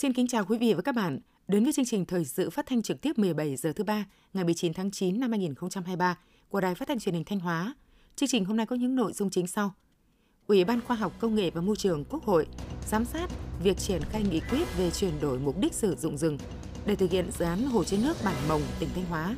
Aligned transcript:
Xin 0.00 0.12
kính 0.12 0.26
chào 0.26 0.44
quý 0.44 0.58
vị 0.58 0.74
và 0.74 0.82
các 0.82 0.94
bạn 0.94 1.18
đến 1.48 1.64
với 1.64 1.72
chương 1.72 1.84
trình 1.84 2.04
thời 2.04 2.24
sự 2.24 2.50
phát 2.50 2.66
thanh 2.66 2.82
trực 2.82 3.00
tiếp 3.00 3.18
17 3.18 3.56
giờ 3.56 3.72
thứ 3.72 3.84
ba 3.84 4.04
ngày 4.32 4.44
19 4.44 4.74
tháng 4.74 4.90
9 4.90 5.20
năm 5.20 5.30
2023 5.30 6.18
của 6.48 6.60
Đài 6.60 6.74
Phát 6.74 6.88
thanh 6.88 6.98
Truyền 6.98 7.14
hình 7.14 7.24
Thanh 7.24 7.40
Hóa. 7.40 7.74
Chương 8.16 8.28
trình 8.28 8.44
hôm 8.44 8.56
nay 8.56 8.66
có 8.66 8.76
những 8.76 8.96
nội 8.96 9.12
dung 9.12 9.30
chính 9.30 9.46
sau. 9.46 9.74
Ủy 10.46 10.64
ban 10.64 10.80
Khoa 10.80 10.96
học 10.96 11.12
Công 11.18 11.34
nghệ 11.34 11.50
và 11.50 11.60
Môi 11.60 11.76
trường 11.76 12.04
Quốc 12.04 12.24
hội 12.24 12.46
giám 12.88 13.04
sát 13.04 13.26
việc 13.62 13.78
triển 13.78 14.02
khai 14.10 14.22
nghị 14.22 14.40
quyết 14.40 14.78
về 14.78 14.90
chuyển 14.90 15.20
đổi 15.20 15.38
mục 15.38 15.60
đích 15.60 15.74
sử 15.74 15.96
dụng 15.96 16.16
rừng 16.16 16.38
để 16.86 16.96
thực 16.96 17.10
hiện 17.10 17.30
dự 17.38 17.44
án 17.44 17.64
hồ 17.64 17.84
chứa 17.84 17.96
nước 17.96 18.16
Bản 18.24 18.36
Mồng, 18.48 18.62
tỉnh 18.80 18.88
Thanh 18.94 19.06
Hóa. 19.06 19.36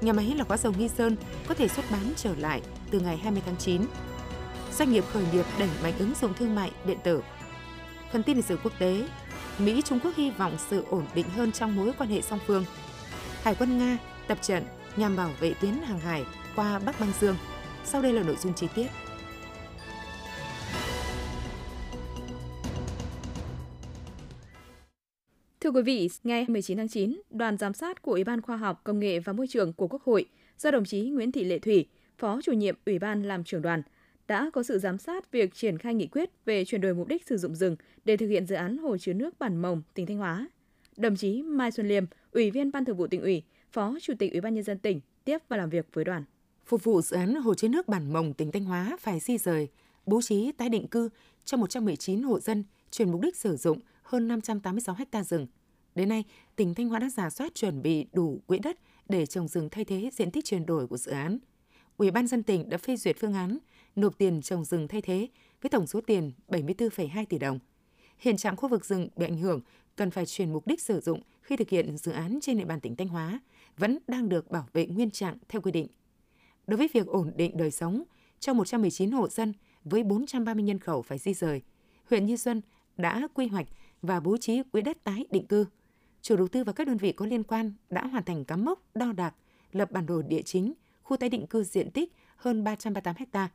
Nhà 0.00 0.12
máy 0.12 0.34
lọc 0.36 0.48
hóa 0.48 0.56
dầu 0.56 0.72
Nghi 0.78 0.88
Sơn 0.88 1.16
có 1.48 1.54
thể 1.54 1.68
xuất 1.68 1.84
bán 1.90 2.12
trở 2.16 2.34
lại 2.34 2.62
từ 2.90 3.00
ngày 3.00 3.16
20 3.16 3.42
tháng 3.46 3.56
9. 3.56 3.82
Doanh 4.78 4.92
nghiệp 4.92 5.04
khởi 5.12 5.24
nghiệp 5.32 5.44
đẩy 5.58 5.68
mạnh 5.82 5.94
ứng 5.98 6.12
dụng 6.20 6.34
thương 6.34 6.54
mại 6.54 6.70
điện 6.86 6.98
tử. 7.04 7.22
Phần 8.12 8.22
tin 8.22 8.36
lịch 8.36 8.44
sử 8.44 8.58
quốc 8.64 8.72
tế, 8.78 9.08
Mỹ 9.58 9.82
Trung 9.84 9.98
Quốc 10.04 10.16
hy 10.16 10.30
vọng 10.30 10.56
sự 10.70 10.84
ổn 10.90 11.04
định 11.14 11.26
hơn 11.28 11.52
trong 11.52 11.76
mối 11.76 11.92
quan 11.98 12.10
hệ 12.10 12.22
song 12.22 12.38
phương. 12.46 12.64
Hải 13.42 13.54
quân 13.58 13.78
Nga 13.78 13.98
tập 14.28 14.38
trận 14.42 14.62
nhằm 14.96 15.16
bảo 15.16 15.30
vệ 15.40 15.54
tuyến 15.60 15.72
hàng 15.72 15.98
hải 15.98 16.24
qua 16.56 16.78
Bắc 16.78 17.00
Băng 17.00 17.12
Dương. 17.20 17.36
Sau 17.84 18.02
đây 18.02 18.12
là 18.12 18.22
nội 18.22 18.36
dung 18.36 18.54
chi 18.54 18.66
tiết. 18.74 18.86
Thưa 25.60 25.70
quý 25.70 25.82
vị, 25.82 26.10
ngày 26.24 26.44
19 26.48 26.76
tháng 26.76 26.88
9, 26.88 27.20
đoàn 27.30 27.56
giám 27.56 27.74
sát 27.74 28.02
của 28.02 28.12
Ủy 28.12 28.24
ban 28.24 28.40
Khoa 28.40 28.56
học, 28.56 28.80
Công 28.84 28.98
nghệ 28.98 29.18
và 29.18 29.32
Môi 29.32 29.46
trường 29.46 29.72
của 29.72 29.88
Quốc 29.88 30.02
hội 30.02 30.26
do 30.58 30.70
đồng 30.70 30.84
chí 30.84 31.00
Nguyễn 31.00 31.32
Thị 31.32 31.44
Lệ 31.44 31.58
Thủy, 31.58 31.88
Phó 32.18 32.40
chủ 32.42 32.52
nhiệm 32.52 32.74
Ủy 32.86 32.98
ban 32.98 33.22
làm 33.22 33.44
trưởng 33.44 33.62
đoàn, 33.62 33.82
đã 34.28 34.50
có 34.52 34.62
sự 34.62 34.78
giám 34.78 34.98
sát 34.98 35.32
việc 35.32 35.54
triển 35.54 35.78
khai 35.78 35.94
nghị 35.94 36.06
quyết 36.06 36.30
về 36.44 36.64
chuyển 36.64 36.80
đổi 36.80 36.94
mục 36.94 37.08
đích 37.08 37.26
sử 37.26 37.36
dụng 37.36 37.54
rừng 37.54 37.76
để 38.04 38.16
thực 38.16 38.26
hiện 38.26 38.46
dự 38.46 38.54
án 38.54 38.78
hồ 38.78 38.96
chứa 38.98 39.12
nước 39.12 39.38
Bản 39.38 39.56
Mồng, 39.56 39.82
tỉnh 39.94 40.06
Thanh 40.06 40.18
Hóa. 40.18 40.48
Đồng 40.96 41.16
chí 41.16 41.42
Mai 41.42 41.70
Xuân 41.70 41.88
Liêm, 41.88 42.04
Ủy 42.32 42.50
viên 42.50 42.72
Ban 42.72 42.84
Thường 42.84 42.96
vụ 42.96 43.06
tỉnh 43.06 43.20
ủy, 43.20 43.42
Phó 43.72 43.94
Chủ 44.00 44.12
tịch 44.18 44.32
Ủy 44.32 44.40
ban 44.40 44.54
nhân 44.54 44.64
dân 44.64 44.78
tỉnh 44.78 45.00
tiếp 45.24 45.38
và 45.48 45.56
làm 45.56 45.70
việc 45.70 45.86
với 45.92 46.04
đoàn. 46.04 46.24
Phục 46.66 46.84
vụ 46.84 47.02
dự 47.02 47.16
án 47.16 47.34
hồ 47.34 47.54
chứa 47.54 47.68
nước 47.68 47.88
Bản 47.88 48.12
Mồng, 48.12 48.34
tỉnh 48.34 48.52
Thanh 48.52 48.64
Hóa 48.64 48.96
phải 49.00 49.20
di 49.20 49.38
rời, 49.38 49.68
bố 50.06 50.22
trí 50.22 50.52
tái 50.52 50.68
định 50.68 50.88
cư 50.88 51.08
cho 51.44 51.56
119 51.56 52.22
hộ 52.22 52.40
dân 52.40 52.64
chuyển 52.90 53.10
mục 53.10 53.20
đích 53.20 53.36
sử 53.36 53.56
dụng 53.56 53.78
hơn 54.02 54.28
586 54.28 54.96
ha 55.12 55.24
rừng. 55.24 55.46
Đến 55.94 56.08
nay, 56.08 56.24
tỉnh 56.56 56.74
Thanh 56.74 56.88
Hóa 56.88 56.98
đã 56.98 57.10
giả 57.10 57.30
soát 57.30 57.54
chuẩn 57.54 57.82
bị 57.82 58.06
đủ 58.12 58.40
quỹ 58.46 58.58
đất 58.58 58.78
để 59.08 59.26
trồng 59.26 59.48
rừng 59.48 59.68
thay 59.70 59.84
thế 59.84 60.10
diện 60.12 60.30
tích 60.30 60.44
chuyển 60.44 60.66
đổi 60.66 60.86
của 60.86 60.96
dự 60.96 61.12
án. 61.12 61.38
Ủy 61.96 62.10
ban 62.10 62.26
dân 62.26 62.42
tỉnh 62.42 62.68
đã 62.68 62.78
phê 62.78 62.96
duyệt 62.96 63.16
phương 63.20 63.34
án 63.34 63.58
nộp 63.96 64.18
tiền 64.18 64.42
trồng 64.42 64.64
rừng 64.64 64.88
thay 64.88 65.02
thế 65.02 65.28
với 65.62 65.70
tổng 65.70 65.86
số 65.86 66.00
tiền 66.00 66.32
74,2 66.48 67.24
tỷ 67.28 67.38
đồng. 67.38 67.58
Hiện 68.18 68.36
trạng 68.36 68.56
khu 68.56 68.68
vực 68.68 68.84
rừng 68.84 69.08
bị 69.16 69.26
ảnh 69.26 69.38
hưởng 69.38 69.60
cần 69.96 70.10
phải 70.10 70.26
chuyển 70.26 70.52
mục 70.52 70.66
đích 70.66 70.80
sử 70.80 71.00
dụng 71.00 71.22
khi 71.42 71.56
thực 71.56 71.68
hiện 71.68 71.96
dự 71.96 72.12
án 72.12 72.38
trên 72.42 72.58
địa 72.58 72.64
bàn 72.64 72.80
tỉnh 72.80 72.96
Thanh 72.96 73.08
Hóa 73.08 73.40
vẫn 73.76 73.98
đang 74.08 74.28
được 74.28 74.50
bảo 74.50 74.68
vệ 74.72 74.86
nguyên 74.86 75.10
trạng 75.10 75.38
theo 75.48 75.62
quy 75.62 75.72
định. 75.72 75.86
Đối 76.66 76.76
với 76.76 76.88
việc 76.92 77.06
ổn 77.06 77.32
định 77.36 77.56
đời 77.56 77.70
sống 77.70 78.02
cho 78.38 78.52
119 78.54 79.10
hộ 79.10 79.28
dân 79.28 79.52
với 79.84 80.02
430 80.02 80.62
nhân 80.62 80.78
khẩu 80.78 81.02
phải 81.02 81.18
di 81.18 81.34
rời, 81.34 81.62
huyện 82.10 82.26
Như 82.26 82.36
Xuân 82.36 82.62
đã 82.96 83.28
quy 83.34 83.46
hoạch 83.46 83.66
và 84.02 84.20
bố 84.20 84.36
trí 84.36 84.62
quỹ 84.62 84.82
đất 84.82 85.04
tái 85.04 85.26
định 85.30 85.46
cư. 85.46 85.66
Chủ 86.22 86.36
đầu 86.36 86.48
tư 86.48 86.64
và 86.64 86.72
các 86.72 86.86
đơn 86.86 86.96
vị 86.96 87.12
có 87.12 87.26
liên 87.26 87.42
quan 87.42 87.72
đã 87.90 88.06
hoàn 88.06 88.24
thành 88.24 88.44
cắm 88.44 88.64
mốc, 88.64 88.82
đo 88.94 89.12
đạc, 89.12 89.34
lập 89.72 89.90
bản 89.90 90.06
đồ 90.06 90.22
địa 90.22 90.42
chính, 90.42 90.72
khu 91.02 91.16
tái 91.16 91.28
định 91.28 91.46
cư 91.46 91.64
diện 91.64 91.90
tích 91.90 92.12
hơn 92.36 92.64
338 92.64 93.14
ha, 93.32 93.50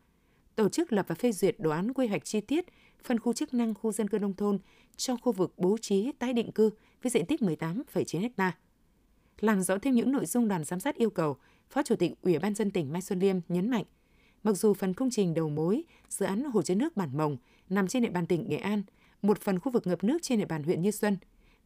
tổ 0.55 0.69
chức 0.69 0.93
lập 0.93 1.05
và 1.09 1.15
phê 1.15 1.31
duyệt 1.31 1.55
đồ 1.59 1.69
án 1.69 1.93
quy 1.93 2.07
hoạch 2.07 2.25
chi 2.25 2.41
tiết 2.41 2.65
phân 3.03 3.19
khu 3.19 3.33
chức 3.33 3.53
năng 3.53 3.73
khu 3.73 3.91
dân 3.91 4.07
cư 4.07 4.19
nông 4.19 4.33
thôn 4.33 4.59
cho 4.97 5.15
khu 5.15 5.31
vực 5.31 5.53
bố 5.57 5.77
trí 5.77 6.11
tái 6.19 6.33
định 6.33 6.51
cư 6.51 6.69
với 7.03 7.09
diện 7.09 7.25
tích 7.25 7.41
18,9 7.41 8.29
ha. 8.37 8.57
Làm 9.39 9.61
rõ 9.61 9.77
thêm 9.77 9.95
những 9.95 10.11
nội 10.11 10.25
dung 10.25 10.47
đoàn 10.47 10.63
giám 10.63 10.79
sát 10.79 10.95
yêu 10.95 11.09
cầu, 11.09 11.37
Phó 11.69 11.83
Chủ 11.83 11.95
tịch 11.95 12.11
Ủy 12.21 12.39
ban 12.39 12.55
dân 12.55 12.71
tỉnh 12.71 12.93
Mai 12.93 13.01
Xuân 13.01 13.19
Liêm 13.19 13.35
nhấn 13.49 13.69
mạnh, 13.69 13.83
mặc 14.43 14.53
dù 14.53 14.73
phần 14.73 14.93
công 14.93 15.09
trình 15.09 15.33
đầu 15.33 15.49
mối 15.49 15.83
dự 16.09 16.25
án 16.25 16.43
hồ 16.43 16.61
chứa 16.61 16.75
nước 16.75 16.97
Bản 16.97 17.17
Mồng 17.17 17.37
nằm 17.69 17.87
trên 17.87 18.03
địa 18.03 18.09
bàn 18.09 18.25
tỉnh 18.25 18.49
Nghệ 18.49 18.57
An, 18.57 18.83
một 19.21 19.41
phần 19.41 19.59
khu 19.59 19.71
vực 19.71 19.87
ngập 19.87 20.03
nước 20.03 20.17
trên 20.21 20.39
địa 20.39 20.45
bàn 20.45 20.63
huyện 20.63 20.81
Như 20.81 20.91
Xuân, 20.91 21.17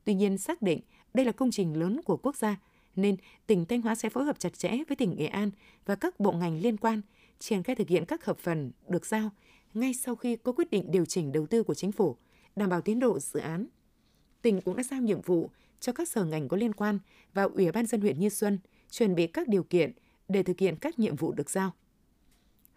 tuy 0.03 0.13
nhiên 0.13 0.37
xác 0.37 0.61
định 0.61 0.79
đây 1.13 1.25
là 1.25 1.31
công 1.31 1.51
trình 1.51 1.79
lớn 1.79 2.01
của 2.05 2.17
quốc 2.17 2.35
gia 2.35 2.55
nên 2.95 3.15
tỉnh 3.47 3.65
Thanh 3.65 3.81
Hóa 3.81 3.95
sẽ 3.95 4.09
phối 4.09 4.23
hợp 4.23 4.39
chặt 4.39 4.57
chẽ 4.57 4.69
với 4.87 4.95
tỉnh 4.95 5.15
Nghệ 5.17 5.25
An 5.25 5.51
và 5.85 5.95
các 5.95 6.19
bộ 6.19 6.31
ngành 6.31 6.61
liên 6.61 6.77
quan 6.77 7.01
triển 7.39 7.63
khai 7.63 7.75
thực 7.75 7.87
hiện 7.87 8.05
các 8.05 8.25
hợp 8.25 8.37
phần 8.37 8.71
được 8.87 9.05
giao 9.05 9.29
ngay 9.73 9.93
sau 9.93 10.15
khi 10.15 10.35
có 10.35 10.51
quyết 10.51 10.71
định 10.71 10.91
điều 10.91 11.05
chỉnh 11.05 11.31
đầu 11.31 11.47
tư 11.47 11.63
của 11.63 11.73
chính 11.73 11.91
phủ, 11.91 12.17
đảm 12.55 12.69
bảo 12.69 12.81
tiến 12.81 12.99
độ 12.99 13.19
dự 13.19 13.39
án. 13.39 13.67
Tỉnh 14.41 14.61
cũng 14.61 14.75
đã 14.75 14.83
giao 14.83 15.01
nhiệm 15.01 15.21
vụ 15.21 15.49
cho 15.79 15.93
các 15.93 16.09
sở 16.09 16.25
ngành 16.25 16.47
có 16.47 16.57
liên 16.57 16.73
quan 16.73 16.99
và 17.33 17.43
Ủy 17.43 17.71
ban 17.71 17.85
dân 17.85 18.01
huyện 18.01 18.19
Như 18.19 18.29
Xuân 18.29 18.59
chuẩn 18.89 19.15
bị 19.15 19.27
các 19.27 19.47
điều 19.47 19.63
kiện 19.63 19.91
để 20.27 20.43
thực 20.43 20.59
hiện 20.59 20.75
các 20.75 20.99
nhiệm 20.99 21.15
vụ 21.15 21.31
được 21.31 21.49
giao. 21.49 21.71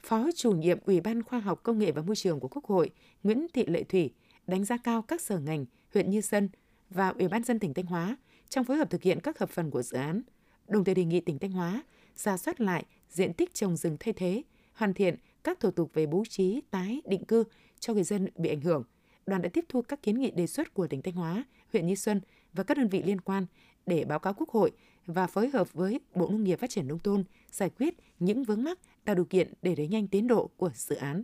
Phó 0.02 0.28
chủ 0.36 0.52
nhiệm 0.52 0.78
Ủy 0.84 1.00
ban 1.00 1.22
Khoa 1.22 1.38
học 1.38 1.60
Công 1.62 1.78
nghệ 1.78 1.92
và 1.92 2.02
Môi 2.02 2.16
trường 2.16 2.40
của 2.40 2.48
Quốc 2.48 2.64
hội 2.64 2.90
Nguyễn 3.22 3.46
Thị 3.52 3.66
Lệ 3.66 3.84
Thủy 3.84 4.12
đánh 4.46 4.64
giá 4.64 4.76
cao 4.76 5.02
các 5.02 5.20
sở 5.20 5.38
ngành 5.38 5.66
huyện 5.94 6.10
Như 6.10 6.20
Xuân 6.20 6.48
và 6.90 7.08
Ủy 7.08 7.28
ban 7.28 7.44
dân 7.44 7.58
tỉnh 7.58 7.74
Thanh 7.74 7.86
Hóa 7.86 8.16
trong 8.48 8.64
phối 8.64 8.76
hợp 8.76 8.90
thực 8.90 9.02
hiện 9.02 9.20
các 9.20 9.38
hợp 9.38 9.50
phần 9.50 9.70
của 9.70 9.82
dự 9.82 9.96
án, 9.96 10.22
đồng 10.68 10.84
thời 10.84 10.94
đề 10.94 11.04
nghị 11.04 11.20
tỉnh 11.20 11.38
Thanh 11.38 11.52
Hóa 11.52 11.82
ra 12.18 12.36
soát 12.36 12.60
lại 12.60 12.84
diện 13.10 13.32
tích 13.32 13.54
trồng 13.54 13.76
rừng 13.76 13.96
thay 14.00 14.12
thế, 14.12 14.42
hoàn 14.72 14.94
thiện 14.94 15.14
các 15.44 15.60
thủ 15.60 15.70
tục 15.70 15.90
về 15.94 16.06
bố 16.06 16.24
trí 16.28 16.60
tái 16.70 17.00
định 17.04 17.24
cư 17.24 17.44
cho 17.80 17.94
người 17.94 18.04
dân 18.04 18.28
bị 18.36 18.48
ảnh 18.48 18.60
hưởng. 18.60 18.84
Đoàn 19.26 19.42
đã 19.42 19.48
tiếp 19.52 19.64
thu 19.68 19.82
các 19.82 20.02
kiến 20.02 20.20
nghị 20.20 20.30
đề 20.30 20.46
xuất 20.46 20.74
của 20.74 20.86
tỉnh 20.86 21.02
Thanh 21.02 21.14
Hóa, 21.14 21.44
huyện 21.72 21.86
Như 21.86 21.94
Xuân 21.94 22.20
và 22.52 22.64
các 22.64 22.76
đơn 22.76 22.88
vị 22.88 23.02
liên 23.02 23.20
quan 23.20 23.46
để 23.86 24.04
báo 24.04 24.18
cáo 24.18 24.34
Quốc 24.34 24.48
hội 24.48 24.70
và 25.06 25.26
phối 25.26 25.48
hợp 25.48 25.72
với 25.72 26.00
Bộ 26.14 26.28
Nông 26.28 26.44
nghiệp 26.44 26.58
Phát 26.60 26.70
triển 26.70 26.88
Nông 26.88 26.98
thôn 26.98 27.24
giải 27.50 27.70
quyết 27.78 27.94
những 28.18 28.44
vướng 28.44 28.64
mắc 28.64 28.78
tạo 29.04 29.14
điều 29.14 29.24
kiện 29.24 29.52
để 29.62 29.74
đẩy 29.74 29.88
nhanh 29.88 30.08
tiến 30.08 30.26
độ 30.26 30.50
của 30.56 30.70
dự 30.74 30.96
án. 30.96 31.22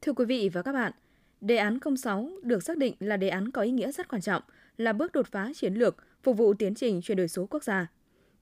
Thưa 0.00 0.12
quý 0.12 0.24
vị 0.24 0.48
và 0.52 0.62
các 0.62 0.72
bạn, 0.72 0.92
đề 1.40 1.56
án 1.56 1.78
06 1.96 2.30
được 2.42 2.62
xác 2.62 2.78
định 2.78 2.94
là 2.98 3.16
đề 3.16 3.28
án 3.28 3.50
có 3.50 3.62
ý 3.62 3.70
nghĩa 3.70 3.92
rất 3.92 4.08
quan 4.08 4.22
trọng, 4.22 4.42
là 4.76 4.92
bước 4.92 5.12
đột 5.12 5.26
phá 5.26 5.52
chiến 5.54 5.74
lược 5.74 5.96
phục 6.22 6.36
vụ 6.36 6.54
tiến 6.54 6.74
trình 6.74 7.00
chuyển 7.02 7.16
đổi 7.16 7.28
số 7.28 7.46
quốc 7.46 7.64
gia. 7.64 7.86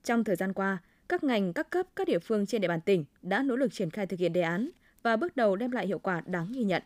Trong 0.05 0.25
thời 0.25 0.37
gian 0.37 0.53
qua, 0.53 0.79
các 1.09 1.25
ngành, 1.25 1.53
các 1.53 1.71
cấp, 1.71 1.87
các 1.97 2.07
địa 2.07 2.19
phương 2.19 2.47
trên 2.47 2.61
địa 2.61 2.69
bàn 2.69 2.81
tỉnh 2.81 3.05
đã 3.23 3.43
nỗ 3.43 3.57
lực 3.57 3.73
triển 3.73 3.91
khai 3.91 4.07
thực 4.07 4.21
hiện 4.21 4.33
đề 4.33 4.41
án 4.41 4.71
và 5.03 5.17
bước 5.17 5.37
đầu 5.37 5.57
đem 5.57 5.71
lại 5.71 5.87
hiệu 5.87 5.99
quả 5.99 6.23
đáng 6.27 6.53
ghi 6.53 6.65
nhận. 6.65 6.83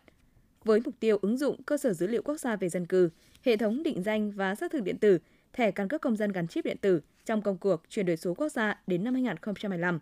Với 0.63 0.79
mục 0.85 0.95
tiêu 0.99 1.17
ứng 1.21 1.37
dụng 1.37 1.63
cơ 1.63 1.77
sở 1.77 1.93
dữ 1.93 2.07
liệu 2.07 2.21
quốc 2.21 2.37
gia 2.37 2.55
về 2.55 2.69
dân 2.69 2.85
cư, 2.85 3.09
hệ 3.43 3.57
thống 3.57 3.83
định 3.83 4.03
danh 4.03 4.31
và 4.31 4.55
xác 4.55 4.71
thực 4.71 4.83
điện 4.83 4.97
tử, 4.97 5.19
thẻ 5.53 5.71
căn 5.71 5.87
cước 5.87 6.01
công 6.01 6.15
dân 6.15 6.31
gắn 6.31 6.47
chip 6.47 6.65
điện 6.65 6.77
tử 6.81 7.01
trong 7.25 7.41
công 7.41 7.57
cuộc 7.57 7.83
chuyển 7.89 8.05
đổi 8.05 8.17
số 8.17 8.33
quốc 8.33 8.49
gia 8.49 8.81
đến 8.87 9.03
năm 9.03 9.13
2025, 9.13 9.99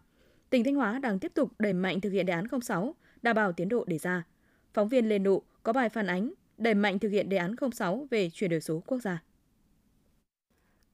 tỉnh 0.50 0.64
Thanh 0.64 0.76
Hóa 0.76 1.00
đang 1.00 1.20
tiếp 1.20 1.32
tục 1.34 1.52
đẩy 1.60 1.74
mạnh 1.74 2.02
thực 2.02 2.10
hiện 2.10 2.26
đề 2.26 2.34
án 2.34 2.46
06, 2.62 2.96
đảm 3.22 3.36
bảo 3.36 3.52
tiến 3.52 3.70
độ 3.70 3.86
đề 3.88 3.98
ra. 3.98 4.24
Phóng 4.74 4.88
viên 4.88 5.10
Lê 5.10 5.20
Nụ 5.20 5.42
có 5.64 5.74
bài 5.74 5.90
phản 5.90 6.08
ánh 6.08 6.34
đẩy 6.58 6.74
mạnh 6.74 7.00
thực 7.00 7.10
hiện 7.10 7.30
đề 7.30 7.38
án 7.38 7.56
06 7.74 8.08
về 8.12 8.30
chuyển 8.30 8.50
đổi 8.50 8.62
số 8.62 8.84
quốc 8.88 9.00
gia. 9.00 9.24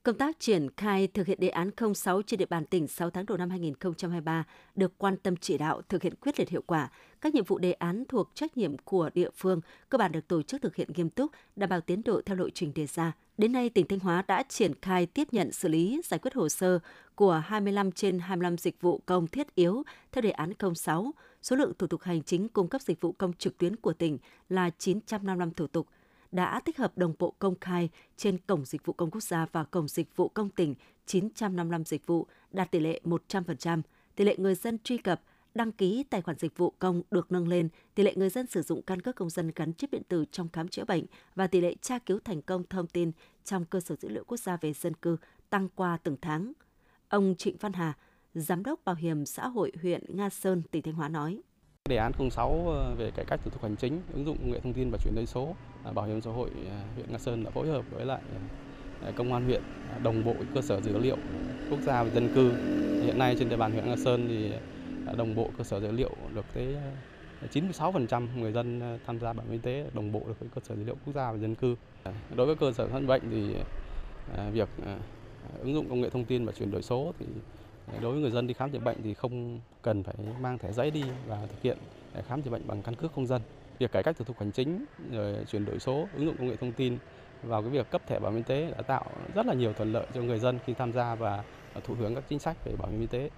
Công 0.04 0.18
tác 0.18 0.40
triển 0.40 0.68
khai 0.78 1.08
thực 1.08 1.28
hiện 1.28 1.40
đề 1.40 1.50
án 1.50 1.72
06 1.96 2.22
trên 2.22 2.38
địa 2.38 2.46
bàn 2.46 2.66
tỉnh 2.66 2.88
6 2.88 3.10
tháng 3.10 3.26
đầu 3.26 3.38
năm 3.38 3.50
2023 3.50 4.44
được 4.76 4.98
quan 4.98 5.18
tâm 5.18 5.36
chỉ 5.38 5.58
đạo 5.58 5.82
thực 5.90 6.04
hiện 6.04 6.14
quyết 6.16 6.40
liệt 6.40 6.50
hiệu 6.50 6.64
quả. 6.68 6.90
Các 7.22 7.34
nhiệm 7.34 7.46
vụ 7.46 7.58
đề 7.58 7.72
án 7.72 8.04
thuộc 8.10 8.32
trách 8.34 8.58
nhiệm 8.58 8.78
của 8.78 9.10
địa 9.14 9.30
phương 9.36 9.62
cơ 9.90 9.98
bản 9.98 10.12
được 10.12 10.28
tổ 10.28 10.42
chức 10.42 10.62
thực 10.62 10.76
hiện 10.76 10.90
nghiêm 10.96 11.10
túc, 11.10 11.32
đảm 11.56 11.70
bảo 11.70 11.82
tiến 11.82 12.02
độ 12.06 12.22
theo 12.26 12.38
lộ 12.38 12.50
trình 12.50 12.74
đề 12.76 12.88
ra. 12.88 13.12
Đến 13.38 13.52
nay, 13.52 13.70
tỉnh 13.70 13.88
Thanh 13.88 14.00
Hóa 14.00 14.24
đã 14.28 14.44
triển 14.50 14.74
khai 14.82 15.06
tiếp 15.06 15.28
nhận 15.32 15.52
xử 15.52 15.68
lý 15.68 16.02
giải 16.04 16.20
quyết 16.20 16.34
hồ 16.34 16.50
sơ 16.50 16.80
của 17.16 17.44
25 17.46 17.92
trên 17.92 18.20
25 18.20 18.58
dịch 18.58 18.82
vụ 18.82 19.02
công 19.06 19.28
thiết 19.28 19.56
yếu 19.56 19.84
theo 20.12 20.22
đề 20.22 20.32
án 20.32 20.54
06. 20.76 21.12
Số 21.42 21.56
lượng 21.56 21.74
thủ 21.78 21.88
tục 21.88 22.02
hành 22.02 22.24
chính 22.24 22.50
cung 22.50 22.68
cấp 22.68 22.82
dịch 22.82 23.02
vụ 23.02 23.12
công 23.12 23.34
trực 23.34 23.58
tuyến 23.58 23.76
của 23.76 23.94
tỉnh 23.94 24.18
là 24.50 24.70
955 24.70 25.54
thủ 25.54 25.68
tục– 25.68 25.88
đã 26.34 26.60
tích 26.60 26.78
hợp 26.78 26.98
đồng 26.98 27.14
bộ 27.20 27.34
công 27.40 27.56
khai 27.62 27.90
trên 28.18 28.38
Cổng 28.38 28.66
Dịch 28.66 28.86
vụ 28.86 28.94
Công 28.94 29.12
Quốc 29.12 29.24
gia 29.24 29.46
và 29.52 29.64
Cổng 29.64 29.88
Dịch 29.88 30.16
vụ 30.16 30.28
Công 30.28 30.50
tỉnh 30.50 30.76
955 31.06 31.86
dịch 31.86 32.08
vụ, 32.08 32.28
đạt 32.52 32.72
tỷ 32.72 32.80
lệ 32.80 33.02
100%. 33.04 33.82
Tỷ 34.16 34.24
lệ 34.24 34.36
người 34.38 34.56
dân 34.56 34.78
truy 34.84 34.98
cập, 34.98 35.22
đăng 35.56 35.72
ký 35.72 36.04
tài 36.10 36.22
khoản 36.22 36.38
dịch 36.38 36.58
vụ 36.58 36.74
công 36.80 37.02
được 37.12 37.32
nâng 37.32 37.48
lên, 37.48 37.70
tỷ 37.96 38.04
lệ 38.04 38.14
người 38.16 38.30
dân 38.30 38.48
sử 38.48 38.62
dụng 38.62 38.82
căn 38.82 39.02
cước 39.02 39.16
công 39.16 39.30
dân 39.30 39.52
gắn 39.56 39.74
chip 39.74 39.92
điện 39.92 40.02
tử 40.08 40.26
trong 40.32 40.50
khám 40.50 40.68
chữa 40.68 40.86
bệnh 40.86 41.06
và 41.36 41.48
tỷ 41.48 41.62
lệ 41.62 41.76
tra 41.82 42.00
cứu 42.00 42.20
thành 42.24 42.42
công 42.42 42.64
thông 42.70 42.88
tin 42.88 43.12
trong 43.44 43.66
cơ 43.66 43.80
sở 43.80 43.96
dữ 43.96 44.10
liệu 44.10 44.24
quốc 44.24 44.38
gia 44.38 44.58
về 44.58 44.74
dân 44.74 44.94
cư 44.94 45.18
tăng 45.50 45.70
qua 45.76 45.98
từng 46.04 46.18
tháng. 46.22 46.54
Ông 47.10 47.36
Trịnh 47.38 47.58
Văn 47.60 47.74
Hà, 47.74 47.94
Giám 48.34 48.64
đốc 48.64 48.86
Bảo 48.86 48.96
hiểm 48.96 49.26
xã 49.26 49.48
hội 49.48 49.72
huyện 49.82 50.04
Nga 50.18 50.30
Sơn, 50.30 50.62
tỉnh 50.72 50.82
Thanh 50.82 50.94
Hóa 50.94 51.10
nói. 51.10 51.42
Đề 51.90 51.98
án 51.98 52.12
06 52.32 52.66
ờ, 52.68 52.96
về 52.96 53.12
cải 53.12 53.26
cách 53.26 53.40
thủ 53.44 53.52
tục 53.52 53.64
hành 53.64 53.76
chính, 53.76 54.02
ứng 54.14 54.26
dụng 54.26 54.38
công 54.38 54.52
nghệ 54.52 54.60
thông 54.60 54.74
tin 54.74 54.92
và 54.92 54.98
chuyển 55.04 55.16
đổi 55.16 55.26
số, 55.26 55.56
à, 55.86 55.92
Bảo 55.92 56.06
hiểm 56.06 56.22
xã 56.22 56.32
hội 56.32 56.50
à, 56.70 56.80
huyện 56.96 57.12
Nga 57.12 57.18
Sơn 57.18 57.44
đã 57.44 57.52
phối 57.52 57.68
hợp 57.68 57.86
với 57.92 58.06
lại 58.06 58.22
à, 59.06 59.12
công 59.16 59.34
an 59.34 59.46
huyện 59.46 59.62
đồng 60.04 60.24
bộ 60.24 60.36
cơ 60.54 60.62
sở 60.62 60.82
dữ 60.82 60.98
liệu 60.98 61.18
quốc 61.70 61.80
gia 61.86 62.04
về 62.04 62.10
dân 62.10 62.30
cư. 62.36 62.52
Hiện 63.06 63.20
nay 63.20 63.36
trên 63.40 63.50
địa 63.50 63.58
bàn 63.58 63.72
huyện 63.72 63.86
Nga 63.86 63.96
Sơn 63.96 64.26
thì 64.28 64.52
đồng 65.18 65.36
bộ 65.36 65.50
cơ 65.58 65.64
sở 65.64 65.80
dữ 65.80 65.92
liệu 65.92 66.10
được 66.36 66.46
tới 66.54 66.76
96% 67.54 68.28
người 68.40 68.52
dân 68.52 68.98
tham 69.06 69.20
gia 69.20 69.34
bảo 69.34 69.46
hiểm 69.46 69.54
y 69.54 69.60
tế 69.64 69.86
đồng 69.94 70.12
bộ 70.12 70.22
được 70.28 70.40
với 70.40 70.50
cơ 70.56 70.62
sở 70.64 70.76
dữ 70.76 70.84
liệu 70.84 70.96
quốc 71.06 71.14
gia 71.16 71.32
về 71.32 71.40
dân 71.40 71.56
cư. 71.56 71.76
Đối 72.36 72.48
với 72.48 72.56
cơ 72.56 72.72
sở 72.72 72.88
khám 72.88 73.08
bệnh 73.08 73.22
thì 73.32 73.56
việc 74.52 74.70
ứng 75.60 75.74
dụng 75.74 75.90
công 75.90 76.02
nghệ 76.02 76.10
thông 76.10 76.26
tin 76.26 76.46
và 76.46 76.52
chuyển 76.52 76.72
đổi 76.72 76.82
số 76.82 77.14
thì 77.20 77.26
đối 78.02 78.12
với 78.12 78.22
người 78.22 78.32
dân 78.32 78.48
đi 78.48 78.54
khám 78.54 78.72
chữa 78.72 78.80
bệnh 78.80 78.98
thì 79.04 79.14
không 79.14 79.60
cần 79.82 80.04
phải 80.04 80.16
mang 80.42 80.58
thẻ 80.58 80.72
giấy 80.72 80.92
đi 80.92 81.04
và 81.28 81.46
thực 81.46 81.62
hiện 81.62 81.78
khám 82.28 82.42
chữa 82.42 82.52
bệnh 82.52 82.68
bằng 82.68 82.82
căn 82.82 82.96
cước 82.96 83.16
công 83.16 83.28
dân. 83.28 83.42
Việc 83.80 83.92
cải 83.92 84.04
cách 84.04 84.18
thủ 84.18 84.26
tục 84.26 84.40
hành 84.40 84.52
chính, 84.52 84.86
rồi 85.12 85.46
chuyển 85.48 85.66
đổi 85.66 85.80
số, 85.80 86.08
ứng 86.14 86.26
dụng 86.26 86.38
công 86.38 86.48
nghệ 86.48 86.56
thông 86.56 86.72
tin 86.72 86.98
vào 87.44 87.62
cái 87.62 87.72
việc 87.72 87.92
cấp 87.92 88.02
thẻ 88.08 88.20
bảo 88.20 88.32
hiểm 88.32 88.38
y 88.40 88.44
tế 88.44 88.72
đã 88.72 88.82
tạo 88.82 89.06
rất 89.36 89.46
là 89.46 89.54
nhiều 89.54 89.74
thuận 89.74 89.92
lợi 89.92 90.08
cho 90.14 90.22
người 90.22 90.40
dân 90.40 90.60
khi 90.66 90.74
tham 90.74 90.94
gia 90.94 91.16
và 91.16 91.44
thụ 91.84 91.94
hưởng 91.94 92.16
các 92.16 92.24
chính 92.30 92.40
sách 92.40 92.58
về 92.66 92.76
bảo 92.76 92.90
hiểm 92.92 93.02
y 93.02 93.08
tế. 93.08 93.30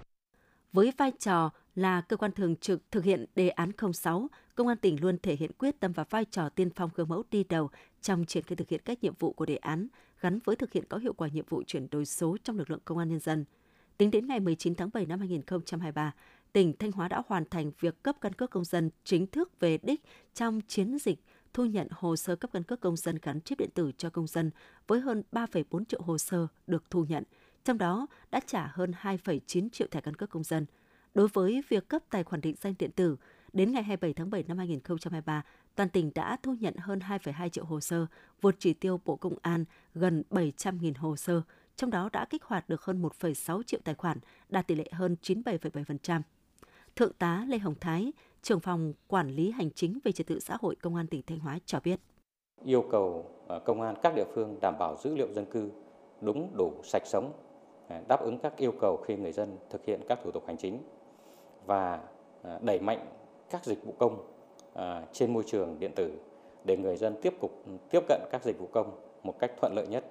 Với 0.74 0.94
vai 0.98 1.12
trò 1.20 1.50
là 1.76 2.02
cơ 2.02 2.18
quan 2.18 2.32
thường 2.32 2.56
trực 2.56 2.92
thực 2.92 3.04
hiện 3.04 3.26
đề 3.36 3.50
án 3.50 3.72
06, 3.94 4.28
Công 4.56 4.68
an 4.68 4.78
tỉnh 4.78 5.02
luôn 5.02 5.18
thể 5.24 5.36
hiện 5.36 5.52
quyết 5.58 5.80
tâm 5.80 5.92
và 5.92 6.04
vai 6.10 6.26
trò 6.26 6.50
tiên 6.50 6.70
phong 6.76 6.90
gương 6.96 7.10
mẫu 7.10 7.24
đi 7.32 7.44
đầu 7.44 7.70
trong 8.02 8.26
triển 8.26 8.44
khai 8.44 8.56
thực 8.56 8.70
hiện 8.70 8.82
các 8.86 9.04
nhiệm 9.04 9.14
vụ 9.20 9.34
của 9.34 9.46
đề 9.46 9.56
án 9.56 9.88
gắn 10.22 10.40
với 10.46 10.56
thực 10.56 10.74
hiện 10.74 10.84
có 10.90 10.98
hiệu 10.98 11.14
quả 11.14 11.28
nhiệm 11.28 11.46
vụ 11.50 11.64
chuyển 11.68 11.88
đổi 11.92 12.06
số 12.06 12.38
trong 12.44 12.58
lực 12.58 12.70
lượng 12.70 12.80
công 12.86 12.98
an 12.98 13.10
nhân 13.10 13.20
dân. 13.20 13.46
Tính 13.98 14.12
đến 14.12 14.28
ngày 14.28 14.40
19 14.40 14.76
tháng 14.76 14.90
7 14.94 15.06
năm 15.06 15.20
2023, 15.20 16.14
tỉnh 16.54 16.74
Thanh 16.80 16.92
Hóa 16.92 17.08
đã 17.08 17.22
hoàn 17.28 17.46
thành 17.50 17.72
việc 17.80 18.04
cấp 18.04 18.16
căn 18.22 18.34
cước 18.34 18.50
công 18.50 18.66
dân 18.66 18.90
chính 19.04 19.28
thức 19.28 19.60
về 19.60 19.78
đích 19.78 20.02
trong 20.34 20.62
chiến 20.68 20.98
dịch 21.00 21.20
thu 21.54 21.66
nhận 21.66 21.88
hồ 21.92 22.16
sơ 22.16 22.36
cấp 22.36 22.50
căn 22.54 22.64
cước 22.64 22.80
công 22.80 22.96
dân 22.96 23.18
gắn 23.22 23.42
chip 23.42 23.60
điện 23.60 23.70
tử 23.74 23.92
cho 23.98 24.10
công 24.10 24.28
dân 24.28 24.52
với 24.88 25.00
hơn 25.00 25.24
3,4 25.32 25.84
triệu 25.86 26.02
hồ 26.02 26.18
sơ 26.18 26.48
được 26.68 26.84
thu 26.90 27.06
nhận, 27.10 27.24
trong 27.64 27.78
đó 27.78 28.08
đã 28.32 28.40
trả 28.46 28.68
hơn 28.74 28.92
2,9 29.02 29.70
triệu 29.70 29.88
thẻ 29.92 30.02
căn 30.02 30.16
cước 30.16 30.30
công 30.30 30.44
dân. 30.44 30.66
Đối 31.14 31.28
với 31.28 31.64
việc 31.70 31.88
cấp 31.88 32.02
tài 32.10 32.24
khoản 32.24 32.42
định 32.42 32.56
danh 32.62 32.74
điện 32.80 32.92
tử, 32.92 33.18
đến 33.54 33.72
ngày 33.72 33.84
27 33.84 34.14
tháng 34.14 34.30
7 34.30 34.44
năm 34.44 34.58
2023, 34.58 35.44
toàn 35.76 35.90
tỉnh 35.90 36.12
đã 36.16 36.38
thu 36.44 36.56
nhận 36.60 36.76
hơn 36.78 37.00
2,2 37.00 37.50
triệu 37.50 37.66
hồ 37.66 37.80
sơ, 37.80 38.06
vượt 38.42 38.56
chỉ 38.60 38.74
tiêu 38.74 39.02
Bộ 39.06 39.16
Công 39.16 39.36
an 39.42 39.66
gần 39.94 40.24
700.000 40.30 40.94
hồ 40.98 41.16
sơ, 41.16 41.42
trong 41.76 41.90
đó 41.90 42.10
đã 42.14 42.26
kích 42.30 42.44
hoạt 42.44 42.70
được 42.70 42.82
hơn 42.82 43.02
1,6 43.02 43.64
triệu 43.64 43.80
tài 43.84 43.96
khoản, 43.96 44.18
đạt 44.50 44.68
tỷ 44.68 44.76
lệ 44.76 44.90
hơn 44.92 45.16
97,7%. 45.22 46.22
Thượng 46.96 47.14
tá 47.14 47.46
Lê 47.48 47.58
Hồng 47.58 47.76
Thái, 47.82 48.14
trưởng 48.42 48.60
phòng 48.60 48.94
quản 49.08 49.30
lý 49.30 49.52
hành 49.52 49.72
chính 49.72 50.00
về 50.04 50.12
trật 50.12 50.28
tự 50.28 50.40
xã 50.40 50.58
hội 50.60 50.76
công 50.76 50.96
an 50.96 51.08
tỉnh 51.08 51.22
Thanh 51.28 51.40
Hóa 51.40 51.60
cho 51.66 51.80
biết. 51.84 52.00
Yêu 52.66 52.86
cầu 52.92 53.32
ờ, 53.48 53.60
công 53.60 53.82
an 53.82 53.96
các 54.04 54.14
địa 54.16 54.26
phương 54.36 54.60
đảm 54.62 54.78
bảo 54.80 54.98
dữ 55.04 55.16
liệu 55.16 55.34
dân 55.34 55.46
cư 55.46 55.72
đúng 56.22 56.52
đủ 56.58 56.74
sạch 56.84 57.04
sống, 57.06 57.34
ờ, 57.88 58.02
đáp 58.08 58.22
ứng 58.22 58.40
các 58.40 58.58
yêu 58.58 58.74
cầu 58.82 58.98
khi 58.98 59.16
người 59.16 59.32
dân 59.32 59.58
thực 59.70 59.86
hiện 59.86 60.02
các 60.10 60.20
thủ 60.24 60.32
tục 60.32 60.44
hành 60.48 60.58
chính 60.58 60.80
và 61.66 62.00
ờ, 62.42 62.60
đẩy 62.62 62.80
mạnh 62.80 63.08
các 63.50 63.66
dịch 63.66 63.84
vụ 63.86 63.94
công 63.98 64.32
trên 65.14 65.34
môi 65.34 65.44
trường 65.48 65.80
điện 65.80 65.92
tử 65.96 66.12
để 66.64 66.78
người 66.78 66.98
dân 66.98 67.16
tiếp 67.22 67.34
tục 67.42 67.52
tiếp 67.90 68.00
cận 68.08 68.22
các 68.32 68.44
dịch 68.44 68.60
vụ 68.60 68.68
công 68.68 69.00
một 69.24 69.40
cách 69.40 69.52
thuận 69.62 69.74
lợi 69.76 69.88
nhất. 69.88 70.06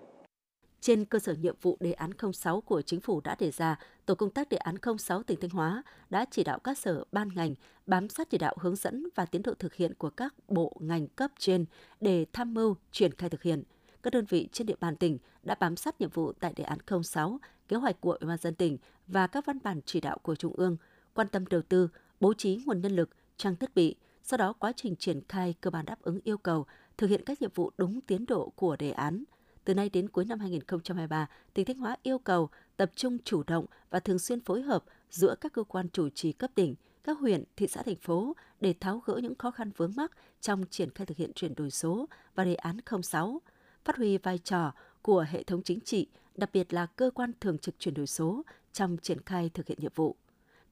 Trên 0.84 1.04
cơ 1.04 1.18
sở 1.18 1.34
nhiệm 1.34 1.54
vụ 1.62 1.76
đề 1.80 1.92
án 1.92 2.10
06 2.32 2.60
của 2.60 2.82
chính 2.82 3.00
phủ 3.00 3.20
đã 3.20 3.36
đề 3.38 3.50
ra, 3.50 3.78
tổ 4.06 4.14
công 4.14 4.30
tác 4.30 4.48
đề 4.48 4.56
án 4.56 4.74
06 4.98 5.22
tỉnh 5.22 5.40
Thanh 5.40 5.50
Hóa 5.50 5.82
đã 6.10 6.24
chỉ 6.30 6.44
đạo 6.44 6.58
các 6.58 6.78
sở 6.78 7.04
ban 7.12 7.28
ngành 7.34 7.54
bám 7.86 8.08
sát 8.08 8.30
chỉ 8.30 8.38
đạo 8.38 8.56
hướng 8.60 8.76
dẫn 8.76 9.08
và 9.14 9.26
tiến 9.26 9.42
độ 9.42 9.54
thực 9.54 9.74
hiện 9.74 9.94
của 9.94 10.10
các 10.10 10.34
bộ 10.48 10.76
ngành 10.80 11.08
cấp 11.08 11.30
trên 11.38 11.64
để 12.00 12.26
tham 12.32 12.54
mưu 12.54 12.76
triển 12.92 13.14
khai 13.14 13.30
thực 13.30 13.42
hiện. 13.42 13.62
Các 14.02 14.12
đơn 14.12 14.24
vị 14.28 14.48
trên 14.52 14.66
địa 14.66 14.74
bàn 14.80 14.96
tỉnh 14.96 15.18
đã 15.42 15.54
bám 15.60 15.76
sát 15.76 16.00
nhiệm 16.00 16.10
vụ 16.10 16.32
tại 16.32 16.52
đề 16.56 16.64
án 16.64 16.78
06, 17.02 17.38
kế 17.68 17.76
hoạch 17.76 18.00
của 18.00 18.12
Ủy 18.12 18.28
ban 18.28 18.38
dân 18.38 18.54
tỉnh 18.54 18.78
và 19.06 19.26
các 19.26 19.46
văn 19.46 19.58
bản 19.62 19.80
chỉ 19.86 20.00
đạo 20.00 20.18
của 20.22 20.34
Trung 20.34 20.52
ương, 20.56 20.76
quan 21.14 21.28
tâm 21.28 21.46
đầu 21.46 21.62
tư, 21.62 21.88
bố 22.20 22.34
trí 22.34 22.60
nguồn 22.66 22.80
nhân 22.80 22.96
lực, 22.96 23.10
trang 23.36 23.56
thiết 23.56 23.74
bị, 23.74 23.96
sau 24.22 24.38
đó 24.38 24.52
quá 24.52 24.72
trình 24.76 24.96
triển 24.96 25.20
khai 25.28 25.54
cơ 25.60 25.70
bản 25.70 25.84
đáp 25.84 26.02
ứng 26.02 26.20
yêu 26.24 26.38
cầu, 26.38 26.66
thực 26.96 27.10
hiện 27.10 27.24
các 27.26 27.42
nhiệm 27.42 27.50
vụ 27.54 27.70
đúng 27.78 28.00
tiến 28.00 28.26
độ 28.26 28.52
của 28.56 28.76
đề 28.76 28.90
án– 28.90 29.24
từ 29.64 29.74
nay 29.74 29.88
đến 29.88 30.08
cuối 30.08 30.24
năm 30.24 30.38
2023, 30.40 31.26
tỉnh 31.54 31.64
Thanh 31.64 31.78
Hóa 31.78 31.96
yêu 32.02 32.18
cầu 32.18 32.48
tập 32.76 32.90
trung 32.94 33.18
chủ 33.24 33.42
động 33.46 33.66
và 33.90 34.00
thường 34.00 34.18
xuyên 34.18 34.40
phối 34.40 34.62
hợp 34.62 34.84
giữa 35.10 35.34
các 35.40 35.52
cơ 35.52 35.62
quan 35.62 35.88
chủ 35.88 36.08
trì 36.08 36.32
cấp 36.32 36.50
tỉnh, 36.54 36.74
các 37.04 37.18
huyện, 37.18 37.44
thị 37.56 37.66
xã, 37.66 37.82
thành 37.82 37.96
phố 37.96 38.36
để 38.60 38.74
tháo 38.80 39.02
gỡ 39.06 39.16
những 39.22 39.34
khó 39.34 39.50
khăn 39.50 39.70
vướng 39.76 39.92
mắc 39.96 40.10
trong 40.40 40.64
triển 40.70 40.90
khai 40.90 41.06
thực 41.06 41.16
hiện 41.16 41.32
chuyển 41.34 41.54
đổi 41.54 41.70
số 41.70 42.08
và 42.34 42.44
đề 42.44 42.54
án 42.54 42.76
06, 43.02 43.40
phát 43.84 43.96
huy 43.96 44.18
vai 44.18 44.38
trò 44.38 44.72
của 45.02 45.26
hệ 45.28 45.42
thống 45.42 45.62
chính 45.62 45.80
trị, 45.80 46.08
đặc 46.34 46.50
biệt 46.52 46.72
là 46.72 46.86
cơ 46.86 47.10
quan 47.14 47.32
thường 47.40 47.58
trực 47.58 47.74
chuyển 47.78 47.94
đổi 47.94 48.06
số 48.06 48.42
trong 48.72 48.96
triển 49.02 49.20
khai 49.26 49.50
thực 49.54 49.66
hiện 49.66 49.78
nhiệm 49.80 49.92
vụ. 49.94 50.16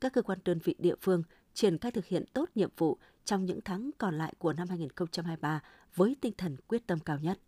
Các 0.00 0.12
cơ 0.12 0.22
quan 0.22 0.38
đơn 0.44 0.58
vị 0.64 0.74
địa 0.78 0.94
phương 1.00 1.22
triển 1.54 1.78
khai 1.78 1.92
thực 1.92 2.06
hiện 2.06 2.24
tốt 2.32 2.50
nhiệm 2.54 2.70
vụ 2.76 2.98
trong 3.24 3.44
những 3.44 3.60
tháng 3.64 3.90
còn 3.98 4.18
lại 4.18 4.34
của 4.38 4.52
năm 4.52 4.68
2023 4.68 5.60
với 5.94 6.16
tinh 6.20 6.32
thần 6.38 6.56
quyết 6.68 6.86
tâm 6.86 6.98
cao 7.00 7.18
nhất. 7.18 7.38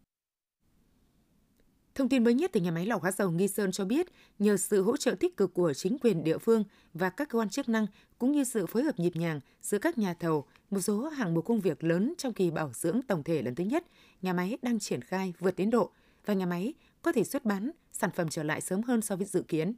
Thông 1.95 2.09
tin 2.09 2.25
mới 2.25 2.35
nhất 2.35 2.51
từ 2.53 2.61
nhà 2.61 2.71
máy 2.71 2.87
lọc 2.87 3.03
hóa 3.03 3.13
dầu 3.13 3.31
Nghi 3.31 3.49
Sơn 3.49 3.73
cho 3.73 3.85
biết, 3.85 4.07
nhờ 4.39 4.57
sự 4.57 4.83
hỗ 4.83 4.97
trợ 4.97 5.15
tích 5.21 5.37
cực 5.37 5.55
của 5.55 5.73
chính 5.73 5.99
quyền 5.99 6.25
địa 6.25 6.39
phương 6.39 6.65
và 6.95 7.11
các 7.11 7.29
cơ 7.29 7.39
quan 7.39 7.49
chức 7.49 7.69
năng, 7.69 7.87
cũng 8.19 8.33
như 8.33 8.45
sự 8.45 8.67
phối 8.67 8.83
hợp 8.83 8.99
nhịp 8.99 9.17
nhàng 9.17 9.41
giữa 9.63 9.79
các 9.79 9.99
nhà 9.99 10.15
thầu, 10.15 10.45
một 10.71 10.81
số 10.81 11.09
hạng 11.09 11.35
mục 11.35 11.45
công 11.45 11.61
việc 11.61 11.85
lớn 11.85 12.15
trong 12.19 12.33
kỳ 12.33 12.51
bảo 12.51 12.71
dưỡng 12.75 13.03
tổng 13.03 13.23
thể 13.23 13.43
lần 13.43 13.55
thứ 13.55 13.65
nhất, 13.65 13.87
nhà 14.23 14.33
máy 14.33 14.59
đang 14.63 14.79
triển 14.79 15.01
khai 15.03 15.35
vượt 15.39 15.57
tiến 15.57 15.71
độ 15.71 15.91
và 16.27 16.35
nhà 16.35 16.47
máy 16.47 16.75
có 17.03 17.13
thể 17.13 17.25
xuất 17.25 17.45
bán 17.45 17.71
sản 17.93 18.11
phẩm 18.15 18.29
trở 18.29 18.43
lại 18.43 18.61
sớm 18.61 18.83
hơn 18.83 19.01
so 19.01 19.17
với 19.17 19.27
dự 19.27 19.43
kiến. 19.43 19.73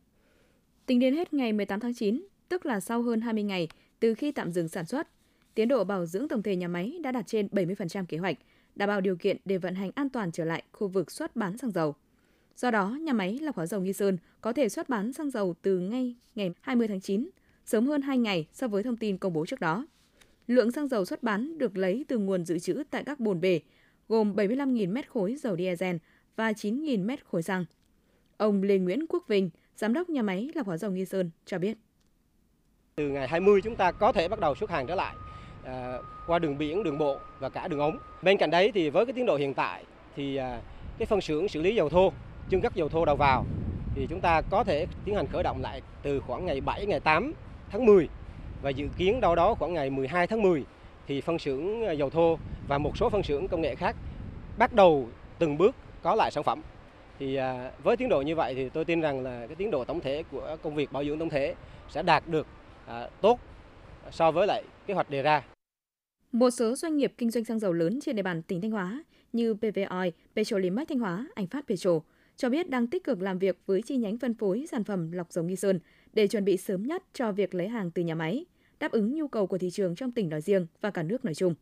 Tính 0.87 0.99
đến 0.99 1.15
hết 1.15 1.35
ngày 1.35 1.53
18 1.53 1.81
tháng 1.81 1.95
9, 1.95 2.27
tức 2.49 2.67
là 2.67 2.81
sau 2.81 3.03
hơn 3.03 3.21
20 3.21 3.43
ngày 3.43 3.69
từ 4.01 4.15
khi 4.15 4.33
tạm 4.33 4.53
dừng 4.53 4.69
sản 4.69 4.87
xuất, 4.87 5.09
tiến 5.55 5.69
độ 5.69 5.85
bảo 5.85 6.07
dưỡng 6.07 6.29
tổng 6.29 6.43
thể 6.43 6.57
nhà 6.57 6.69
máy 6.69 6.99
đã 7.03 7.13
đạt 7.13 7.27
trên 7.27 7.47
70% 7.47 8.05
kế 8.05 8.19
hoạch, 8.19 8.39
đảm 8.75 8.89
bảo 8.89 9.01
điều 9.01 9.17
kiện 9.17 9.37
để 9.45 9.59
vận 9.59 9.75
hành 9.75 9.91
an 9.95 10.09
toàn 10.09 10.33
trở 10.33 10.45
lại 10.45 10.63
khu 10.73 10.89
vực 10.89 11.11
xuất 11.11 11.37
bán 11.37 11.59
xăng 11.59 11.71
dầu. 11.71 11.95
Do 12.56 12.70
đó, 12.70 12.88
nhà 13.00 13.12
máy 13.12 13.38
lọc 13.43 13.56
hóa 13.56 13.67
dầu 13.67 13.81
Nghi 13.81 13.93
Sơn 13.93 14.19
có 14.41 14.53
thể 14.53 14.69
xuất 14.69 14.88
bán 14.88 15.12
xăng 15.12 15.31
dầu 15.31 15.55
từ 15.62 15.79
ngay 15.79 16.14
ngày 16.35 16.53
20 16.61 16.88
tháng 16.88 17.00
9, 17.00 17.31
sớm 17.64 17.87
hơn 17.87 18.03
2 18.03 18.19
ngày 18.19 18.47
so 18.53 18.69
với 18.69 18.82
thông 18.82 18.97
tin 18.97 19.19
công 19.19 19.32
bố 19.32 19.47
trước 19.47 19.61
đó. 19.61 19.87
Lượng 20.47 20.73
xăng 20.73 20.88
dầu 20.88 21.05
xuất 21.05 21.23
bán 21.23 21.58
được 21.58 21.76
lấy 21.76 22.05
từ 22.08 22.19
nguồn 22.19 22.44
dự 22.44 22.58
trữ 22.58 22.82
tại 22.91 23.05
các 23.05 23.20
bồn 23.20 23.41
bể, 23.41 23.61
gồm 24.08 24.35
75.000 24.35 24.93
mét 24.93 25.11
khối 25.11 25.37
dầu 25.37 25.56
diesel 25.56 25.97
và 26.37 26.53
9.000 26.53 27.05
mét 27.05 27.26
khối 27.26 27.43
xăng. 27.43 27.64
Ông 28.37 28.62
Lê 28.62 28.79
Nguyễn 28.79 29.06
Quốc 29.08 29.29
Vinh, 29.29 29.50
giám 29.76 29.93
đốc 29.93 30.08
nhà 30.08 30.23
máy 30.23 30.50
lọc 30.55 30.67
hóa 30.67 30.76
dầu 30.76 30.91
Nghi 30.91 31.05
Sơn 31.05 31.31
cho 31.47 31.58
biết. 31.58 31.79
Từ 32.96 33.08
ngày 33.08 33.29
20 33.29 33.60
chúng 33.65 33.77
ta 33.77 33.93
có 33.93 34.13
thể 34.13 34.29
bắt 34.29 34.41
đầu 34.41 34.55
xuất 34.55 34.70
hàng 34.70 34.86
trở 34.86 34.94
lại 34.94 35.15
à, 35.65 35.98
qua 36.27 36.39
đường 36.39 36.58
biển, 36.58 36.82
đường 36.82 36.98
bộ 36.98 37.19
và 37.39 37.48
cả 37.48 37.69
đường 37.69 37.81
ống. 37.81 37.98
Bên 38.22 38.36
cạnh 38.39 38.51
đấy 38.51 38.70
thì 38.75 38.91
với 38.91 39.06
cái 39.06 39.13
tiến 39.13 39.27
độ 39.27 39.36
hiện 39.36 39.55
tại 39.55 39.84
thì 40.17 40.36
à, 40.36 40.60
cái 40.98 41.06
phân 41.06 41.20
xưởng 41.20 41.48
xử 41.48 41.63
lý 41.63 41.75
dầu 41.75 41.89
thô 41.89 42.13
chưng 42.50 42.60
cất 42.60 42.74
dầu 42.74 42.88
thô 42.88 43.05
đầu 43.05 43.17
vào 43.17 43.44
thì 43.94 44.06
chúng 44.10 44.20
ta 44.20 44.41
có 44.50 44.65
thể 44.65 44.86
tiến 45.05 45.15
hành 45.15 45.26
khởi 45.32 45.43
động 45.43 45.62
lại 45.62 45.82
từ 46.03 46.20
khoảng 46.20 46.46
ngày 46.46 46.60
7 46.60 46.86
ngày 46.86 47.00
8 47.00 47.32
tháng 47.70 47.86
10 47.86 48.08
và 48.62 48.70
dự 48.70 48.88
kiến 48.96 49.20
đâu 49.20 49.34
đó 49.34 49.55
khoảng 49.55 49.74
ngày 49.74 49.91
12 49.91 50.26
tháng 50.26 50.43
10 50.43 50.65
thì 51.06 51.20
phân 51.20 51.38
xưởng 51.38 51.82
ờ, 51.82 51.93
dầu 51.93 52.10
thô 52.10 52.38
và 52.69 52.79
một 52.79 52.96
số 52.96 53.10
phân 53.10 53.22
xưởng 53.22 53.48
công 53.48 53.60
nghệ 53.60 53.74
khác 53.74 53.96
bắt 54.58 54.72
đầu 54.72 55.08
từng 55.38 55.58
bước 55.58 55.76
có 56.03 56.15
lại 56.15 56.31
sản 56.31 56.44
phẩm. 56.44 56.60
Thì 57.19 57.36
ờ, 57.36 57.70
với 57.82 57.96
tiến 57.96 58.08
độ 58.08 58.22
như 58.22 58.34
vậy 58.34 58.55
thì 58.55 58.69
tôi 58.69 58.84
tin 58.84 59.00
rằng 59.00 59.22
là 59.22 59.46
cái 59.46 59.56
tiến 59.56 59.70
độ 59.70 59.84
tổng 59.84 60.00
thể 60.00 60.22
của 60.31 60.56
công 60.62 60.74
việc 60.74 60.93
bảo 60.93 61.05
dưỡng 61.05 61.19
tổng 61.19 61.29
thể 61.31 61.55
sẽ 61.88 62.03
đạt 62.03 62.29
được 62.29 62.46
ờ, 62.86 63.10
tốt 63.20 63.41
so 64.10 64.31
với 64.31 64.46
lại 64.46 64.62
kế 64.86 64.94
hoạch 64.94 65.10
đề 65.10 65.22
ra. 65.22 65.43
Một 66.32 66.50
số 66.50 66.74
doanh 66.74 66.96
nghiệp 66.96 67.12
kinh 67.19 67.31
doanh 67.31 67.44
xăng 67.44 67.58
dầu 67.58 67.72
lớn 67.72 67.98
trên 68.03 68.17
địa 68.17 68.22
bàn 68.22 68.43
tỉnh 68.43 68.60
Thanh 68.60 68.70
Hóa 68.70 69.05
như 69.32 69.55
PVOI, 69.55 69.67
Petrolimax 69.86 70.12
Petrolimex 70.36 70.88
Thanh 70.88 70.98
Hóa, 70.98 71.26
Anh 71.34 71.46
Phát 71.46 71.65
Petro 71.69 71.91
cho 72.36 72.48
biết 72.48 72.70
đang 72.70 72.86
tích 72.86 73.05
cực 73.05 73.22
làm 73.22 73.38
việc 73.38 73.58
với 73.66 73.82
chi 73.82 73.96
nhánh 73.96 74.19
phân 74.19 74.34
phối 74.34 74.66
sản 74.70 74.84
phẩm 74.84 75.12
lọc 75.12 75.32
dầu 75.32 75.44
Nghi 75.44 75.56
Sơn 75.56 75.81
để 76.12 76.26
chuẩn 76.26 76.44
bị 76.44 76.56
sớm 76.56 76.82
nhất 76.82 77.02
cho 77.12 77.32
việc 77.32 77.55
lấy 77.55 77.69
hàng 77.69 77.90
từ 77.90 78.02
nhà 78.02 78.14
máy, 78.14 78.44
đáp 78.81 78.93
ứng 78.93 79.14
nhu 79.14 79.28
cầu 79.28 79.46
của 79.46 79.58
thị 79.58 79.70
trường 79.70 79.94
trong 79.94 80.12
tỉnh 80.12 80.28
nói 80.28 80.40
riêng 80.40 80.66
và 80.81 80.90
cả 80.90 81.02
nước 81.02 81.24
nói 81.24 81.34
chung. 81.34 81.55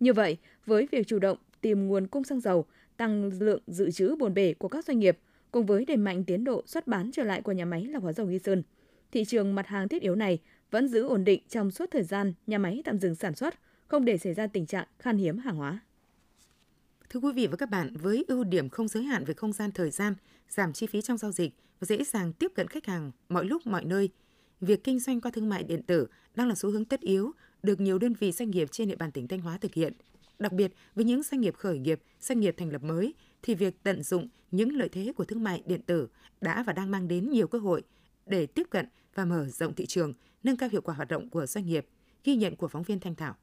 Như 0.00 0.12
vậy, 0.12 0.36
với 0.66 0.88
việc 0.92 1.06
chủ 1.06 1.18
động 1.18 1.38
tìm 1.60 1.86
nguồn 1.86 2.06
cung 2.06 2.24
xăng 2.24 2.40
dầu, 2.40 2.64
tăng 2.96 3.30
lượng 3.40 3.62
dự 3.66 3.90
trữ 3.90 4.16
bồn 4.18 4.34
bể 4.34 4.54
của 4.54 4.68
các 4.68 4.84
doanh 4.84 4.98
nghiệp, 4.98 5.18
cùng 5.50 5.66
với 5.66 5.84
đẩy 5.84 5.96
mạnh 5.96 6.24
tiến 6.24 6.44
độ 6.44 6.62
xuất 6.66 6.86
bán 6.86 7.10
trở 7.12 7.24
lại 7.24 7.42
của 7.42 7.52
nhà 7.52 7.64
máy 7.64 7.84
lọc 7.84 8.02
hóa 8.02 8.12
dầu 8.12 8.26
Nghi 8.26 8.38
Sơn, 8.38 8.62
thị 9.12 9.24
trường 9.24 9.54
mặt 9.54 9.66
hàng 9.66 9.88
thiết 9.88 10.02
yếu 10.02 10.14
này 10.14 10.38
vẫn 10.70 10.88
giữ 10.88 11.06
ổn 11.06 11.24
định 11.24 11.42
trong 11.48 11.70
suốt 11.70 11.90
thời 11.90 12.02
gian 12.02 12.32
nhà 12.46 12.58
máy 12.58 12.82
tạm 12.84 12.98
dừng 12.98 13.14
sản 13.14 13.34
xuất, 13.34 13.54
không 13.86 14.04
để 14.04 14.18
xảy 14.18 14.34
ra 14.34 14.46
tình 14.46 14.66
trạng 14.66 14.86
khan 14.98 15.16
hiếm 15.16 15.38
hàng 15.38 15.56
hóa. 15.56 15.80
Thưa 17.10 17.20
quý 17.20 17.32
vị 17.32 17.46
và 17.46 17.56
các 17.56 17.70
bạn, 17.70 17.96
với 17.96 18.24
ưu 18.28 18.44
điểm 18.44 18.68
không 18.68 18.88
giới 18.88 19.02
hạn 19.02 19.24
về 19.24 19.34
không 19.34 19.52
gian 19.52 19.72
thời 19.72 19.90
gian, 19.90 20.14
giảm 20.48 20.72
chi 20.72 20.86
phí 20.86 21.02
trong 21.02 21.18
giao 21.18 21.32
dịch 21.32 21.54
và 21.80 21.84
dễ 21.84 22.04
dàng 22.04 22.32
tiếp 22.32 22.52
cận 22.54 22.68
khách 22.68 22.86
hàng 22.86 23.10
mọi 23.28 23.44
lúc 23.44 23.66
mọi 23.66 23.84
nơi, 23.84 24.08
việc 24.60 24.84
kinh 24.84 24.98
doanh 24.98 25.20
qua 25.20 25.30
thương 25.30 25.48
mại 25.48 25.62
điện 25.62 25.82
tử 25.82 26.06
đang 26.34 26.48
là 26.48 26.54
xu 26.54 26.70
hướng 26.70 26.84
tất 26.84 27.00
yếu 27.00 27.32
được 27.62 27.80
nhiều 27.80 27.98
đơn 27.98 28.12
vị 28.12 28.32
doanh 28.32 28.50
nghiệp 28.50 28.68
trên 28.72 28.88
địa 28.88 28.96
bàn 28.96 29.12
tỉnh 29.12 29.28
Thanh 29.28 29.40
Hóa 29.40 29.58
thực 29.58 29.74
hiện. 29.74 29.92
Đặc 30.38 30.52
biệt 30.52 30.72
với 30.94 31.04
những 31.04 31.22
doanh 31.22 31.40
nghiệp 31.40 31.54
khởi 31.56 31.78
nghiệp, 31.78 32.02
doanh 32.20 32.40
nghiệp 32.40 32.54
thành 32.58 32.72
lập 32.72 32.82
mới 32.82 33.14
thì 33.42 33.54
việc 33.54 33.82
tận 33.82 34.02
dụng 34.02 34.28
những 34.50 34.76
lợi 34.76 34.88
thế 34.88 35.12
của 35.16 35.24
thương 35.24 35.42
mại 35.42 35.62
điện 35.66 35.82
tử 35.82 36.08
đã 36.40 36.62
và 36.62 36.72
đang 36.72 36.90
mang 36.90 37.08
đến 37.08 37.30
nhiều 37.30 37.46
cơ 37.46 37.58
hội 37.58 37.82
để 38.26 38.46
tiếp 38.46 38.66
cận 38.70 38.86
và 39.14 39.24
mở 39.24 39.46
rộng 39.48 39.74
thị 39.74 39.86
trường, 39.86 40.14
nâng 40.42 40.56
cao 40.56 40.68
hiệu 40.72 40.80
quả 40.80 40.94
hoạt 40.94 41.08
động 41.08 41.30
của 41.30 41.46
doanh 41.46 41.66
nghiệp, 41.66 41.86
ghi 42.24 42.36
nhận 42.36 42.56
của 42.56 42.68
phóng 42.68 42.82
viên 42.82 43.00
Thanh 43.00 43.14
Thảo. 43.14 43.36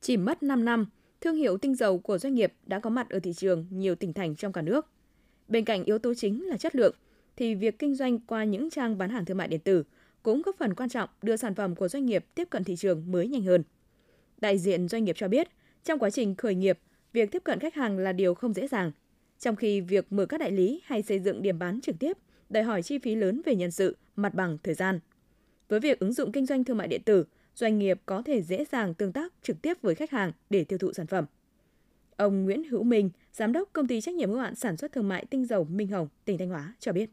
Chỉ 0.00 0.16
mất 0.16 0.42
5 0.42 0.64
năm, 0.64 0.86
thương 1.20 1.36
hiệu 1.36 1.58
tinh 1.58 1.74
dầu 1.74 1.98
của 1.98 2.18
doanh 2.18 2.34
nghiệp 2.34 2.52
đã 2.66 2.78
có 2.78 2.90
mặt 2.90 3.10
ở 3.10 3.20
thị 3.20 3.32
trường 3.32 3.66
nhiều 3.70 3.94
tỉnh 3.94 4.12
thành 4.12 4.36
trong 4.36 4.52
cả 4.52 4.62
nước. 4.62 4.86
Bên 5.48 5.64
cạnh 5.64 5.84
yếu 5.84 5.98
tố 5.98 6.14
chính 6.14 6.46
là 6.46 6.56
chất 6.56 6.76
lượng, 6.76 6.94
thì 7.36 7.54
việc 7.54 7.78
kinh 7.78 7.94
doanh 7.94 8.18
qua 8.18 8.44
những 8.44 8.70
trang 8.70 8.98
bán 8.98 9.10
hàng 9.10 9.24
thương 9.24 9.36
mại 9.36 9.48
điện 9.48 9.60
tử 9.60 9.84
cũng 10.22 10.42
góp 10.42 10.56
phần 10.58 10.74
quan 10.74 10.88
trọng 10.88 11.08
đưa 11.22 11.36
sản 11.36 11.54
phẩm 11.54 11.74
của 11.74 11.88
doanh 11.88 12.06
nghiệp 12.06 12.24
tiếp 12.34 12.50
cận 12.50 12.64
thị 12.64 12.76
trường 12.76 13.12
mới 13.12 13.28
nhanh 13.28 13.42
hơn. 13.42 13.62
Đại 14.38 14.58
diện 14.58 14.88
doanh 14.88 15.04
nghiệp 15.04 15.16
cho 15.18 15.28
biết, 15.28 15.48
trong 15.84 15.98
quá 15.98 16.10
trình 16.10 16.34
khởi 16.34 16.54
nghiệp, 16.54 16.78
việc 17.12 17.32
tiếp 17.32 17.42
cận 17.44 17.58
khách 17.58 17.74
hàng 17.74 17.98
là 17.98 18.12
điều 18.12 18.34
không 18.34 18.54
dễ 18.54 18.68
dàng. 18.68 18.92
Trong 19.38 19.56
khi 19.56 19.80
việc 19.80 20.12
mở 20.12 20.26
các 20.26 20.40
đại 20.40 20.50
lý 20.50 20.80
hay 20.84 21.02
xây 21.02 21.18
dựng 21.18 21.42
điểm 21.42 21.58
bán 21.58 21.80
trực 21.80 21.98
tiếp 21.98 22.16
đòi 22.48 22.62
hỏi 22.62 22.82
chi 22.82 22.98
phí 22.98 23.14
lớn 23.14 23.42
về 23.44 23.54
nhân 23.54 23.70
sự, 23.70 23.96
mặt 24.16 24.34
bằng, 24.34 24.58
thời 24.62 24.74
gian. 24.74 25.00
Với 25.68 25.80
việc 25.80 25.98
ứng 25.98 26.12
dụng 26.12 26.32
kinh 26.32 26.46
doanh 26.46 26.64
thương 26.64 26.76
mại 26.76 26.88
điện 26.88 27.02
tử, 27.04 27.24
doanh 27.58 27.78
nghiệp 27.78 28.00
có 28.06 28.22
thể 28.22 28.42
dễ 28.42 28.64
dàng 28.64 28.94
tương 28.94 29.12
tác 29.12 29.32
trực 29.42 29.62
tiếp 29.62 29.74
với 29.82 29.94
khách 29.94 30.10
hàng 30.10 30.32
để 30.50 30.64
tiêu 30.64 30.78
thụ 30.78 30.92
sản 30.92 31.06
phẩm. 31.06 31.24
Ông 32.16 32.44
Nguyễn 32.44 32.64
Hữu 32.64 32.82
Minh, 32.82 33.10
giám 33.32 33.52
đốc 33.52 33.68
công 33.72 33.86
ty 33.86 34.00
trách 34.00 34.14
nhiệm 34.14 34.30
hữu 34.30 34.38
hạn 34.38 34.54
sản 34.54 34.76
xuất 34.76 34.92
thương 34.92 35.08
mại 35.08 35.26
tinh 35.30 35.46
dầu 35.46 35.64
Minh 35.64 35.88
Hồng, 35.88 36.08
tỉnh 36.24 36.38
Thanh 36.38 36.48
Hóa 36.48 36.74
cho 36.80 36.92
biết. 36.92 37.10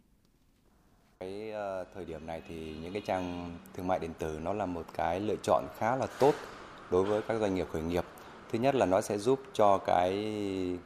Cái 1.20 1.52
ờ, 1.52 1.86
thời 1.94 2.06
điểm 2.06 2.26
này 2.26 2.42
thì 2.48 2.76
những 2.82 2.94
cái 2.94 3.02
trang 3.06 3.58
thương 3.76 3.88
mại 3.88 4.00
điện 4.00 4.12
tử 4.20 4.40
nó 4.44 4.54
là 4.54 4.66
một 4.66 4.86
cái 4.94 5.20
lựa 5.20 5.36
chọn 5.44 5.68
khá 5.78 5.96
là 5.96 6.08
tốt 6.20 6.36
đối 6.92 7.04
với 7.04 7.22
các 7.28 7.40
doanh 7.40 7.56
nghiệp 7.56 7.68
khởi 7.72 7.82
nghiệp. 7.82 8.04
Thứ 8.52 8.60
nhất 8.60 8.76
là 8.76 8.86
nó 8.86 9.02
sẽ 9.02 9.18
giúp 9.18 9.40
cho 9.54 9.78
cái 9.78 10.14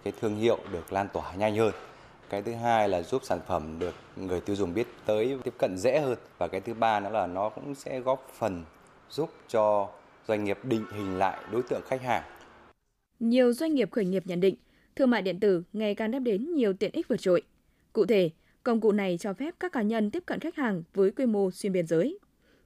cái 0.03 0.13
thương 0.21 0.35
hiệu 0.35 0.59
được 0.71 0.93
lan 0.93 1.07
tỏa 1.13 1.33
nhanh 1.33 1.57
hơn. 1.57 1.73
Cái 2.29 2.41
thứ 2.41 2.53
hai 2.53 2.89
là 2.89 3.01
giúp 3.01 3.21
sản 3.25 3.39
phẩm 3.47 3.79
được 3.79 3.93
người 4.15 4.41
tiêu 4.41 4.55
dùng 4.55 4.73
biết 4.73 4.87
tới 5.05 5.37
tiếp 5.43 5.53
cận 5.57 5.77
dễ 5.77 5.99
hơn 5.99 6.17
và 6.37 6.47
cái 6.47 6.61
thứ 6.61 6.73
ba 6.73 6.99
nữa 6.99 7.09
là 7.09 7.27
nó 7.27 7.49
cũng 7.49 7.75
sẽ 7.75 7.99
góp 7.99 8.27
phần 8.33 8.63
giúp 9.11 9.29
cho 9.47 9.89
doanh 10.27 10.43
nghiệp 10.43 10.57
định 10.63 10.85
hình 10.93 11.17
lại 11.17 11.43
đối 11.51 11.63
tượng 11.63 11.81
khách 11.87 12.01
hàng. 12.01 12.23
Nhiều 13.19 13.53
doanh 13.53 13.75
nghiệp 13.75 13.91
khởi 13.91 14.05
nghiệp 14.05 14.23
nhận 14.25 14.39
định 14.39 14.55
thương 14.95 15.09
mại 15.09 15.21
điện 15.21 15.39
tử 15.39 15.63
ngày 15.73 15.95
càng 15.95 16.11
đem 16.11 16.23
đến 16.23 16.53
nhiều 16.53 16.73
tiện 16.73 16.91
ích 16.93 17.07
vượt 17.07 17.21
trội. 17.21 17.41
Cụ 17.93 18.05
thể, 18.05 18.29
công 18.63 18.81
cụ 18.81 18.91
này 18.91 19.17
cho 19.17 19.33
phép 19.33 19.55
các 19.59 19.71
cá 19.71 19.81
nhân 19.81 20.11
tiếp 20.11 20.23
cận 20.25 20.39
khách 20.39 20.55
hàng 20.55 20.83
với 20.93 21.11
quy 21.11 21.25
mô 21.25 21.51
xuyên 21.51 21.73
biên 21.73 21.87
giới. 21.87 22.19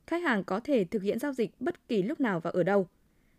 Khách 0.07 0.23
hàng 0.23 0.43
có 0.43 0.59
thể 0.59 0.83
thực 0.83 1.03
hiện 1.03 1.19
giao 1.19 1.33
dịch 1.33 1.51
bất 1.59 1.87
kỳ 1.87 2.03
lúc 2.03 2.19
nào 2.19 2.39
và 2.39 2.49
ở 2.49 2.63
đâu. 2.63 2.87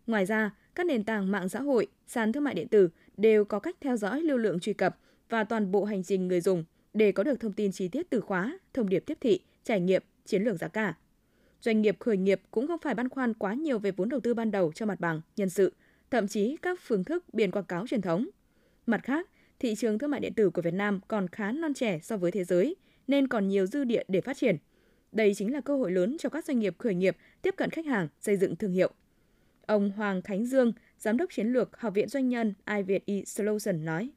Ngoài 0.06 0.26
ra, 0.26 0.50
các 0.75 0.87
nền 0.87 1.04
tảng 1.04 1.30
mạng 1.30 1.49
xã 1.49 1.61
hội, 1.61 1.87
sàn 2.06 2.32
thương 2.32 2.44
mại 2.44 2.54
điện 2.54 2.68
tử 2.68 2.88
đều 3.16 3.44
có 3.44 3.58
cách 3.58 3.76
theo 3.80 3.96
dõi 3.96 4.20
lưu 4.20 4.38
lượng 4.38 4.61
truy 4.61 4.73
cập 4.73 4.99
và 5.28 5.44
toàn 5.44 5.73
bộ 5.73 5.84
hành 5.84 6.02
trình 6.02 6.28
người 6.28 6.40
dùng 6.40 6.64
để 6.94 7.12
có 7.12 7.23
được 7.23 7.40
thông 7.40 7.52
tin 7.52 7.73
chi 7.73 7.88
tiết 7.88 8.11
từ 8.11 8.20
khóa, 8.20 8.58
thông 8.75 8.88
điệp 8.88 9.00
tiếp 9.06 9.18
thị, 9.20 9.40
trải 9.64 9.80
nghiệm, 9.80 10.02
chiến 10.25 10.42
lược 10.42 10.56
giá 10.56 10.68
cả. 10.68 10.94
Doanh 11.64 11.83
nghiệp 11.83 11.97
khởi 12.00 12.16
nghiệp 12.16 12.40
cũng 12.50 12.66
không 12.66 12.78
phải 12.78 12.94
băn 12.94 13.09
khoăn 13.09 13.35
quá 13.35 13.54
nhiều 13.54 13.78
về 13.78 13.90
vốn 13.90 14.09
đầu 14.09 14.21
tư 14.21 14.35
ban 14.35 14.50
đầu 14.50 14.73
cho 14.73 14.87
mặt 14.87 15.00
bằng, 15.00 15.21
nhân 15.37 15.50
sự, 15.50 15.73
thậm 16.11 16.28
chí 16.28 16.56
các 16.62 16.80
phương 16.83 17.04
thức 17.04 17.25
biển 17.33 17.50
quảng 17.50 17.64
cáo 17.64 17.87
truyền 17.87 18.02
thống. 18.02 18.26
Mặt 18.87 19.00
khác, 19.04 19.28
thị 19.59 19.75
trường 19.75 19.99
thương 19.99 20.11
mại 20.11 20.21
điện 20.21 20.35
tử 20.35 20.50
của 20.50 20.62
Việt 20.62 20.75
Nam 20.75 21.00
còn 21.09 21.28
khá 21.28 21.52
non 21.52 21.75
trẻ 21.75 21.99
so 22.02 22.16
với 22.16 22.30
thế 22.30 22.44
giới, 22.44 22.76
nên 23.06 23.28
còn 23.28 23.49
nhiều 23.49 23.66
dư 23.66 23.85
địa 23.85 24.02
để 24.09 24.21
phát 24.21 24.37
triển. 24.37 24.56
Đây 25.12 25.35
chính 25.35 25.52
là 25.52 25.61
cơ 25.61 25.76
hội 25.76 25.90
lớn 25.90 26.16
cho 26.18 26.28
các 26.28 26.44
doanh 26.44 26.59
nghiệp 26.59 26.75
khởi 26.78 26.94
nghiệp 26.94 27.16
tiếp 27.42 27.54
cận 27.56 27.71
khách 27.71 27.87
hàng, 27.87 28.09
xây 28.21 28.37
dựng 28.37 28.56
thương 28.56 28.73
hiệu. 28.73 28.90
Ông 29.66 29.90
Hoàng 29.90 30.23
Khánh 30.23 30.47
Dương, 30.47 30.73
Giám 30.99 31.16
đốc 31.16 31.30
Chiến 31.33 31.52
lược 31.52 31.80
Học 31.80 31.94
viện 31.94 32.09
Doanh 32.09 32.28
nhân 32.28 32.54
iVietE 32.76 33.25
Solution 33.26 33.85
nói. 33.85 34.11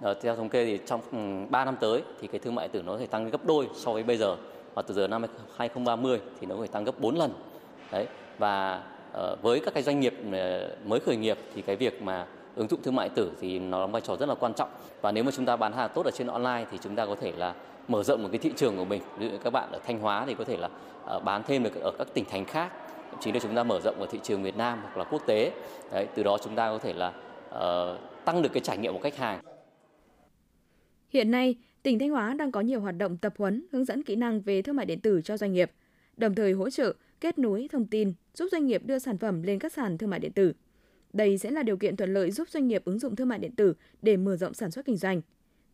Ở 0.00 0.20
theo 0.22 0.36
thống 0.36 0.48
kê 0.48 0.64
thì 0.64 0.78
trong 0.86 1.00
ừ, 1.12 1.50
3 1.50 1.64
năm 1.64 1.76
tới 1.80 2.02
thì 2.20 2.28
cái 2.28 2.40
thương 2.40 2.54
mại 2.54 2.68
điện 2.68 2.72
tử 2.72 2.82
nó 2.82 2.98
sẽ 2.98 3.06
tăng 3.06 3.30
gấp 3.30 3.46
đôi 3.46 3.68
so 3.74 3.92
với 3.92 4.02
bây 4.02 4.16
giờ 4.16 4.36
và 4.76 4.82
từ 4.82 4.94
giờ 4.94 5.06
năm 5.08 5.24
2030 5.56 6.20
thì 6.40 6.46
nó 6.46 6.54
có 6.56 6.62
thể 6.62 6.68
tăng 6.72 6.84
gấp 6.84 7.00
4 7.00 7.16
lần. 7.16 7.32
Đấy. 7.92 8.06
Và 8.38 8.82
ờ, 9.12 9.36
với 9.42 9.60
các 9.60 9.74
cái 9.74 9.82
doanh 9.82 10.00
nghiệp 10.00 10.14
ờ, 10.32 10.76
mới 10.84 11.00
khởi 11.00 11.16
nghiệp 11.16 11.38
thì 11.54 11.62
cái 11.62 11.76
việc 11.76 12.02
mà 12.02 12.26
ứng 12.56 12.68
dụng 12.68 12.82
thương 12.82 12.94
mại 12.94 13.08
tử 13.08 13.32
thì 13.40 13.58
nó 13.58 13.80
đóng 13.80 13.92
vai 13.92 14.02
trò 14.02 14.16
rất 14.16 14.28
là 14.28 14.34
quan 14.34 14.54
trọng 14.54 14.68
và 15.00 15.12
nếu 15.12 15.24
mà 15.24 15.30
chúng 15.30 15.46
ta 15.46 15.56
bán 15.56 15.72
hàng 15.72 15.90
tốt 15.94 16.06
ở 16.06 16.10
trên 16.10 16.26
online 16.26 16.66
thì 16.70 16.78
chúng 16.82 16.96
ta 16.96 17.06
có 17.06 17.14
thể 17.20 17.32
là 17.36 17.54
mở 17.88 18.02
rộng 18.02 18.22
một 18.22 18.28
cái 18.32 18.38
thị 18.38 18.52
trường 18.56 18.76
của 18.76 18.84
mình 18.84 19.02
ví 19.18 19.28
dụ 19.28 19.36
các 19.44 19.52
bạn 19.52 19.72
ở 19.72 19.78
Thanh 19.86 19.98
Hóa 19.98 20.24
thì 20.26 20.34
có 20.34 20.44
thể 20.44 20.56
là 20.56 20.68
ờ, 21.04 21.20
bán 21.20 21.42
thêm 21.42 21.62
được 21.62 21.74
ở 21.80 21.92
các 21.98 22.08
tỉnh 22.14 22.24
thành 22.24 22.44
khác 22.44 22.72
thậm 23.10 23.20
chí 23.20 23.32
là 23.32 23.40
chúng 23.40 23.54
ta 23.54 23.64
mở 23.64 23.80
rộng 23.80 24.00
ở 24.00 24.06
thị 24.10 24.20
trường 24.22 24.42
Việt 24.42 24.56
Nam 24.56 24.80
hoặc 24.82 24.96
là 24.96 25.04
quốc 25.04 25.22
tế 25.26 25.52
đấy 25.92 26.06
từ 26.14 26.22
đó 26.22 26.38
chúng 26.42 26.54
ta 26.54 26.68
có 26.68 26.78
thể 26.78 26.92
là 26.92 27.12
uh, 27.48 28.24
tăng 28.24 28.42
được 28.42 28.50
cái 28.52 28.60
trải 28.60 28.78
nghiệm 28.78 28.92
của 28.92 29.00
khách 29.02 29.16
hàng 29.16 29.40
Hiện 31.16 31.30
nay, 31.30 31.54
tỉnh 31.86 31.98
Thanh 31.98 32.10
Hóa 32.10 32.34
đang 32.34 32.52
có 32.52 32.60
nhiều 32.60 32.80
hoạt 32.80 32.96
động 32.98 33.16
tập 33.16 33.34
huấn, 33.38 33.66
hướng 33.72 33.84
dẫn 33.84 34.02
kỹ 34.02 34.16
năng 34.16 34.40
về 34.40 34.62
thương 34.62 34.76
mại 34.76 34.86
điện 34.86 35.00
tử 35.00 35.20
cho 35.24 35.36
doanh 35.36 35.52
nghiệp, 35.52 35.70
đồng 36.16 36.34
thời 36.34 36.52
hỗ 36.52 36.70
trợ 36.70 36.94
kết 37.20 37.38
nối 37.38 37.68
thông 37.72 37.86
tin 37.86 38.12
giúp 38.34 38.48
doanh 38.52 38.66
nghiệp 38.66 38.82
đưa 38.84 38.98
sản 38.98 39.18
phẩm 39.18 39.42
lên 39.42 39.58
các 39.58 39.72
sàn 39.72 39.98
thương 39.98 40.10
mại 40.10 40.20
điện 40.20 40.32
tử. 40.32 40.52
Đây 41.12 41.38
sẽ 41.38 41.50
là 41.50 41.62
điều 41.62 41.76
kiện 41.76 41.96
thuận 41.96 42.14
lợi 42.14 42.30
giúp 42.30 42.48
doanh 42.48 42.68
nghiệp 42.68 42.82
ứng 42.84 42.98
dụng 42.98 43.16
thương 43.16 43.28
mại 43.28 43.38
điện 43.38 43.56
tử 43.56 43.74
để 44.02 44.16
mở 44.16 44.36
rộng 44.36 44.54
sản 44.54 44.70
xuất 44.70 44.84
kinh 44.84 44.96
doanh. 44.96 45.20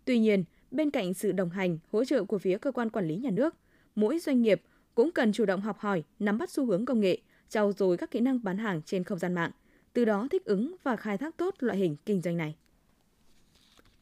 Tuy 0.04 0.19
nhiên, 0.19 0.45
bên 0.71 0.90
cạnh 0.90 1.14
sự 1.14 1.33
đồng 1.33 1.50
hành, 1.50 1.78
hỗ 1.92 2.04
trợ 2.04 2.25
của 2.25 2.38
phía 2.38 2.59
cơ 2.59 2.73
quan 2.73 2.90
quản 2.90 3.09
lý 3.09 3.16
nhà 3.16 3.31
nước, 3.31 3.57
mỗi 3.95 4.19
doanh 4.19 4.42
nghiệp 4.42 4.62
cũng 4.95 5.11
cần 5.11 5.33
chủ 5.33 5.45
động 5.45 5.61
học 5.61 5.78
hỏi, 5.78 6.04
nắm 6.19 6.38
bắt 6.38 6.50
xu 6.50 6.66
hướng 6.66 6.85
công 6.85 7.00
nghệ, 7.00 7.19
trau 7.49 7.73
dồi 7.73 7.97
các 7.97 8.11
kỹ 8.11 8.21
năng 8.21 8.45
bán 8.45 8.59
hàng 8.59 8.83
trên 8.83 9.04
không 9.04 9.19
gian 9.19 9.35
mạng, 9.35 9.50
từ 9.92 10.04
đó 10.04 10.28
thích 10.31 10.45
ứng 10.45 10.75
và 10.83 10.97
khai 10.97 11.19
thác 11.19 11.37
tốt 11.37 11.54
loại 11.59 11.78
hình 11.78 11.97
kinh 12.07 12.21
doanh 12.21 12.37
này. 12.37 12.57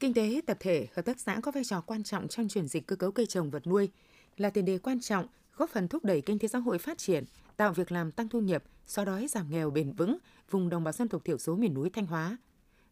Kinh 0.00 0.14
tế 0.14 0.40
tập 0.46 0.56
thể, 0.60 0.86
hợp 0.96 1.02
tác 1.02 1.20
xã 1.20 1.40
có 1.42 1.50
vai 1.50 1.64
trò 1.64 1.80
quan 1.80 2.02
trọng 2.02 2.28
trong 2.28 2.48
chuyển 2.48 2.68
dịch 2.68 2.86
cơ 2.86 2.96
cấu 2.96 3.12
cây 3.12 3.26
trồng 3.26 3.50
vật 3.50 3.66
nuôi, 3.66 3.90
là 4.36 4.50
tiền 4.50 4.64
đề 4.64 4.78
quan 4.78 5.00
trọng 5.00 5.26
góp 5.56 5.70
phần 5.70 5.88
thúc 5.88 6.04
đẩy 6.04 6.20
kinh 6.20 6.38
tế 6.38 6.48
xã 6.48 6.58
hội 6.58 6.78
phát 6.78 6.98
triển, 6.98 7.24
tạo 7.56 7.72
việc 7.72 7.92
làm 7.92 8.12
tăng 8.12 8.28
thu 8.28 8.40
nhập, 8.40 8.62
xóa 8.86 9.04
đói 9.04 9.28
giảm 9.28 9.50
nghèo 9.50 9.70
bền 9.70 9.92
vững 9.92 10.18
vùng 10.50 10.68
đồng 10.68 10.84
bào 10.84 10.92
dân 10.92 11.08
tộc 11.08 11.24
thiểu 11.24 11.38
số 11.38 11.56
miền 11.56 11.74
núi 11.74 11.90
Thanh 11.90 12.06
Hóa. 12.06 12.36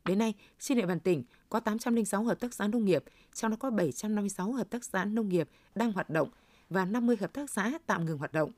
Đến 0.04 0.18
nay, 0.18 0.34
trên 0.58 0.78
địa 0.78 0.86
bàn 0.86 1.00
tỉnh 1.00 1.24
có 1.48 1.60
806 1.60 2.24
hợp 2.24 2.40
tác 2.40 2.54
xã 2.54 2.66
nông 2.68 2.84
nghiệp, 2.84 3.04
trong 3.34 3.50
đó 3.50 3.56
có 3.60 3.70
756 3.70 4.52
hợp 4.52 4.70
tác 4.70 4.84
xã 4.84 5.04
nông 5.04 5.28
nghiệp 5.28 5.48
đang 5.74 5.92
hoạt 5.92 6.10
động 6.10 6.30
và 6.70 6.84
50 6.84 7.16
hợp 7.20 7.32
tác 7.32 7.50
xã 7.50 7.78
tạm 7.86 8.04
ngừng 8.04 8.18
hoạt 8.18 8.32
động, 8.32 8.50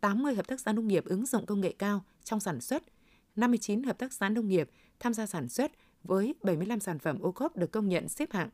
80 0.00 0.34
hợp 0.34 0.46
tác 0.46 0.60
xã 0.60 0.72
nông 0.72 0.88
nghiệp 0.88 1.04
ứng 1.04 1.26
dụng 1.26 1.46
công 1.46 1.60
nghệ 1.60 1.74
cao 1.78 2.04
trong 2.24 2.40
sản 2.40 2.60
xuất, 2.60 2.82
59 3.36 3.82
hợp 3.82 3.98
tác 3.98 4.12
xã 4.12 4.28
nông 4.28 4.48
nghiệp 4.48 4.70
tham 5.00 5.14
gia 5.14 5.26
sản 5.26 5.48
xuất 5.48 5.72
với 6.06 6.34
75 6.42 6.80
sản 6.80 6.98
phẩm 6.98 7.18
ô 7.20 7.32
cốp 7.32 7.56
được 7.56 7.72
công 7.72 7.88
nhận 7.88 8.08
xếp 8.08 8.32
hạng. 8.32 8.50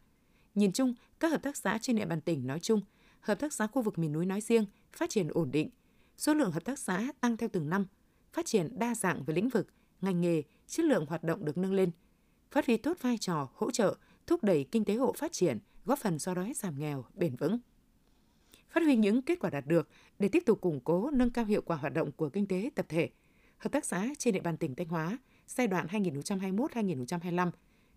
Nhìn 0.54 0.72
chung, 0.72 0.94
các 1.20 1.30
hợp 1.30 1.42
tác 1.42 1.56
xã 1.56 1.78
trên 1.82 1.96
địa 1.96 2.04
bàn 2.04 2.20
tỉnh 2.20 2.46
nói 2.46 2.60
chung, 2.60 2.80
hợp 3.20 3.40
tác 3.40 3.52
xã 3.52 3.66
khu 3.66 3.82
vực 3.82 3.98
miền 3.98 4.12
núi 4.12 4.26
nói 4.26 4.40
riêng 4.40 4.66
phát 4.92 5.10
triển 5.10 5.28
ổn 5.28 5.50
định. 5.50 5.70
Số 6.16 6.34
lượng 6.34 6.52
hợp 6.52 6.64
tác 6.64 6.78
xã 6.78 7.12
tăng 7.20 7.36
theo 7.36 7.48
từng 7.52 7.70
năm, 7.70 7.86
phát 8.32 8.46
triển 8.46 8.78
đa 8.78 8.94
dạng 8.94 9.24
về 9.24 9.34
lĩnh 9.34 9.48
vực, 9.48 9.66
ngành 10.00 10.20
nghề, 10.20 10.42
chất 10.66 10.84
lượng 10.84 11.06
hoạt 11.06 11.24
động 11.24 11.44
được 11.44 11.58
nâng 11.58 11.72
lên. 11.72 11.90
Phát 12.50 12.66
huy 12.66 12.76
tốt 12.76 12.96
vai 13.00 13.18
trò 13.18 13.48
hỗ 13.54 13.70
trợ, 13.70 13.96
thúc 14.26 14.44
đẩy 14.44 14.64
kinh 14.70 14.84
tế 14.84 14.94
hộ 14.94 15.12
phát 15.12 15.32
triển, 15.32 15.58
góp 15.84 15.98
phần 15.98 16.18
xóa 16.18 16.34
đói 16.34 16.52
giảm 16.56 16.78
nghèo 16.78 17.04
bền 17.14 17.36
vững. 17.36 17.58
Phát 18.68 18.82
huy 18.82 18.96
những 18.96 19.22
kết 19.22 19.38
quả 19.40 19.50
đạt 19.50 19.66
được 19.66 19.88
để 20.18 20.28
tiếp 20.28 20.42
tục 20.46 20.60
củng 20.60 20.80
cố 20.80 21.10
nâng 21.10 21.30
cao 21.30 21.44
hiệu 21.44 21.62
quả 21.62 21.76
hoạt 21.76 21.92
động 21.92 22.12
của 22.12 22.28
kinh 22.28 22.46
tế 22.46 22.70
tập 22.74 22.86
thể, 22.88 23.10
hợp 23.58 23.72
tác 23.72 23.84
xã 23.84 24.08
trên 24.18 24.34
địa 24.34 24.40
bàn 24.40 24.56
tỉnh 24.56 24.74
Thanh 24.74 24.88
Hóa– 24.88 25.18
giai 25.56 25.66
đoạn 25.66 25.86
2021-2025 25.86 27.50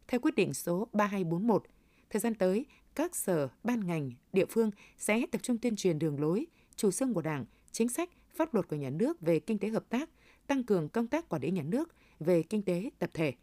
theo 0.08 0.20
quyết 0.20 0.36
định 0.36 0.54
số 0.54 0.88
3241. 0.94 1.64
Thời 2.10 2.20
gian 2.20 2.36
tới, 2.36 2.66
các 2.96 3.16
sở, 3.16 3.48
ban 3.64 3.88
ngành, 3.88 4.12
địa 4.34 4.46
phương 4.50 4.72
sẽ 4.98 5.26
tập 5.32 5.44
trung 5.44 5.58
tuyên 5.58 5.76
truyền 5.76 6.00
đường 6.00 6.20
lối, 6.20 6.46
chủ 6.76 6.92
trương 6.92 7.14
của 7.14 7.22
Đảng, 7.22 7.46
chính 7.72 7.90
sách, 7.90 8.10
pháp 8.36 8.54
luật 8.54 8.68
của 8.68 8.76
nhà 8.76 8.90
nước 8.90 9.22
về 9.22 9.40
kinh 9.40 9.60
tế 9.60 9.68
hợp 9.68 9.90
tác, 9.90 10.10
tăng 10.48 10.64
cường 10.64 10.90
công 10.90 11.08
tác 11.08 11.30
quản 11.30 11.42
lý 11.42 11.52
nhà 11.52 11.64
nước 11.64 11.96
về 12.20 12.44
kinh 12.44 12.62
tế 12.62 12.90
tập 13.00 13.10
thể, 13.14 13.34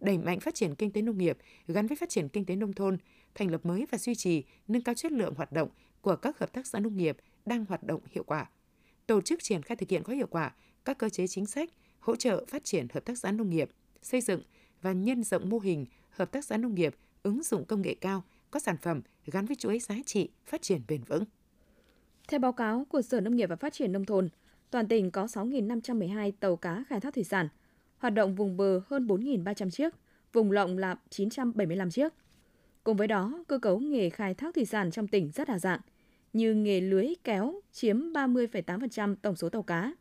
đẩy 0.00 0.18
mạnh 0.18 0.40
phát 0.40 0.54
triển 0.54 0.74
kinh 0.74 0.92
tế 0.92 1.02
nông 1.02 1.18
nghiệp 1.18 1.38
gắn 1.66 1.86
với 1.86 1.96
phát 1.96 2.08
triển 2.08 2.28
kinh 2.28 2.44
tế 2.44 2.56
nông 2.56 2.72
thôn, 2.72 2.98
thành 3.34 3.50
lập 3.50 3.66
mới 3.66 3.86
và 3.90 3.98
duy 3.98 4.14
trì 4.14 4.44
nâng 4.68 4.82
cao 4.82 4.94
chất 4.94 5.12
lượng 5.12 5.34
hoạt 5.34 5.52
động 5.52 5.68
của 6.00 6.16
các 6.16 6.38
hợp 6.38 6.52
tác 6.52 6.66
xã 6.66 6.80
nông 6.80 6.96
nghiệp 6.96 7.16
đang 7.46 7.64
hoạt 7.64 7.82
động 7.82 8.00
hiệu 8.10 8.24
quả. 8.24 8.50
Tổ 9.06 9.20
chức 9.20 9.42
triển 9.42 9.62
khai 9.62 9.76
thực 9.76 9.88
hiện 9.88 10.02
có 10.02 10.12
hiệu 10.12 10.26
quả 10.26 10.54
các 10.84 10.98
cơ 10.98 11.08
chế 11.08 11.26
chính 11.26 11.46
sách, 11.46 11.70
hỗ 12.02 12.16
trợ 12.16 12.44
phát 12.48 12.64
triển 12.64 12.86
hợp 12.94 13.04
tác 13.04 13.18
xã 13.18 13.32
nông 13.32 13.50
nghiệp, 13.50 13.70
xây 14.02 14.20
dựng 14.20 14.42
và 14.82 14.92
nhân 14.92 15.22
rộng 15.22 15.48
mô 15.48 15.58
hình 15.58 15.86
hợp 16.10 16.32
tác 16.32 16.44
xã 16.44 16.56
nông 16.56 16.74
nghiệp 16.74 16.94
ứng 17.22 17.42
dụng 17.42 17.64
công 17.64 17.82
nghệ 17.82 17.94
cao, 18.00 18.24
có 18.50 18.60
sản 18.60 18.76
phẩm 18.76 19.00
gắn 19.26 19.46
với 19.46 19.56
chuỗi 19.56 19.78
giá 19.78 19.94
trị 20.06 20.28
phát 20.46 20.62
triển 20.62 20.80
bền 20.88 21.02
vững. 21.04 21.24
Theo 22.28 22.40
báo 22.40 22.52
cáo 22.52 22.86
của 22.88 23.02
Sở 23.02 23.20
Nông 23.20 23.36
nghiệp 23.36 23.46
và 23.46 23.56
Phát 23.56 23.72
triển 23.72 23.92
Nông 23.92 24.04
thôn, 24.04 24.28
toàn 24.70 24.88
tỉnh 24.88 25.10
có 25.10 25.24
6.512 25.24 26.32
tàu 26.40 26.56
cá 26.56 26.84
khai 26.88 27.00
thác 27.00 27.14
thủy 27.14 27.24
sản, 27.24 27.48
hoạt 27.98 28.14
động 28.14 28.34
vùng 28.34 28.56
bờ 28.56 28.80
hơn 28.86 29.06
4.300 29.06 29.70
chiếc, 29.70 29.94
vùng 30.32 30.50
lộng 30.50 30.78
là 30.78 30.96
975 31.10 31.90
chiếc. 31.90 32.12
Cùng 32.84 32.96
với 32.96 33.08
đó, 33.08 33.44
cơ 33.48 33.58
cấu 33.58 33.78
nghề 33.78 34.10
khai 34.10 34.34
thác 34.34 34.54
thủy 34.54 34.64
sản 34.64 34.90
trong 34.90 35.08
tỉnh 35.08 35.30
rất 35.30 35.48
đa 35.48 35.58
dạng, 35.58 35.80
như 36.32 36.54
nghề 36.54 36.80
lưới 36.80 37.06
kéo 37.24 37.60
chiếm 37.72 37.96
30,8% 37.96 39.14
tổng 39.22 39.36
số 39.36 39.48
tàu 39.48 39.62
cá, 39.62 39.92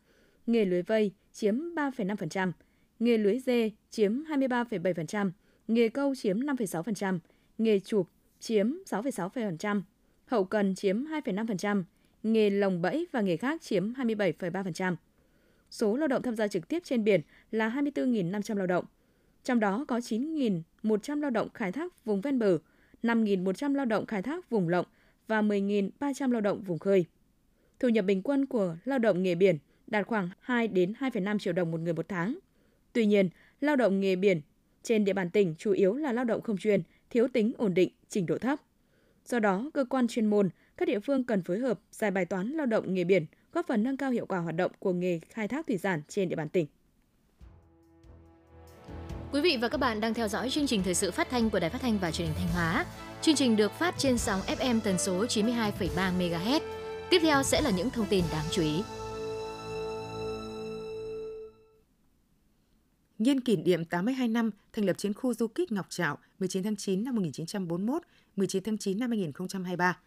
nghề 0.48 0.66
lưới 0.66 0.82
vây 0.82 1.12
chiếm 1.34 1.56
3,5%, 1.76 2.52
nghề 3.00 3.18
lưới 3.18 3.40
dê 3.40 3.72
chiếm 3.90 4.24
23,7%, 4.24 5.32
nghề 5.68 5.90
câu 5.90 6.16
chiếm 6.16 6.40
5,6%, 6.40 7.20
nghề 7.58 7.80
chụp 7.80 8.08
chiếm 8.40 8.74
6,6%, 8.90 9.82
hậu 10.26 10.44
cần 10.44 10.76
chiếm 10.76 11.04
2,5%, 11.04 11.84
nghề 12.24 12.50
lồng 12.50 12.82
bẫy 12.82 13.08
và 13.12 13.22
nghề 13.22 13.38
khác 13.38 13.62
chiếm 13.62 13.94
27,3%. 13.94 14.96
số 15.72 15.96
lao 15.96 16.08
động 16.08 16.22
tham 16.22 16.36
gia 16.36 16.48
trực 16.48 16.68
tiếp 16.68 16.84
trên 16.84 17.04
biển 17.04 17.22
là 17.52 17.70
24.500 17.70 18.56
lao 18.56 18.68
động. 18.68 18.86
Trong 19.44 19.60
đó 19.60 19.86
có 19.88 19.98
9.100 19.98 21.22
lao 21.22 21.32
động 21.32 21.50
khai 21.54 21.72
thác 21.72 22.06
vùng 22.06 22.22
ven 22.22 22.40
bờ, 22.40 22.58
5.100 23.04 23.76
lao 23.76 23.86
động 23.86 24.06
khai 24.06 24.22
thác 24.22 24.50
vùng 24.50 24.70
lộng 24.70 24.86
và 25.28 25.42
10.300 25.42 26.32
lao 26.32 26.42
động 26.42 26.62
vùng 26.62 26.80
khơi. 26.80 27.06
Thu 27.80 27.90
nhập 27.90 28.06
bình 28.06 28.22
quân 28.22 28.46
của 28.46 28.76
lao 28.86 29.00
động 29.00 29.24
nghề 29.24 29.36
biển 29.36 29.58
đạt 29.92 30.08
khoảng 30.08 30.30
2 30.40 30.68
đến 30.68 30.94
2,5 31.00 31.40
triệu 31.40 31.54
đồng 31.54 31.72
một 31.72 31.80
người 31.80 31.94
một 31.94 32.06
tháng. 32.10 32.38
Tuy 32.94 33.06
nhiên, 33.06 33.30
lao 33.62 33.76
động 33.76 34.00
nghề 34.00 34.16
biển 34.16 34.42
trên 34.84 35.06
địa 35.06 35.14
bàn 35.14 35.30
tỉnh 35.30 35.56
chủ 35.58 35.72
yếu 35.72 35.96
là 35.96 36.14
lao 36.14 36.26
động 36.26 36.42
không 36.42 36.58
chuyên, 36.58 36.82
thiếu 37.10 37.28
tính 37.34 37.54
ổn 37.58 37.74
định, 37.74 37.90
trình 38.10 38.26
độ 38.26 38.38
thấp. 38.38 38.60
Do 39.26 39.40
đó, 39.40 39.70
cơ 39.74 39.86
quan 39.86 40.08
chuyên 40.08 40.26
môn, 40.26 40.50
các 40.78 40.88
địa 40.88 41.00
phương 41.00 41.24
cần 41.24 41.44
phối 41.44 41.60
hợp 41.60 41.80
giải 41.92 42.12
bài 42.12 42.26
toán 42.26 42.52
lao 42.52 42.66
động 42.66 42.94
nghề 42.94 43.04
biển, 43.04 43.26
góp 43.54 43.68
phần 43.68 43.84
nâng 43.84 43.98
cao 43.98 44.12
hiệu 44.12 44.26
quả 44.26 44.40
hoạt 44.40 44.56
động 44.56 44.72
của 44.80 44.94
nghề 44.94 45.20
khai 45.30 45.48
thác 45.48 45.68
thủy 45.68 45.78
sản 45.78 46.02
trên 46.08 46.30
địa 46.30 46.36
bàn 46.36 46.50
tỉnh. 46.50 46.68
Quý 49.32 49.42
vị 49.42 49.58
và 49.62 49.68
các 49.68 49.78
bạn 49.78 50.02
đang 50.02 50.14
theo 50.14 50.28
dõi 50.28 50.50
chương 50.50 50.68
trình 50.68 50.84
thời 50.84 50.94
sự 50.94 51.12
phát 51.12 51.30
thanh 51.30 51.50
của 51.50 51.60
Đài 51.60 51.70
Phát 51.70 51.82
thanh 51.82 51.98
và 51.98 52.12
Truyền 52.12 52.28
hình 52.28 52.38
Thanh 52.38 52.54
Hóa. 52.54 52.86
Chương 53.22 53.36
trình 53.36 53.56
được 53.56 53.72
phát 53.72 53.96
trên 53.98 54.18
sóng 54.18 54.40
FM 54.40 54.80
tần 54.84 54.98
số 54.98 55.26
92,3 55.26 56.18
MHz. 56.18 56.62
Tiếp 57.10 57.20
theo 57.22 57.44
sẽ 57.44 57.62
là 57.62 57.72
những 57.72 57.90
thông 57.90 58.06
tin 58.10 58.24
đáng 58.32 58.46
chú 58.52 58.62
ý. 58.62 58.84
Nhân 63.22 63.40
kỷ 63.42 63.56
niệm 63.56 63.86
82 63.86 64.28
năm 64.28 64.52
thành 64.74 64.86
lập 64.86 64.98
chiến 64.98 65.14
khu 65.14 65.34
du 65.34 65.48
kích 65.48 65.72
Ngọc 65.72 65.86
Trạo 65.90 66.18
19 66.40 66.64
tháng 66.64 66.76
9 66.76 67.04
năm 67.04 67.16
1941, 67.16 68.02
19 68.36 68.64
tháng 68.64 68.78
9 68.78 69.00
năm 69.00 69.10
2023, 69.10 70.00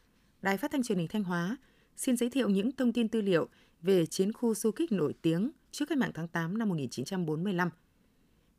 Đài 0.43 0.57
Phát 0.57 0.71
thanh 0.71 0.83
Truyền 0.83 0.99
hình 0.99 1.09
Thanh 1.09 1.25
Hóa 1.25 1.57
xin 1.97 2.17
giới 2.17 2.31
thiệu 2.31 2.49
những 2.49 2.73
thông 2.73 2.93
tin 2.93 3.09
tư 3.09 3.21
liệu 3.21 3.49
về 3.83 4.07
chiến 4.07 4.33
khu 4.33 4.55
du 4.55 4.71
kích 4.71 4.93
nổi 4.93 5.15
tiếng 5.23 5.51
trước 5.71 5.89
cách 5.89 5.99
mạng 5.99 6.11
tháng 6.15 6.29
8 6.29 6.59
năm 6.59 6.69
1945. 6.69 7.71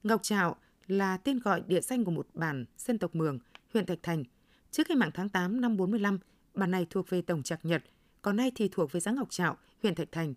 Ngọc 0.04 0.24
Trạo 0.24 0.56
là 0.88 1.18
tên 1.18 1.40
gọi 1.40 1.62
địa 1.68 1.82
danh 1.82 2.06
của 2.06 2.12
một 2.12 2.28
bản 2.34 2.66
dân 2.78 2.98
tộc 2.98 3.16
Mường, 3.16 3.40
huyện 3.74 3.86
Thạch 3.86 4.04
Thành. 4.04 4.24
Trước 4.72 4.88
cách 4.88 4.98
mạng 4.98 5.12
tháng 5.14 5.30
8 5.30 5.62
năm 5.62 5.78
45, 5.78 6.20
bản 6.54 6.72
này 6.72 6.88
thuộc 6.90 7.10
về 7.10 7.22
Tổng 7.22 7.44
Trạc 7.44 7.66
Nhật, 7.66 7.84
còn 8.22 8.36
nay 8.36 8.52
thì 8.56 8.70
thuộc 8.72 8.92
về 8.92 9.00
xã 9.00 9.12
Ngọc 9.12 9.28
Trạo, 9.32 9.58
huyện 9.82 9.96
Thạch 9.96 10.12
Thành. 10.12 10.34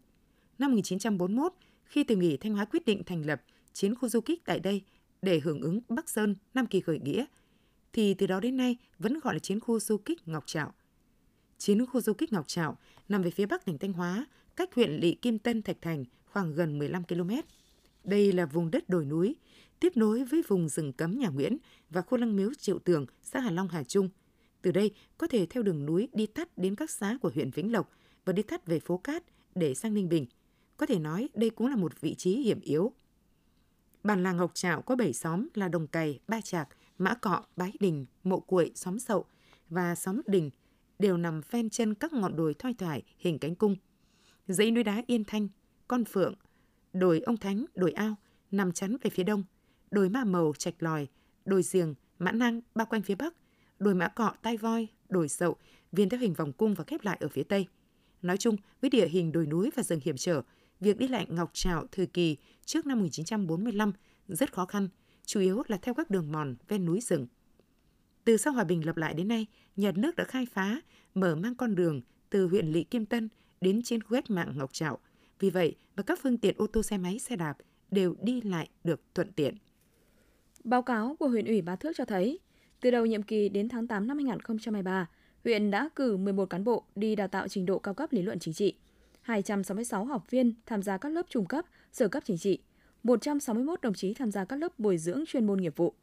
Năm 0.58 0.70
1941, 0.70 1.52
khi 1.84 2.04
tỉnh 2.04 2.20
ủy 2.20 2.36
Thanh 2.36 2.54
Hóa 2.54 2.64
quyết 2.64 2.86
định 2.86 3.02
thành 3.04 3.26
lập 3.26 3.42
chiến 3.78 3.94
khu 3.94 4.08
du 4.08 4.20
kích 4.20 4.44
tại 4.44 4.60
đây 4.60 4.82
để 5.22 5.40
hưởng 5.40 5.60
ứng 5.60 5.80
Bắc 5.88 6.08
Sơn 6.08 6.34
Nam 6.54 6.66
Kỳ 6.66 6.80
khởi 6.80 6.98
nghĩa, 6.98 7.24
thì 7.92 8.14
từ 8.14 8.26
đó 8.26 8.40
đến 8.40 8.56
nay 8.56 8.76
vẫn 8.98 9.18
gọi 9.20 9.34
là 9.34 9.38
chiến 9.38 9.60
khu 9.60 9.80
du 9.80 9.96
kích 9.96 10.28
Ngọc 10.28 10.46
Trạo. 10.46 10.72
Chiến 11.58 11.86
khu 11.86 12.00
du 12.00 12.12
kích 12.12 12.32
Ngọc 12.32 12.48
Trạo 12.48 12.78
nằm 13.08 13.22
về 13.22 13.30
phía 13.30 13.46
bắc 13.46 13.64
tỉnh 13.64 13.78
Thanh 13.78 13.92
Hóa, 13.92 14.26
cách 14.56 14.74
huyện 14.74 14.90
Lị 14.90 15.14
Kim 15.14 15.38
Tân 15.38 15.62
Thạch 15.62 15.76
Thành 15.82 16.04
khoảng 16.24 16.54
gần 16.54 16.78
15 16.78 17.04
km. 17.04 17.30
Đây 18.04 18.32
là 18.32 18.46
vùng 18.46 18.70
đất 18.70 18.88
đồi 18.88 19.04
núi, 19.04 19.36
tiếp 19.80 19.96
nối 19.96 20.24
với 20.24 20.42
vùng 20.48 20.68
rừng 20.68 20.92
cấm 20.92 21.18
nhà 21.18 21.28
Nguyễn 21.28 21.56
và 21.90 22.02
khu 22.02 22.18
lăng 22.18 22.36
miếu 22.36 22.54
Triệu 22.54 22.78
Tường, 22.78 23.06
xã 23.22 23.40
Hà 23.40 23.50
Long, 23.50 23.68
Hà 23.68 23.82
Trung. 23.84 24.08
Từ 24.62 24.72
đây 24.72 24.90
có 25.18 25.26
thể 25.26 25.46
theo 25.46 25.62
đường 25.62 25.86
núi 25.86 26.08
đi 26.12 26.26
tắt 26.26 26.58
đến 26.58 26.74
các 26.74 26.90
xã 26.90 27.18
của 27.20 27.30
huyện 27.34 27.50
Vĩnh 27.50 27.72
Lộc 27.72 27.90
và 28.24 28.32
đi 28.32 28.42
tắt 28.42 28.66
về 28.66 28.80
phố 28.80 28.98
Cát 28.98 29.22
để 29.54 29.74
sang 29.74 29.94
Ninh 29.94 30.08
Bình. 30.08 30.26
Có 30.76 30.86
thể 30.86 30.98
nói 30.98 31.28
đây 31.34 31.50
cũng 31.50 31.66
là 31.66 31.76
một 31.76 32.00
vị 32.00 32.14
trí 32.14 32.36
hiểm 32.36 32.60
yếu. 32.60 32.92
Bản 34.08 34.22
làng 34.22 34.36
Ngọc 34.36 34.50
Trạo 34.54 34.82
có 34.82 34.96
7 34.96 35.12
xóm 35.12 35.48
là 35.54 35.68
Đồng 35.68 35.86
Cày, 35.86 36.20
Ba 36.28 36.40
Trạc, 36.40 36.68
Mã 36.98 37.14
Cọ, 37.14 37.42
Bái 37.56 37.72
Đình, 37.80 38.06
Mộ 38.24 38.40
Cuội, 38.40 38.72
xóm 38.74 38.98
Sậu 38.98 39.24
và 39.68 39.94
xóm 39.94 40.20
Đình 40.26 40.50
đều 40.98 41.16
nằm 41.16 41.40
ven 41.50 41.70
chân 41.70 41.94
các 41.94 42.12
ngọn 42.12 42.36
đồi 42.36 42.54
thoai 42.54 42.74
thoải 42.74 43.02
hình 43.18 43.38
cánh 43.38 43.54
cung. 43.54 43.76
Dãy 44.46 44.70
núi 44.70 44.84
đá 44.84 45.02
Yên 45.06 45.24
Thanh, 45.24 45.48
Con 45.88 46.04
Phượng, 46.04 46.34
đồi 46.92 47.20
Ông 47.20 47.36
Thánh, 47.36 47.64
đồi 47.74 47.92
Ao 47.92 48.14
nằm 48.50 48.72
chắn 48.72 48.96
về 49.02 49.10
phía 49.10 49.22
đông, 49.22 49.44
đồi 49.90 50.08
Ma 50.08 50.24
Màu, 50.24 50.52
Trạch 50.58 50.82
Lòi, 50.82 51.06
đồi 51.44 51.62
Giềng, 51.72 51.94
Mã 52.18 52.32
Năng 52.32 52.60
bao 52.74 52.86
quanh 52.86 53.02
phía 53.02 53.14
bắc, 53.14 53.34
đồi 53.78 53.94
Mã 53.94 54.08
Cọ, 54.08 54.32
Tai 54.42 54.56
Voi, 54.56 54.88
đồi 55.08 55.28
Sậu 55.28 55.56
viên 55.92 56.08
theo 56.08 56.20
hình 56.20 56.34
vòng 56.34 56.52
cung 56.52 56.74
và 56.74 56.84
khép 56.84 57.04
lại 57.04 57.18
ở 57.20 57.28
phía 57.28 57.42
tây. 57.42 57.66
Nói 58.22 58.36
chung, 58.36 58.56
với 58.80 58.90
địa 58.90 59.08
hình 59.08 59.32
đồi 59.32 59.46
núi 59.46 59.70
và 59.76 59.82
rừng 59.82 60.00
hiểm 60.02 60.16
trở, 60.16 60.42
việc 60.80 60.98
đi 60.98 61.08
lại 61.08 61.26
Ngọc 61.28 61.50
Trạo 61.52 61.86
thời 61.92 62.06
kỳ 62.06 62.36
trước 62.64 62.86
năm 62.86 62.98
1945 62.98 63.92
rất 64.28 64.52
khó 64.52 64.66
khăn, 64.66 64.88
chủ 65.24 65.40
yếu 65.40 65.62
là 65.66 65.76
theo 65.82 65.94
các 65.94 66.10
đường 66.10 66.32
mòn 66.32 66.56
ven 66.68 66.86
núi 66.86 67.00
rừng. 67.00 67.26
Từ 68.24 68.36
sau 68.36 68.52
hòa 68.52 68.64
bình 68.64 68.86
lập 68.86 68.96
lại 68.96 69.14
đến 69.14 69.28
nay, 69.28 69.46
nhà 69.76 69.92
nước 69.94 70.16
đã 70.16 70.24
khai 70.24 70.46
phá, 70.46 70.80
mở 71.14 71.36
mang 71.36 71.54
con 71.54 71.74
đường 71.74 72.00
từ 72.30 72.48
huyện 72.48 72.66
Lị 72.66 72.84
Kim 72.84 73.06
Tân 73.06 73.28
đến 73.60 73.82
trên 73.82 74.02
khu 74.02 74.10
cách 74.10 74.30
mạng 74.30 74.52
Ngọc 74.56 74.72
Trạo. 74.72 74.98
Vì 75.38 75.50
vậy 75.50 75.76
mà 75.96 76.02
các 76.02 76.18
phương 76.22 76.38
tiện 76.38 76.54
ô 76.58 76.66
tô 76.66 76.82
xe 76.82 76.98
máy, 76.98 77.18
xe 77.18 77.36
đạp 77.36 77.56
đều 77.90 78.16
đi 78.22 78.40
lại 78.40 78.68
được 78.84 79.00
thuận 79.14 79.32
tiện. 79.32 79.54
Báo 80.64 80.82
cáo 80.82 81.16
của 81.18 81.28
huyện 81.28 81.46
ủy 81.46 81.62
Bá 81.62 81.76
Thước 81.76 81.92
cho 81.96 82.04
thấy, 82.04 82.38
từ 82.80 82.90
đầu 82.90 83.06
nhiệm 83.06 83.22
kỳ 83.22 83.48
đến 83.48 83.68
tháng 83.68 83.86
8 83.86 84.06
năm 84.06 84.16
2023, 84.16 85.08
huyện 85.44 85.70
đã 85.70 85.88
cử 85.96 86.16
11 86.16 86.46
cán 86.46 86.64
bộ 86.64 86.84
đi 86.94 87.16
đào 87.16 87.28
tạo 87.28 87.48
trình 87.48 87.66
độ 87.66 87.78
cao 87.78 87.94
cấp 87.94 88.12
lý 88.12 88.22
luận 88.22 88.38
chính 88.38 88.54
trị, 88.54 88.74
266 89.28 90.04
học 90.04 90.30
viên 90.30 90.54
tham 90.66 90.82
gia 90.82 90.98
các 90.98 91.08
lớp 91.08 91.26
trung 91.28 91.46
cấp, 91.46 91.64
sở 91.92 92.08
cấp 92.08 92.22
chính 92.26 92.38
trị, 92.38 92.58
161 93.02 93.80
đồng 93.80 93.94
chí 93.94 94.14
tham 94.14 94.30
gia 94.30 94.44
các 94.44 94.56
lớp 94.56 94.78
bồi 94.78 94.98
dưỡng 94.98 95.24
chuyên 95.26 95.46
môn 95.46 95.60
nghiệp 95.60 95.76
vụ. 95.76 95.94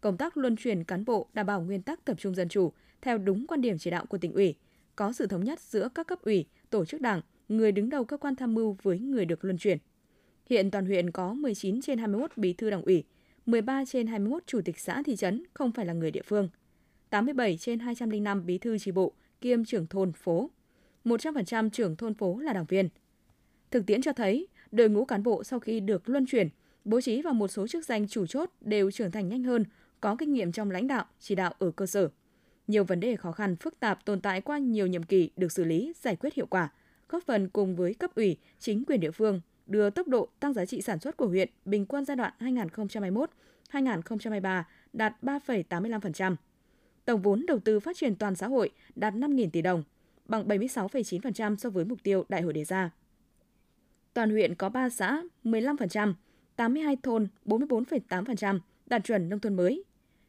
Công 0.00 0.16
tác 0.16 0.36
luân 0.36 0.56
chuyển 0.56 0.84
cán 0.84 1.04
bộ 1.04 1.28
đảm 1.32 1.46
bảo 1.46 1.60
nguyên 1.60 1.82
tắc 1.82 2.04
tập 2.04 2.16
trung 2.18 2.34
dân 2.34 2.48
chủ 2.48 2.72
theo 3.02 3.18
đúng 3.18 3.46
quan 3.46 3.60
điểm 3.60 3.78
chỉ 3.78 3.90
đạo 3.90 4.06
của 4.06 4.18
tỉnh 4.18 4.32
ủy, 4.32 4.54
có 4.96 5.12
sự 5.12 5.26
thống 5.26 5.44
nhất 5.44 5.60
giữa 5.60 5.88
các 5.94 6.06
cấp 6.06 6.22
ủy, 6.22 6.46
tổ 6.70 6.84
chức 6.84 7.00
đảng, 7.00 7.20
người 7.48 7.72
đứng 7.72 7.88
đầu 7.88 8.04
cơ 8.04 8.16
quan 8.16 8.36
tham 8.36 8.54
mưu 8.54 8.76
với 8.82 8.98
người 8.98 9.24
được 9.24 9.44
luân 9.44 9.58
chuyển. 9.58 9.78
Hiện 10.50 10.70
toàn 10.70 10.86
huyện 10.86 11.10
có 11.10 11.34
19 11.34 11.80
trên 11.80 11.98
21 11.98 12.30
bí 12.36 12.52
thư 12.52 12.70
đảng 12.70 12.82
ủy, 12.82 13.04
13 13.46 13.84
trên 13.84 14.06
21 14.06 14.42
chủ 14.46 14.60
tịch 14.64 14.78
xã 14.78 15.02
thị 15.02 15.16
trấn 15.16 15.42
không 15.54 15.72
phải 15.72 15.86
là 15.86 15.92
người 15.92 16.10
địa 16.10 16.22
phương, 16.22 16.48
87 17.10 17.56
trên 17.56 17.78
205 17.78 18.46
bí 18.46 18.58
thư 18.58 18.78
tri 18.78 18.90
bộ 18.90 19.12
kiêm 19.40 19.64
trưởng 19.64 19.86
thôn 19.86 20.12
phố, 20.12 20.50
100% 21.04 21.70
trưởng 21.70 21.96
thôn 21.96 22.14
phố 22.14 22.38
là 22.38 22.52
đảng 22.52 22.64
viên. 22.64 22.88
Thực 23.70 23.86
tiễn 23.86 24.02
cho 24.02 24.12
thấy, 24.12 24.46
đội 24.72 24.88
ngũ 24.88 25.04
cán 25.04 25.22
bộ 25.22 25.44
sau 25.44 25.60
khi 25.60 25.80
được 25.80 26.08
luân 26.08 26.26
chuyển, 26.26 26.48
bố 26.84 27.00
trí 27.00 27.22
vào 27.22 27.34
một 27.34 27.48
số 27.48 27.66
chức 27.66 27.84
danh 27.84 28.08
chủ 28.08 28.26
chốt 28.26 28.50
đều 28.60 28.90
trưởng 28.90 29.10
thành 29.10 29.28
nhanh 29.28 29.44
hơn, 29.44 29.64
có 30.00 30.16
kinh 30.16 30.32
nghiệm 30.32 30.52
trong 30.52 30.70
lãnh 30.70 30.86
đạo, 30.86 31.04
chỉ 31.20 31.34
đạo 31.34 31.54
ở 31.58 31.70
cơ 31.70 31.86
sở. 31.86 32.08
Nhiều 32.66 32.84
vấn 32.84 33.00
đề 33.00 33.16
khó 33.16 33.32
khăn 33.32 33.56
phức 33.56 33.80
tạp 33.80 34.04
tồn 34.04 34.20
tại 34.20 34.40
qua 34.40 34.58
nhiều 34.58 34.86
nhiệm 34.86 35.02
kỳ 35.02 35.30
được 35.36 35.52
xử 35.52 35.64
lý, 35.64 35.92
giải 36.00 36.16
quyết 36.16 36.34
hiệu 36.34 36.46
quả, 36.46 36.72
góp 37.08 37.22
phần 37.26 37.48
cùng 37.48 37.76
với 37.76 37.94
cấp 37.94 38.14
ủy, 38.14 38.36
chính 38.58 38.84
quyền 38.84 39.00
địa 39.00 39.10
phương 39.10 39.40
đưa 39.66 39.90
tốc 39.90 40.08
độ 40.08 40.28
tăng 40.40 40.52
giá 40.52 40.66
trị 40.66 40.82
sản 40.82 40.98
xuất 40.98 41.16
của 41.16 41.26
huyện 41.26 41.48
bình 41.64 41.86
quân 41.86 42.04
giai 42.04 42.16
đoạn 42.16 42.32
2021-2023 43.72 44.62
đạt 44.92 45.14
3,85%. 45.22 46.36
Tổng 47.04 47.22
vốn 47.22 47.46
đầu 47.46 47.58
tư 47.58 47.80
phát 47.80 47.96
triển 47.96 48.16
toàn 48.16 48.34
xã 48.34 48.46
hội 48.46 48.70
đạt 48.94 49.14
5.000 49.14 49.50
tỷ 49.50 49.62
đồng, 49.62 49.82
bằng 50.32 50.48
76,9% 50.48 51.56
so 51.56 51.70
với 51.70 51.84
mục 51.84 52.02
tiêu 52.02 52.24
đại 52.28 52.42
hội 52.42 52.52
đề 52.52 52.64
ra. 52.64 52.90
Toàn 54.14 54.30
huyện 54.30 54.54
có 54.54 54.68
3 54.68 54.90
xã 54.90 55.22
15%, 55.44 56.14
82 56.56 56.96
thôn 57.02 57.28
44,8% 57.46 58.58
đạt 58.86 59.04
chuẩn 59.04 59.28
nông 59.28 59.40
thôn 59.40 59.56
mới. 59.56 59.84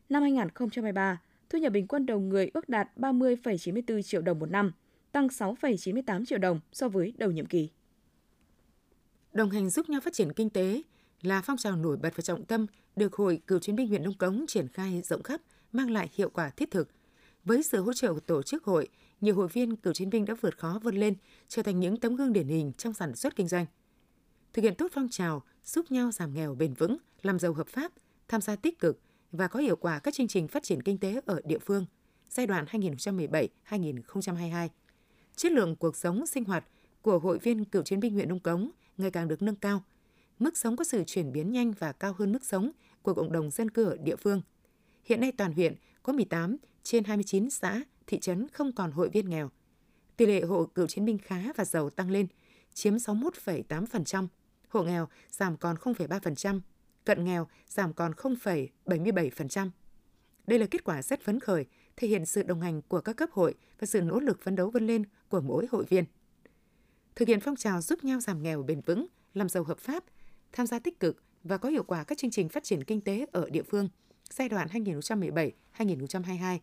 Năm 0.09 0.21
2023, 0.21 1.21
thu 1.49 1.59
nhập 1.59 1.73
bình 1.73 1.87
quân 1.87 2.05
đầu 2.05 2.19
người 2.19 2.51
ước 2.53 2.69
đạt 2.69 2.89
30,94 2.97 4.01
triệu 4.01 4.21
đồng 4.21 4.39
một 4.39 4.51
năm, 4.51 4.71
tăng 5.11 5.27
6,98 5.27 6.25
triệu 6.25 6.39
đồng 6.39 6.59
so 6.71 6.87
với 6.87 7.13
đầu 7.17 7.31
nhiệm 7.31 7.45
kỳ. 7.45 7.69
Đồng 9.33 9.49
hành 9.49 9.69
giúp 9.69 9.89
nhau 9.89 10.01
phát 10.01 10.13
triển 10.13 10.33
kinh 10.33 10.49
tế 10.49 10.81
là 11.21 11.41
phong 11.41 11.57
trào 11.57 11.75
nổi 11.75 11.97
bật 11.97 12.15
và 12.15 12.21
trọng 12.21 12.45
tâm 12.45 12.65
được 12.95 13.13
Hội 13.13 13.41
Cựu 13.47 13.59
chiến 13.59 13.75
binh 13.75 13.87
huyện 13.87 14.03
Đông 14.03 14.17
Cống 14.17 14.45
triển 14.47 14.67
khai 14.67 15.01
rộng 15.01 15.23
khắp, 15.23 15.41
mang 15.71 15.91
lại 15.91 16.09
hiệu 16.13 16.29
quả 16.29 16.49
thiết 16.49 16.71
thực. 16.71 16.89
Với 17.45 17.63
sự 17.63 17.81
hỗ 17.81 17.93
trợ 17.93 18.13
của 18.13 18.19
tổ 18.19 18.43
chức 18.43 18.63
hội, 18.63 18.89
nhiều 19.23 19.35
hội 19.35 19.47
viên 19.47 19.75
cựu 19.75 19.93
chiến 19.93 20.09
binh 20.09 20.25
đã 20.25 20.33
vượt 20.41 20.57
khó 20.57 20.79
vươn 20.83 20.95
lên, 20.95 21.15
trở 21.47 21.61
thành 21.61 21.79
những 21.79 21.99
tấm 21.99 22.15
gương 22.15 22.33
điển 22.33 22.47
hình 22.47 22.71
trong 22.77 22.93
sản 22.93 23.15
xuất 23.15 23.35
kinh 23.35 23.47
doanh. 23.47 23.65
Thực 24.53 24.61
hiện 24.61 24.75
tốt 24.75 24.87
phong 24.93 25.09
trào 25.09 25.43
giúp 25.63 25.91
nhau 25.91 26.11
giảm 26.11 26.33
nghèo 26.33 26.55
bền 26.55 26.73
vững, 26.73 26.97
làm 27.21 27.39
giàu 27.39 27.53
hợp 27.53 27.67
pháp, 27.67 27.91
tham 28.27 28.41
gia 28.41 28.55
tích 28.55 28.79
cực 28.79 28.99
và 29.31 29.47
có 29.47 29.59
hiệu 29.59 29.75
quả 29.75 29.99
các 29.99 30.13
chương 30.13 30.27
trình 30.27 30.47
phát 30.47 30.63
triển 30.63 30.81
kinh 30.81 30.97
tế 30.97 31.21
ở 31.25 31.41
địa 31.45 31.59
phương 31.59 31.85
giai 32.29 32.47
đoạn 32.47 32.65
2017-2022. 33.69 34.69
Chất 35.35 35.51
lượng 35.51 35.75
cuộc 35.75 35.95
sống 35.95 36.27
sinh 36.27 36.43
hoạt 36.43 36.65
của 37.01 37.19
hội 37.19 37.39
viên 37.39 37.65
cựu 37.65 37.83
chiến 37.83 37.99
binh 37.99 38.13
huyện 38.13 38.29
Đông 38.29 38.39
Cống 38.39 38.71
ngày 38.97 39.11
càng 39.11 39.27
được 39.27 39.41
nâng 39.41 39.55
cao. 39.55 39.83
Mức 40.39 40.57
sống 40.57 40.75
có 40.75 40.83
sự 40.83 41.03
chuyển 41.07 41.31
biến 41.31 41.51
nhanh 41.51 41.71
và 41.71 41.91
cao 41.91 42.15
hơn 42.17 42.31
mức 42.31 42.45
sống 42.45 42.71
của 43.01 43.13
cộng 43.13 43.31
đồng 43.31 43.49
dân 43.49 43.71
cư 43.71 43.85
ở 43.85 43.97
địa 43.97 44.15
phương. 44.15 44.41
Hiện 45.03 45.19
nay 45.19 45.31
toàn 45.31 45.53
huyện 45.53 45.75
có 46.03 46.13
18 46.13 46.57
trên 46.83 47.03
29 47.03 47.49
xã, 47.49 47.81
thị 48.07 48.19
trấn 48.19 48.47
không 48.47 48.71
còn 48.71 48.91
hội 48.91 49.09
viên 49.09 49.29
nghèo. 49.29 49.49
Tỷ 50.17 50.25
lệ 50.25 50.41
hộ 50.41 50.65
cựu 50.65 50.87
chiến 50.87 51.05
binh 51.05 51.17
khá 51.17 51.41
và 51.55 51.65
giàu 51.65 51.89
tăng 51.89 52.11
lên, 52.11 52.27
chiếm 52.73 52.95
61,8%, 52.95 54.27
hộ 54.69 54.83
nghèo 54.83 55.07
giảm 55.29 55.57
còn 55.57 55.75
0,3%, 55.75 56.59
cận 57.05 57.23
nghèo 57.23 57.47
giảm 57.67 57.93
còn 57.93 58.11
0,77%. 58.11 59.69
Đây 60.47 60.59
là 60.59 60.65
kết 60.71 60.83
quả 60.83 61.01
rất 61.01 61.21
phấn 61.21 61.39
khởi, 61.39 61.65
thể 61.95 62.07
hiện 62.07 62.25
sự 62.25 62.43
đồng 62.43 62.61
hành 62.61 62.81
của 62.81 63.01
các 63.01 63.13
cấp 63.13 63.29
hội 63.31 63.53
và 63.79 63.85
sự 63.85 64.01
nỗ 64.01 64.19
lực 64.19 64.41
phấn 64.41 64.55
đấu 64.55 64.69
vươn 64.69 64.87
lên 64.87 65.03
của 65.29 65.41
mỗi 65.41 65.67
hội 65.71 65.85
viên. 65.89 66.05
Thực 67.15 67.27
hiện 67.27 67.39
phong 67.39 67.55
trào 67.55 67.81
giúp 67.81 68.03
nhau 68.03 68.19
giảm 68.19 68.43
nghèo 68.43 68.63
bền 68.63 68.81
vững 68.81 69.07
làm 69.33 69.49
giàu 69.49 69.63
hợp 69.63 69.77
pháp, 69.77 70.03
tham 70.51 70.67
gia 70.67 70.79
tích 70.79 70.99
cực 70.99 71.23
và 71.43 71.57
có 71.57 71.69
hiệu 71.69 71.83
quả 71.83 72.03
các 72.03 72.17
chương 72.17 72.31
trình 72.31 72.49
phát 72.49 72.63
triển 72.63 72.83
kinh 72.83 73.01
tế 73.01 73.25
ở 73.31 73.49
địa 73.49 73.63
phương 73.63 73.89
giai 74.29 74.49
đoạn 74.49 74.67
2017-2022. 75.77 76.59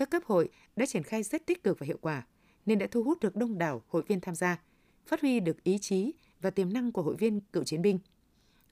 Các 0.00 0.10
cấp 0.10 0.22
hội 0.24 0.48
đã 0.76 0.86
triển 0.86 1.02
khai 1.02 1.22
rất 1.22 1.46
tích 1.46 1.64
cực 1.64 1.78
và 1.78 1.86
hiệu 1.86 1.98
quả, 2.00 2.26
nên 2.66 2.78
đã 2.78 2.86
thu 2.90 3.02
hút 3.02 3.20
được 3.20 3.36
đông 3.36 3.58
đảo 3.58 3.82
hội 3.88 4.02
viên 4.08 4.20
tham 4.20 4.34
gia, 4.34 4.62
phát 5.06 5.20
huy 5.20 5.40
được 5.40 5.64
ý 5.64 5.78
chí 5.78 6.12
và 6.40 6.50
tiềm 6.50 6.72
năng 6.72 6.92
của 6.92 7.02
hội 7.02 7.16
viên 7.16 7.40
cựu 7.40 7.64
chiến 7.64 7.82
binh, 7.82 7.98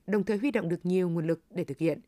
đồng 0.06 0.24
thời 0.24 0.38
huy 0.38 0.50
động 0.50 0.68
được 0.68 0.86
nhiều 0.86 1.08
nguồn 1.08 1.26
lực 1.26 1.40
để 1.50 1.64
thực 1.64 1.78
hiện. 1.78 2.00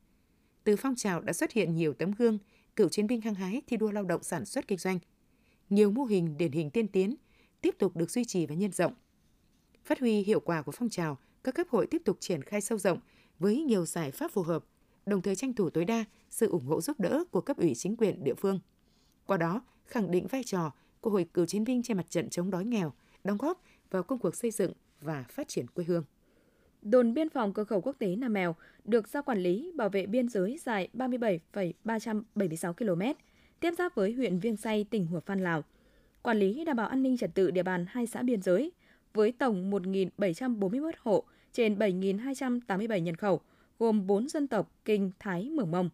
Từ 0.65 0.77
phong 0.77 0.95
trào 0.97 1.21
đã 1.21 1.33
xuất 1.33 1.53
hiện 1.53 1.75
nhiều 1.75 1.95
tấm 1.95 2.13
gương 2.19 2.39
cựu 2.77 2.89
chiến 2.89 3.07
binh 3.07 3.21
hăng 3.21 3.35
hái 3.35 3.63
thi 3.67 3.77
đua 3.77 3.91
lao 3.91 4.05
động 4.05 4.23
sản 4.23 4.45
xuất 4.45 4.69
kinh 4.69 4.79
doanh. 4.79 4.99
Nhiều 5.71 5.91
mô 5.91 6.05
hình 6.05 6.37
điển 6.37 6.53
hình 6.53 6.71
tiên 6.71 6.89
tiến 6.89 7.17
tiếp 7.61 7.75
tục 7.79 7.97
được 7.97 8.11
duy 8.11 8.25
trì 8.25 8.47
và 8.47 8.55
nhân 8.55 8.73
rộng. 8.73 8.95
Phát 9.85 10.01
huy 10.01 10.23
hiệu 10.23 10.41
quả 10.41 10.63
của 10.63 10.73
phong 10.73 10.89
trào, 10.89 11.19
các 11.45 11.55
cấp 11.55 11.67
hội 11.71 11.87
tiếp 11.87 12.03
tục 12.05 12.17
triển 12.21 12.43
khai 12.43 12.61
sâu 12.61 12.79
rộng 12.79 12.99
với 13.39 13.63
nhiều 13.63 13.87
giải 13.87 14.11
pháp 14.11 14.33
phù 14.33 14.43
hợp, 14.43 14.65
đồng 15.07 15.23
thời 15.23 15.37
tranh 15.37 15.55
thủ 15.55 15.71
tối 15.71 15.85
đa 15.85 16.05
sự 16.31 16.49
ủng 16.49 16.67
hộ 16.67 16.81
giúp 16.81 17.01
đỡ 17.01 17.25
của 17.31 17.41
cấp 17.41 17.57
ủy 17.57 17.75
chính 17.75 17.97
quyền 17.97 18.25
địa 18.25 18.35
phương. 18.35 18.61
Qua 19.31 19.37
đó, 19.37 19.63
khẳng 19.87 20.11
định 20.11 20.27
vai 20.27 20.43
trò 20.45 20.73
của 21.01 21.11
Hội 21.11 21.27
cựu 21.35 21.47
chiến 21.47 21.65
binh 21.65 21.83
trên 21.83 21.97
mặt 21.97 22.11
trận 22.11 22.31
chống 22.31 22.51
đói 22.51 22.65
nghèo, 22.65 22.93
đóng 23.25 23.39
góp 23.39 23.63
vào 23.91 24.03
công 24.03 24.19
cuộc 24.19 24.37
xây 24.37 24.51
dựng 24.51 24.73
và 25.01 25.25
phát 25.31 25.49
triển 25.49 25.67
quê 25.67 25.85
hương. 25.85 26.05
Đồn 26.83 27.15
biên 27.15 27.29
phòng 27.29 27.53
cửa 27.53 27.65
khẩu 27.65 27.81
quốc 27.81 27.97
tế 27.99 28.17
Nam 28.17 28.33
Mèo 28.33 28.55
được 28.85 29.09
giao 29.09 29.23
quản 29.23 29.39
lý 29.39 29.73
bảo 29.75 29.89
vệ 29.89 30.07
biên 30.07 30.29
giới 30.29 30.59
dài 30.63 30.89
37,376 30.93 32.73
km, 32.73 33.03
tiếp 33.61 33.75
giáp 33.79 33.95
với 33.95 34.13
huyện 34.13 34.39
Viêng 34.39 34.57
Say, 34.57 34.85
tỉnh 34.91 35.07
Hủa 35.07 35.21
Phan, 35.21 35.43
Lào. 35.43 35.65
Quản 36.23 36.39
lý 36.39 36.65
đảm 36.65 36.77
bảo 36.77 36.89
an 36.89 37.03
ninh 37.03 37.17
trật 37.17 37.35
tự 37.35 37.51
địa 37.51 37.63
bàn 37.63 37.87
hai 37.89 38.07
xã 38.07 38.23
biên 38.23 38.43
giới 38.43 38.73
với 39.15 39.33
tổng 39.33 39.71
1.741 39.71 40.91
hộ 40.99 41.25
trên 41.53 41.79
7.287 41.79 42.99
nhân 42.99 43.17
khẩu, 43.17 43.41
gồm 43.79 44.07
4 44.07 44.29
dân 44.29 44.49
tộc 44.49 44.73
Kinh, 44.85 45.11
Thái, 45.19 45.51
Mường 45.51 45.71
Mông. 45.71 45.91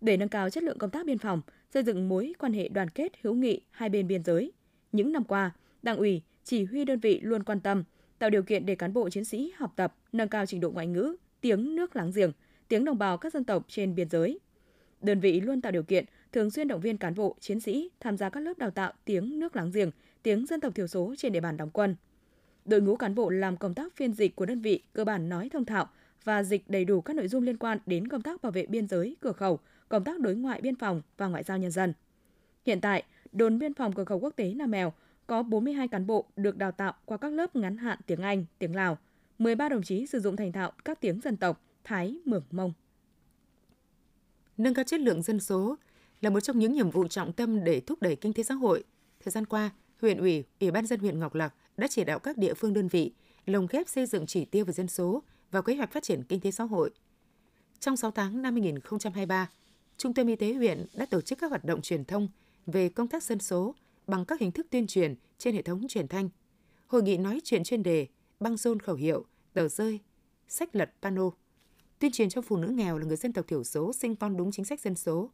Để 0.00 0.16
nâng 0.16 0.28
cao 0.28 0.50
chất 0.50 0.62
lượng 0.62 0.78
công 0.78 0.90
tác 0.90 1.06
biên 1.06 1.18
phòng, 1.18 1.42
xây 1.74 1.82
dựng 1.82 2.08
mối 2.08 2.32
quan 2.38 2.52
hệ 2.52 2.68
đoàn 2.68 2.90
kết 2.90 3.12
hữu 3.22 3.34
nghị 3.34 3.60
hai 3.70 3.88
bên 3.88 4.08
biên 4.08 4.24
giới. 4.24 4.52
Những 4.92 5.12
năm 5.12 5.24
qua, 5.24 5.52
Đảng 5.82 5.96
ủy, 5.96 6.22
chỉ 6.44 6.64
huy 6.64 6.84
đơn 6.84 7.00
vị 7.00 7.20
luôn 7.22 7.42
quan 7.42 7.60
tâm, 7.60 7.84
tạo 8.18 8.30
điều 8.30 8.42
kiện 8.42 8.66
để 8.66 8.74
cán 8.74 8.92
bộ 8.92 9.10
chiến 9.10 9.24
sĩ 9.24 9.52
học 9.56 9.72
tập, 9.76 9.94
nâng 10.12 10.28
cao 10.28 10.46
trình 10.46 10.60
độ 10.60 10.70
ngoại 10.70 10.86
ngữ, 10.86 11.16
tiếng 11.40 11.76
nước 11.76 11.96
láng 11.96 12.10
giềng, 12.14 12.32
tiếng 12.68 12.84
đồng 12.84 12.98
bào 12.98 13.18
các 13.18 13.32
dân 13.32 13.44
tộc 13.44 13.64
trên 13.68 13.94
biên 13.94 14.08
giới. 14.08 14.40
Đơn 15.00 15.20
vị 15.20 15.40
luôn 15.40 15.60
tạo 15.60 15.72
điều 15.72 15.82
kiện, 15.82 16.04
thường 16.32 16.50
xuyên 16.50 16.68
động 16.68 16.80
viên 16.80 16.96
cán 16.96 17.14
bộ, 17.14 17.36
chiến 17.40 17.60
sĩ 17.60 17.90
tham 18.00 18.16
gia 18.16 18.28
các 18.30 18.40
lớp 18.40 18.58
đào 18.58 18.70
tạo 18.70 18.92
tiếng 19.04 19.38
nước 19.38 19.56
láng 19.56 19.70
giềng, 19.70 19.90
tiếng 20.22 20.46
dân 20.46 20.60
tộc 20.60 20.74
thiểu 20.74 20.86
số 20.86 21.14
trên 21.18 21.32
địa 21.32 21.40
bàn 21.40 21.56
đóng 21.56 21.70
quân. 21.70 21.96
Đội 22.64 22.80
ngũ 22.80 22.96
cán 22.96 23.14
bộ 23.14 23.28
làm 23.28 23.56
công 23.56 23.74
tác 23.74 23.96
phiên 23.96 24.12
dịch 24.12 24.36
của 24.36 24.46
đơn 24.46 24.60
vị 24.60 24.82
cơ 24.92 25.04
bản 25.04 25.28
nói 25.28 25.48
thông 25.52 25.64
thạo 25.64 25.88
và 26.24 26.42
dịch 26.42 26.70
đầy 26.70 26.84
đủ 26.84 27.00
các 27.00 27.16
nội 27.16 27.28
dung 27.28 27.44
liên 27.44 27.56
quan 27.56 27.78
đến 27.86 28.08
công 28.08 28.22
tác 28.22 28.42
bảo 28.42 28.52
vệ 28.52 28.66
biên 28.66 28.86
giới, 28.86 29.16
cửa 29.20 29.32
khẩu, 29.32 29.58
công 29.92 30.04
tác 30.04 30.20
đối 30.20 30.34
ngoại 30.34 30.60
biên 30.60 30.76
phòng 30.76 31.02
và 31.16 31.26
ngoại 31.26 31.42
giao 31.42 31.58
nhân 31.58 31.70
dân. 31.70 31.92
Hiện 32.66 32.80
tại, 32.80 33.02
đồn 33.32 33.58
biên 33.58 33.74
phòng 33.74 33.92
cửa 33.92 34.04
khẩu 34.04 34.18
quốc 34.18 34.36
tế 34.36 34.54
Nam 34.54 34.70
Mèo 34.70 34.92
có 35.26 35.42
42 35.42 35.88
cán 35.88 36.06
bộ 36.06 36.24
được 36.36 36.56
đào 36.56 36.72
tạo 36.72 36.92
qua 37.04 37.16
các 37.16 37.32
lớp 37.32 37.56
ngắn 37.56 37.76
hạn 37.76 37.98
tiếng 38.06 38.22
Anh, 38.22 38.44
tiếng 38.58 38.76
Lào, 38.76 38.98
13 39.38 39.68
đồng 39.68 39.82
chí 39.82 40.06
sử 40.06 40.20
dụng 40.20 40.36
thành 40.36 40.52
thạo 40.52 40.72
các 40.84 41.00
tiếng 41.00 41.20
dân 41.20 41.36
tộc 41.36 41.64
Thái, 41.84 42.16
Mường, 42.24 42.44
Mông. 42.50 42.72
Nâng 44.56 44.74
cao 44.74 44.84
chất 44.84 45.00
lượng 45.00 45.22
dân 45.22 45.40
số 45.40 45.76
là 46.20 46.30
một 46.30 46.40
trong 46.40 46.58
những 46.58 46.72
nhiệm 46.72 46.90
vụ 46.90 47.08
trọng 47.08 47.32
tâm 47.32 47.64
để 47.64 47.80
thúc 47.80 48.02
đẩy 48.02 48.16
kinh 48.16 48.32
tế 48.32 48.42
xã 48.42 48.54
hội. 48.54 48.84
Thời 49.24 49.32
gian 49.32 49.46
qua, 49.46 49.70
huyện 50.00 50.18
ủy, 50.18 50.44
ủy 50.60 50.70
ban 50.70 50.86
dân 50.86 51.00
huyện 51.00 51.20
Ngọc 51.20 51.34
Lặc 51.34 51.54
đã 51.76 51.86
chỉ 51.88 52.04
đạo 52.04 52.18
các 52.18 52.38
địa 52.38 52.54
phương 52.54 52.74
đơn 52.74 52.88
vị 52.88 53.12
lồng 53.46 53.66
ghép 53.70 53.88
xây 53.88 54.06
dựng 54.06 54.26
chỉ 54.26 54.44
tiêu 54.44 54.64
về 54.64 54.72
dân 54.72 54.88
số 54.88 55.22
và 55.50 55.62
kế 55.62 55.76
hoạch 55.76 55.92
phát 55.92 56.02
triển 56.02 56.22
kinh 56.22 56.40
tế 56.40 56.50
xã 56.50 56.64
hội. 56.64 56.90
Trong 57.80 57.96
6 57.96 58.10
tháng 58.10 58.42
năm 58.42 58.54
2023, 58.54 59.48
Trung 59.96 60.14
tâm 60.14 60.26
Y 60.26 60.36
tế 60.36 60.54
huyện 60.54 60.86
đã 60.94 61.06
tổ 61.06 61.20
chức 61.20 61.38
các 61.38 61.50
hoạt 61.50 61.64
động 61.64 61.82
truyền 61.82 62.04
thông 62.04 62.28
về 62.66 62.88
công 62.88 63.08
tác 63.08 63.22
dân 63.22 63.38
số 63.38 63.74
bằng 64.06 64.24
các 64.24 64.40
hình 64.40 64.52
thức 64.52 64.66
tuyên 64.70 64.86
truyền 64.86 65.14
trên 65.38 65.54
hệ 65.54 65.62
thống 65.62 65.88
truyền 65.88 66.08
thanh. 66.08 66.28
Hội 66.86 67.02
nghị 67.02 67.16
nói 67.16 67.40
chuyện 67.44 67.64
chuyên 67.64 67.82
đề, 67.82 68.06
băng 68.40 68.56
rôn 68.56 68.80
khẩu 68.80 68.96
hiệu, 68.96 69.24
tờ 69.52 69.68
rơi, 69.68 70.00
sách 70.48 70.76
lật 70.76 70.92
pano. 71.02 71.30
Tuyên 71.98 72.12
truyền 72.12 72.28
cho 72.28 72.42
phụ 72.42 72.56
nữ 72.56 72.68
nghèo 72.68 72.98
là 72.98 73.06
người 73.06 73.16
dân 73.16 73.32
tộc 73.32 73.46
thiểu 73.48 73.64
số 73.64 73.92
sinh 73.92 74.16
con 74.16 74.36
đúng 74.36 74.52
chính 74.52 74.64
sách 74.64 74.80
dân 74.80 74.94
số. 74.94 75.30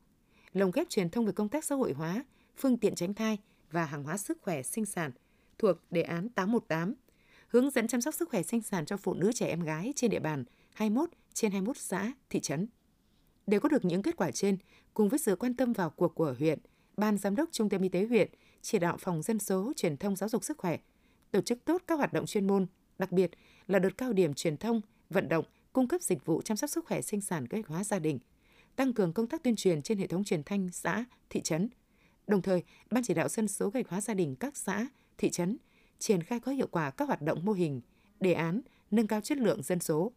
Lồng 0.53 0.71
ghép 0.71 0.89
truyền 0.89 1.11
thông 1.11 1.27
về 1.27 1.33
công 1.33 1.49
tác 1.49 1.65
xã 1.65 1.75
hội 1.75 1.93
hóa, 1.93 2.25
phương 2.57 2.77
tiện 2.77 2.95
tránh 2.95 3.15
thai 3.15 3.39
và 3.71 3.85
hàng 3.85 4.05
hóa 4.05 4.17
sức 4.17 4.39
khỏe 4.41 4.63
sinh 4.63 4.87
sản 4.87 5.11
thuộc 5.59 5.77
đề 5.91 6.03
án 6.03 6.29
818 6.29 6.95
hướng 7.49 7.71
dẫn 7.71 7.89
chăm 7.89 8.01
sóc 8.01 8.15
sức 8.15 8.29
khỏe 8.29 8.43
sinh 8.43 8.63
sản 8.63 8.87
cho 8.87 8.97
phụ 8.97 9.15
nữ 9.15 9.33
trẻ 9.33 9.47
em 9.47 9.61
gái 9.61 9.93
trên 9.97 10.11
địa 10.11 10.19
bàn 10.19 10.45
21 10.75 11.09
trên 11.35 11.51
21 11.51 11.77
xã, 11.77 12.13
thị 12.31 12.41
trấn. 12.41 12.67
Để 13.49 13.59
có 13.59 13.69
được 13.69 13.85
những 13.85 14.03
kết 14.03 14.17
quả 14.17 14.31
trên, 14.31 14.57
cùng 14.95 15.09
với 15.09 15.19
sự 15.19 15.37
quan 15.37 15.55
tâm 15.55 15.73
vào 15.73 15.91
cuộc 15.91 16.15
của 16.15 16.35
huyện, 16.39 16.59
Ban 16.97 17.19
Giám 17.19 17.37
đốc 17.37 17.49
Trung 17.53 17.69
tâm 17.69 17.83
Y 17.83 17.89
tế 17.89 18.07
huyện 18.07 18.29
chỉ 18.63 18.79
đạo 18.79 18.97
phòng 19.01 19.23
dân 19.23 19.39
số, 19.39 19.73
truyền 19.77 19.97
thông 19.97 20.17
giáo 20.17 20.29
dục 20.29 20.45
sức 20.45 20.59
khỏe, 20.59 20.79
tổ 21.31 21.41
chức 21.41 21.65
tốt 21.65 21.83
các 21.87 21.99
hoạt 21.99 22.13
động 22.13 22.27
chuyên 22.27 22.47
môn, 22.47 22.67
đặc 22.99 23.13
biệt 23.13 23.31
là 23.67 23.79
đợt 23.79 23.99
cao 23.99 24.13
điểm 24.13 24.35
truyền 24.35 24.57
thông, 24.57 24.81
vận 25.11 25.29
động, 25.29 25.45
cung 25.73 25.89
cấp 25.89 26.03
dịch 26.03 26.27
vụ 26.27 26.43
chăm 26.43 26.57
sóc 26.57 26.71
sức 26.71 26.87
khỏe 26.87 27.01
sinh 27.01 27.21
sản 27.21 27.47
kế 27.49 27.63
hóa 27.67 27.85
gia 27.85 27.99
đình, 27.99 28.19
tăng 28.77 28.93
cường 28.93 29.13
công 29.13 29.27
tác 29.27 29.43
tuyên 29.43 29.57
truyền 29.57 29.83
trên 29.83 29.99
hệ 29.99 30.07
thống 30.07 30.25
truyền 30.25 30.43
thanh 30.43 30.69
xã, 30.73 31.05
thị 31.31 31.41
trấn. 31.41 31.69
Đồng 32.27 32.43
thời, 32.43 32.63
Ban 32.91 33.05
chỉ 33.05 33.15
đạo 33.15 33.29
dân 33.29 33.49
số 33.49 33.71
gạch 33.71 33.89
hóa 33.89 34.01
gia 34.01 34.15
đình 34.15 34.37
các 34.37 34.57
xã, 34.57 34.87
thị 35.19 35.31
trấn 35.31 35.57
triển 35.99 36.23
khai 36.23 36.41
có 36.41 36.53
hiệu 36.53 36.69
quả 36.71 36.91
các 36.91 37.09
hoạt 37.09 37.23
động 37.23 37.45
mô 37.45 37.53
hình, 37.53 37.81
đề 38.21 38.33
án 38.33 38.61
nâng 38.91 39.07
cao 39.07 39.21
chất 39.21 39.39
lượng 39.39 39.63
dân 39.63 39.81
số. 39.81 40.13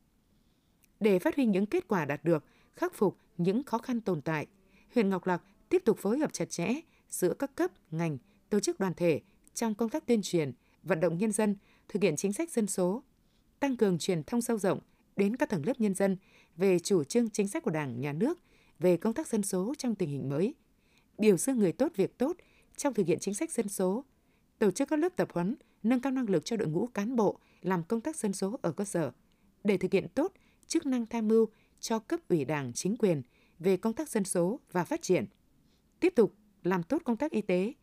Để 1.00 1.20
phát 1.20 1.36
huy 1.36 1.46
những 1.46 1.66
kết 1.66 1.88
quả 1.88 2.06
đạt 2.06 2.24
được, 2.24 2.44
khắc 2.76 2.94
phục 2.94 3.18
những 3.38 3.64
khó 3.64 3.78
khăn 3.78 4.02
tồn 4.02 4.22
tại, 4.22 4.48
huyện 4.96 5.10
Ngọc 5.10 5.28
Lặc 5.28 5.42
tiếp 5.70 5.82
tục 5.86 5.98
phối 5.98 6.20
hợp 6.20 6.34
chặt 6.34 6.50
chẽ 6.50 6.74
giữa 7.10 7.34
các 7.34 7.56
cấp, 7.56 7.72
ngành, 7.92 8.18
tổ 8.50 8.60
chức 8.60 8.80
đoàn 8.80 8.94
thể 8.94 9.22
trong 9.54 9.76
công 9.76 9.90
tác 9.90 10.06
tuyên 10.06 10.22
truyền, 10.24 10.52
vận 10.84 11.00
động 11.00 11.18
nhân 11.18 11.32
dân 11.32 11.56
thực 11.90 12.04
hiện 12.04 12.16
chính 12.16 12.34
sách 12.34 12.52
dân 12.52 12.68
số, 12.68 13.04
tăng 13.60 13.78
cường 13.78 13.98
truyền 13.98 14.24
thông 14.24 14.42
sâu 14.42 14.58
rộng 14.58 14.80
đến 15.16 15.36
các 15.36 15.50
tầng 15.50 15.66
lớp 15.66 15.80
nhân 15.80 15.94
dân 15.94 16.18
về 16.58 16.80
chủ 16.80 17.04
trương 17.04 17.30
chính 17.30 17.48
sách 17.48 17.64
của 17.64 17.72
Đảng, 17.72 18.02
Nhà 18.02 18.14
nước 18.14 18.40
về 18.80 18.98
công 18.98 19.14
tác 19.14 19.28
dân 19.28 19.44
số 19.44 19.74
trong 19.78 19.96
tình 19.96 20.10
hình 20.10 20.30
mới, 20.30 20.54
biểu 21.18 21.38
dương 21.38 21.60
người 21.60 21.72
tốt 21.72 21.92
việc 21.96 22.18
tốt 22.18 22.38
trong 22.78 22.94
thực 22.94 23.08
hiện 23.08 23.20
chính 23.20 23.34
sách 23.34 23.52
dân 23.52 23.70
số, 23.70 24.06
tổ 24.60 24.72
chức 24.72 24.88
các 24.88 25.00
lớp 25.00 25.10
tập 25.16 25.28
huấn, 25.34 25.56
nâng 25.84 26.00
cao 26.00 26.12
năng 26.12 26.30
lực 26.30 26.46
cho 26.46 26.58
đội 26.58 26.68
ngũ 26.68 26.88
cán 26.88 27.16
bộ 27.16 27.40
làm 27.62 27.84
công 27.84 28.02
tác 28.02 28.16
dân 28.16 28.34
số 28.34 28.60
ở 28.62 28.72
cơ 28.72 28.86
sở 28.86 29.12
để 29.64 29.78
thực 29.78 29.94
hiện 29.94 30.08
tốt 30.16 30.34
chức 30.68 30.86
năng 30.86 31.06
tham 31.06 31.28
mưu 31.28 31.48
cho 31.82 32.00
cấp 32.00 32.20
ủy 32.30 32.46
Đảng, 32.46 32.74
chính 32.74 32.96
quyền 32.98 33.22
về 33.60 33.78
công 33.78 33.94
tác 33.94 34.10
dân 34.10 34.24
số 34.24 34.60
và 34.72 34.84
phát 34.84 35.02
triển. 35.02 35.26
Tiếp 36.00 36.14
tục 36.16 36.36
làm 36.64 36.84
tốt 36.84 37.02
công 37.06 37.18
tác 37.18 37.32
y 37.32 37.42
tế, 37.42 37.74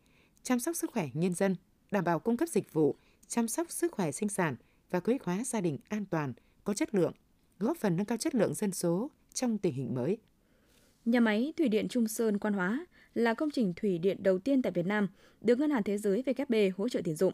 chăm 0.43 0.59
sóc 0.59 0.75
sức 0.75 0.91
khỏe 0.91 1.09
nhân 1.13 1.33
dân, 1.33 1.55
đảm 1.91 2.03
bảo 2.03 2.19
cung 2.19 2.37
cấp 2.37 2.49
dịch 2.49 2.73
vụ, 2.73 2.95
chăm 3.27 3.47
sóc 3.47 3.71
sức 3.71 3.91
khỏe 3.91 4.11
sinh 4.11 4.29
sản 4.29 4.55
và 4.89 4.99
kế 4.99 5.17
hóa 5.23 5.43
gia 5.43 5.61
đình 5.61 5.77
an 5.89 6.05
toàn, 6.05 6.33
có 6.63 6.73
chất 6.73 6.95
lượng, 6.95 7.13
góp 7.59 7.77
phần 7.77 7.95
nâng 7.97 8.05
cao 8.05 8.17
chất 8.17 8.35
lượng 8.35 8.53
dân 8.53 8.71
số 8.71 9.11
trong 9.33 9.57
tình 9.57 9.73
hình 9.73 9.95
mới. 9.95 10.17
Nhà 11.05 11.19
máy 11.19 11.53
Thủy 11.57 11.69
điện 11.69 11.87
Trung 11.87 12.07
Sơn 12.07 12.37
Quan 12.37 12.53
Hóa 12.53 12.85
là 13.13 13.33
công 13.33 13.51
trình 13.51 13.73
thủy 13.75 13.97
điện 13.97 14.23
đầu 14.23 14.39
tiên 14.39 14.61
tại 14.61 14.71
Việt 14.71 14.85
Nam 14.85 15.07
được 15.41 15.59
Ngân 15.59 15.71
hàng 15.71 15.83
Thế 15.83 15.97
giới 15.97 16.23
WB 16.25 16.71
hỗ 16.77 16.89
trợ 16.89 17.01
tiền 17.03 17.15
dụng. 17.15 17.33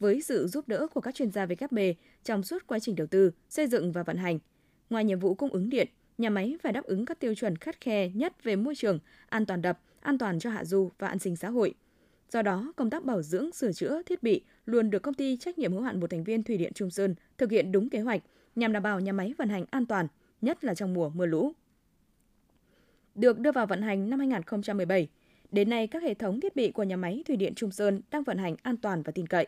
Với 0.00 0.22
sự 0.22 0.46
giúp 0.46 0.68
đỡ 0.68 0.86
của 0.94 1.00
các 1.00 1.14
chuyên 1.14 1.30
gia 1.30 1.46
WB 1.46 1.94
trong 2.24 2.42
suốt 2.42 2.66
quá 2.66 2.78
trình 2.78 2.96
đầu 2.96 3.06
tư, 3.06 3.30
xây 3.48 3.66
dựng 3.66 3.92
và 3.92 4.02
vận 4.02 4.16
hành, 4.16 4.38
ngoài 4.92 5.04
nhiệm 5.04 5.18
vụ 5.18 5.34
cung 5.34 5.50
ứng 5.50 5.70
điện, 5.70 5.88
nhà 6.18 6.30
máy 6.30 6.56
phải 6.62 6.72
đáp 6.72 6.84
ứng 6.84 7.04
các 7.04 7.20
tiêu 7.20 7.34
chuẩn 7.34 7.56
khắt 7.56 7.80
khe 7.80 8.08
nhất 8.08 8.44
về 8.44 8.56
môi 8.56 8.74
trường, 8.74 8.98
an 9.28 9.46
toàn 9.46 9.62
đập, 9.62 9.80
an 10.00 10.18
toàn 10.18 10.38
cho 10.38 10.50
hạ 10.50 10.64
du 10.64 10.90
và 10.98 11.08
an 11.08 11.18
sinh 11.18 11.36
xã 11.36 11.48
hội. 11.48 11.74
Do 12.30 12.42
đó, 12.42 12.72
công 12.76 12.90
tác 12.90 13.04
bảo 13.04 13.22
dưỡng, 13.22 13.52
sửa 13.52 13.72
chữa 13.72 14.02
thiết 14.02 14.22
bị 14.22 14.44
luôn 14.66 14.90
được 14.90 15.02
công 15.02 15.14
ty 15.14 15.36
trách 15.36 15.58
nhiệm 15.58 15.72
hữu 15.72 15.82
hạn 15.82 16.00
một 16.00 16.10
thành 16.10 16.24
viên 16.24 16.42
Thủy 16.42 16.56
điện 16.56 16.72
Trung 16.74 16.90
Sơn 16.90 17.14
thực 17.38 17.50
hiện 17.50 17.72
đúng 17.72 17.90
kế 17.90 18.00
hoạch 18.00 18.22
nhằm 18.56 18.72
đảm 18.72 18.82
bảo 18.82 19.00
nhà 19.00 19.12
máy 19.12 19.34
vận 19.38 19.48
hành 19.48 19.64
an 19.70 19.86
toàn, 19.86 20.06
nhất 20.40 20.64
là 20.64 20.74
trong 20.74 20.94
mùa 20.94 21.08
mưa 21.08 21.26
lũ. 21.26 21.52
Được 23.14 23.38
đưa 23.38 23.52
vào 23.52 23.66
vận 23.66 23.82
hành 23.82 24.10
năm 24.10 24.18
2017, 24.18 25.08
đến 25.50 25.70
nay 25.70 25.86
các 25.86 26.02
hệ 26.02 26.14
thống 26.14 26.40
thiết 26.40 26.56
bị 26.56 26.70
của 26.70 26.82
nhà 26.82 26.96
máy 26.96 27.22
Thủy 27.26 27.36
điện 27.36 27.54
Trung 27.54 27.70
Sơn 27.70 28.00
đang 28.10 28.22
vận 28.22 28.38
hành 28.38 28.56
an 28.62 28.76
toàn 28.76 29.02
và 29.02 29.12
tin 29.12 29.26
cậy. 29.26 29.46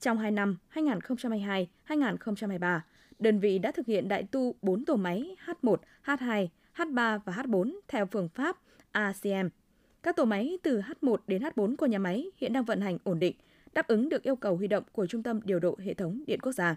Trong 0.00 0.18
2 0.18 0.30
năm 0.30 0.56
2022-2023, 0.74 2.80
đơn 3.20 3.40
vị 3.40 3.58
đã 3.58 3.72
thực 3.72 3.86
hiện 3.86 4.08
đại 4.08 4.22
tu 4.22 4.54
4 4.62 4.84
tổ 4.84 4.96
máy 4.96 5.36
H1, 5.46 5.76
H2, 6.04 6.48
H3 6.76 7.18
và 7.24 7.32
H4 7.32 7.78
theo 7.88 8.06
phương 8.06 8.28
pháp 8.28 8.56
ACM– 8.92 9.48
các 10.02 10.16
tổ 10.16 10.24
máy 10.24 10.58
từ 10.62 10.80
H1 10.80 11.16
đến 11.26 11.42
H4 11.42 11.76
của 11.76 11.86
nhà 11.86 11.98
máy 11.98 12.30
hiện 12.36 12.52
đang 12.52 12.64
vận 12.64 12.80
hành 12.80 12.98
ổn 13.04 13.18
định, 13.18 13.36
đáp 13.74 13.88
ứng 13.88 14.08
được 14.08 14.22
yêu 14.22 14.36
cầu 14.36 14.56
huy 14.56 14.66
động 14.66 14.84
của 14.92 15.06
Trung 15.06 15.22
tâm 15.22 15.40
Điều 15.44 15.58
độ 15.58 15.78
Hệ 15.78 15.94
thống 15.94 16.22
Điện 16.26 16.40
Quốc 16.42 16.52
gia. 16.52 16.76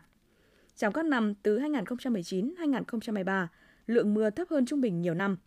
Trong 0.75 0.93
các 0.93 1.05
năm 1.05 1.33
từ 1.43 1.59
2019-2023, 1.59 3.47
lượng 3.87 4.13
mưa 4.13 4.29
thấp 4.29 4.47
hơn 4.49 4.65
trung 4.65 4.81
bình 4.81 5.01
nhiều 5.01 5.13
năm. 5.13 5.37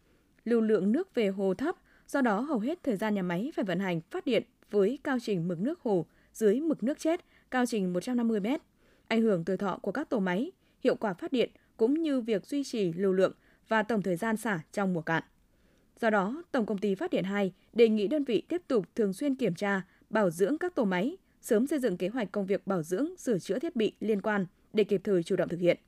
Lưu 0.45 0.61
lượng 0.61 0.93
nước 0.93 1.15
về 1.15 1.29
hồ 1.29 1.55
thấp, 1.55 1.77
do 2.07 2.21
đó 2.21 2.41
hầu 2.41 2.59
hết 2.59 2.83
thời 2.83 2.97
gian 2.97 3.15
nhà 3.15 3.23
máy 3.23 3.53
phải 3.57 3.65
vận 3.65 3.81
hành 3.81 4.01
phát 4.11 4.27
điện 4.27 4.43
với 4.71 4.99
cao 5.05 5.19
trình 5.23 5.49
mực 5.49 5.61
nước 5.61 5.81
hồ 5.81 6.07
dưới 6.33 6.61
mực 6.61 6.83
nước 6.83 6.99
chết, 6.99 7.21
cao 7.51 7.67
trình 7.67 7.93
150 7.93 8.41
m. 8.41 8.47
Ảnh 9.09 9.23
hưởng 9.23 9.45
tuổi 9.45 9.57
thọ 9.57 9.79
của 9.83 9.93
các 9.93 10.09
tổ 10.09 10.21
máy, 10.21 10.53
hiệu 10.87 10.97
quả 10.97 11.15
phát 11.15 11.33
điện 11.33 11.51
cũng 11.77 12.03
như 12.03 12.21
việc 12.21 12.47
duy 12.47 12.65
trì 12.65 12.93
lưu 12.93 13.13
lượng 13.13 13.33
và 13.69 13.83
tổng 13.83 14.03
thời 14.03 14.17
gian 14.17 14.37
xả 14.37 14.61
trong 14.73 14.95
mùa 14.95 15.01
cạn. 15.01 15.23
Do 16.01 16.11
đó, 16.11 16.43
Tổng 16.53 16.67
công 16.67 16.79
ty 16.79 16.95
Phát 16.95 17.11
điện 17.11 17.25
2 17.25 17.53
đề 17.73 17.89
nghị 17.89 18.09
đơn 18.09 18.25
vị 18.25 18.43
tiếp 18.49 18.63
tục 18.69 18.87
thường 18.95 19.13
xuyên 19.13 19.35
kiểm 19.35 19.55
tra, 19.55 19.83
bảo 20.11 20.31
dưỡng 20.31 20.59
các 20.59 20.75
tổ 20.75 20.85
máy, 20.85 21.17
sớm 21.41 21.67
xây 21.67 21.79
dựng 21.79 21.97
kế 21.97 22.09
hoạch 22.09 22.33
công 22.33 22.47
việc 22.47 22.67
bảo 22.67 22.83
dưỡng, 22.83 23.17
sửa 23.17 23.39
chữa 23.39 23.59
thiết 23.59 23.77
bị 23.77 23.93
liên 24.01 24.23
quan 24.23 24.47
để 24.73 24.85
kịp 24.85 25.01
thời 25.05 25.23
chủ 25.23 25.37
động 25.37 25.49
thực 25.49 25.61
hiện. 25.61 25.79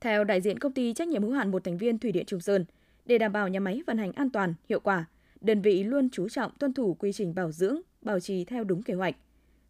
Theo 0.00 0.24
đại 0.24 0.40
diện 0.40 0.58
công 0.58 0.72
ty 0.72 0.92
trách 0.92 1.08
nhiệm 1.08 1.22
hữu 1.22 1.32
hạn 1.32 1.50
một 1.50 1.64
thành 1.64 1.78
viên 1.78 1.98
Thủy 1.98 2.12
điện 2.12 2.26
Trung 2.26 2.40
Sơn, 2.40 2.64
để 3.06 3.18
đảm 3.18 3.32
bảo 3.32 3.48
nhà 3.48 3.60
máy 3.60 3.82
vận 3.86 3.98
hành 3.98 4.12
an 4.12 4.30
toàn, 4.30 4.54
hiệu 4.68 4.80
quả, 4.80 5.04
đơn 5.40 5.62
vị 5.62 5.84
luôn 5.84 6.08
chú 6.10 6.28
trọng 6.28 6.52
tuân 6.58 6.74
thủ 6.74 6.94
quy 6.94 7.12
trình 7.12 7.34
bảo 7.34 7.52
dưỡng, 7.52 7.80
bảo 8.02 8.20
trì 8.20 8.44
theo 8.44 8.64
đúng 8.64 8.82
kế 8.82 8.94
hoạch. 8.94 9.16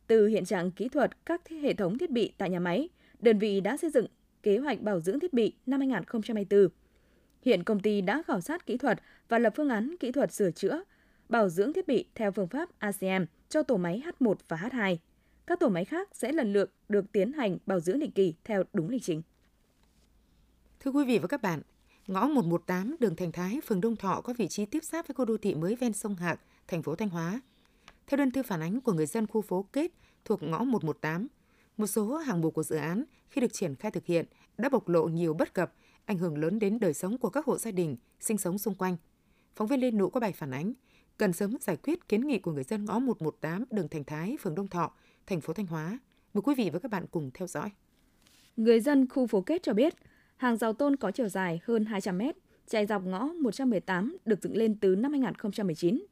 Từ 0.07 0.27
hiện 0.27 0.45
trạng 0.45 0.71
kỹ 0.71 0.89
thuật 0.89 1.27
các 1.27 1.49
hệ 1.49 1.75
thống 1.75 1.99
thiết 1.99 2.11
bị 2.11 2.33
tại 2.39 2.51
nhà 2.51 2.61
máy, 2.61 2.89
đơn 3.23 3.39
vị 3.39 3.61
đã 3.61 3.77
xây 3.77 3.91
dựng 3.91 4.07
kế 4.43 4.59
hoạch 4.59 4.81
bảo 4.81 5.01
dưỡng 5.01 5.21
thiết 5.21 5.33
bị 5.33 5.55
năm 5.67 5.81
2024. 5.81 6.69
Hiện 7.43 7.65
công 7.65 7.81
ty 7.81 8.01
đã 8.01 8.23
khảo 8.27 8.41
sát 8.41 8.67
kỹ 8.67 8.77
thuật 8.77 8.99
và 9.29 9.39
lập 9.39 9.53
phương 9.57 9.69
án 9.69 9.95
kỹ 10.01 10.13
thuật 10.13 10.33
sửa 10.33 10.51
chữa, 10.51 10.83
bảo 11.29 11.49
dưỡng 11.49 11.73
thiết 11.73 11.87
bị 11.87 12.05
theo 12.15 12.33
phương 12.33 12.49
pháp 12.49 12.69
ACM 12.79 13.25
cho 13.49 13.63
tổ 13.63 13.77
máy 13.77 14.03
H1 14.21 14.35
và 14.49 14.57
H2. 14.57 14.97
Các 15.47 15.61
tổ 15.61 15.69
máy 15.69 15.85
khác 15.85 16.09
sẽ 16.13 16.33
lần 16.33 16.53
lượt 16.53 16.73
được 16.89 17.13
tiến 17.13 17.33
hành 17.33 17.59
bảo 17.67 17.81
dưỡng 17.81 17.99
định 17.99 18.11
kỳ 18.11 18.35
theo 18.45 18.65
đúng 18.73 18.89
lịch 18.89 19.03
trình. 19.03 19.23
Thưa 20.81 20.91
quý 20.91 21.05
vị 21.05 21.19
và 21.19 21.29
các 21.29 21.43
bạn, 21.43 21.63
ngõ 22.07 22.27
118 22.27 22.97
đường 23.01 23.17
Thành 23.17 23.33
Thái, 23.33 23.61
phường 23.67 23.81
Đông 23.81 23.97
Thọ 23.97 24.21
có 24.21 24.33
vị 24.39 24.49
trí 24.49 24.67
tiếp 24.67 24.85
giáp 24.85 25.09
với 25.09 25.15
khu 25.15 25.25
đô 25.25 25.37
thị 25.37 25.55
mới 25.55 25.77
ven 25.77 25.93
sông 25.93 26.17
Hạc, 26.17 26.41
thành 26.69 26.83
phố 26.83 26.95
Thanh 26.95 27.09
Hóa. 27.09 27.41
Theo 28.07 28.19
đơn 28.19 28.31
thư 28.31 28.43
phản 28.43 28.61
ánh 28.61 28.81
của 28.81 28.93
người 28.93 29.07
dân 29.07 29.27
khu 29.27 29.43
phố 29.43 29.67
Kết 29.73 29.91
thuộc 30.25 30.43
ngõ 30.43 30.65
118, 30.65 31.29
một 31.83 31.87
số 31.87 32.17
hạng 32.17 32.41
mục 32.41 32.55
của 32.55 32.63
dự 32.63 32.77
án 32.77 33.05
khi 33.31 33.41
được 33.41 33.53
triển 33.53 33.75
khai 33.75 33.91
thực 33.91 34.07
hiện 34.07 34.27
đã 34.59 34.69
bộc 34.69 34.89
lộ 34.89 35.05
nhiều 35.05 35.35
bất 35.35 35.55
cập, 35.55 35.75
ảnh 36.05 36.19
hưởng 36.19 36.39
lớn 36.39 36.59
đến 36.59 36.79
đời 36.81 36.95
sống 36.95 37.19
của 37.19 37.31
các 37.31 37.45
hộ 37.45 37.59
gia 37.59 37.71
đình 37.71 37.97
sinh 38.21 38.39
sống 38.39 38.59
xung 38.59 38.75
quanh. 38.75 38.97
Phóng 39.55 39.67
viên 39.67 39.81
liên 39.81 39.99
Nụ 39.99 40.11
có 40.11 40.21
bài 40.21 40.33
phản 40.33 40.51
ánh, 40.51 40.73
cần 41.19 41.33
sớm 41.33 41.57
giải 41.61 41.77
quyết 41.77 42.09
kiến 42.09 42.27
nghị 42.27 42.39
của 42.39 42.53
người 42.53 42.65
dân 42.65 42.85
ngõ 42.85 42.99
118 42.99 43.65
đường 43.71 43.89
Thành 43.89 44.05
Thái, 44.05 44.37
phường 44.41 44.55
Đông 44.55 44.69
Thọ, 44.69 44.93
thành 45.27 45.41
phố 45.41 45.53
Thanh 45.53 45.67
Hóa. 45.67 45.99
Mời 46.35 46.43
quý 46.43 46.55
vị 46.55 46.71
và 46.71 46.79
các 46.79 46.91
bạn 46.91 47.07
cùng 47.11 47.31
theo 47.35 47.49
dõi. 47.49 47.71
Người 48.57 48.81
dân 48.81 49.09
khu 49.09 49.27
phố 49.27 49.41
Kết 49.41 49.63
cho 49.63 49.73
biết, 49.73 49.95
hàng 50.37 50.57
rào 50.57 50.73
tôn 50.73 50.97
có 50.97 51.11
chiều 51.11 51.29
dài 51.29 51.61
hơn 51.65 51.85
200 51.85 52.19
mét, 52.19 52.37
chạy 52.69 52.87
dọc 52.87 53.05
ngõ 53.05 53.25
118 53.25 54.17
được 54.25 54.43
dựng 54.43 54.57
lên 54.57 54.75
từ 54.81 54.97
năm 54.97 55.13
2019. 55.13 56.07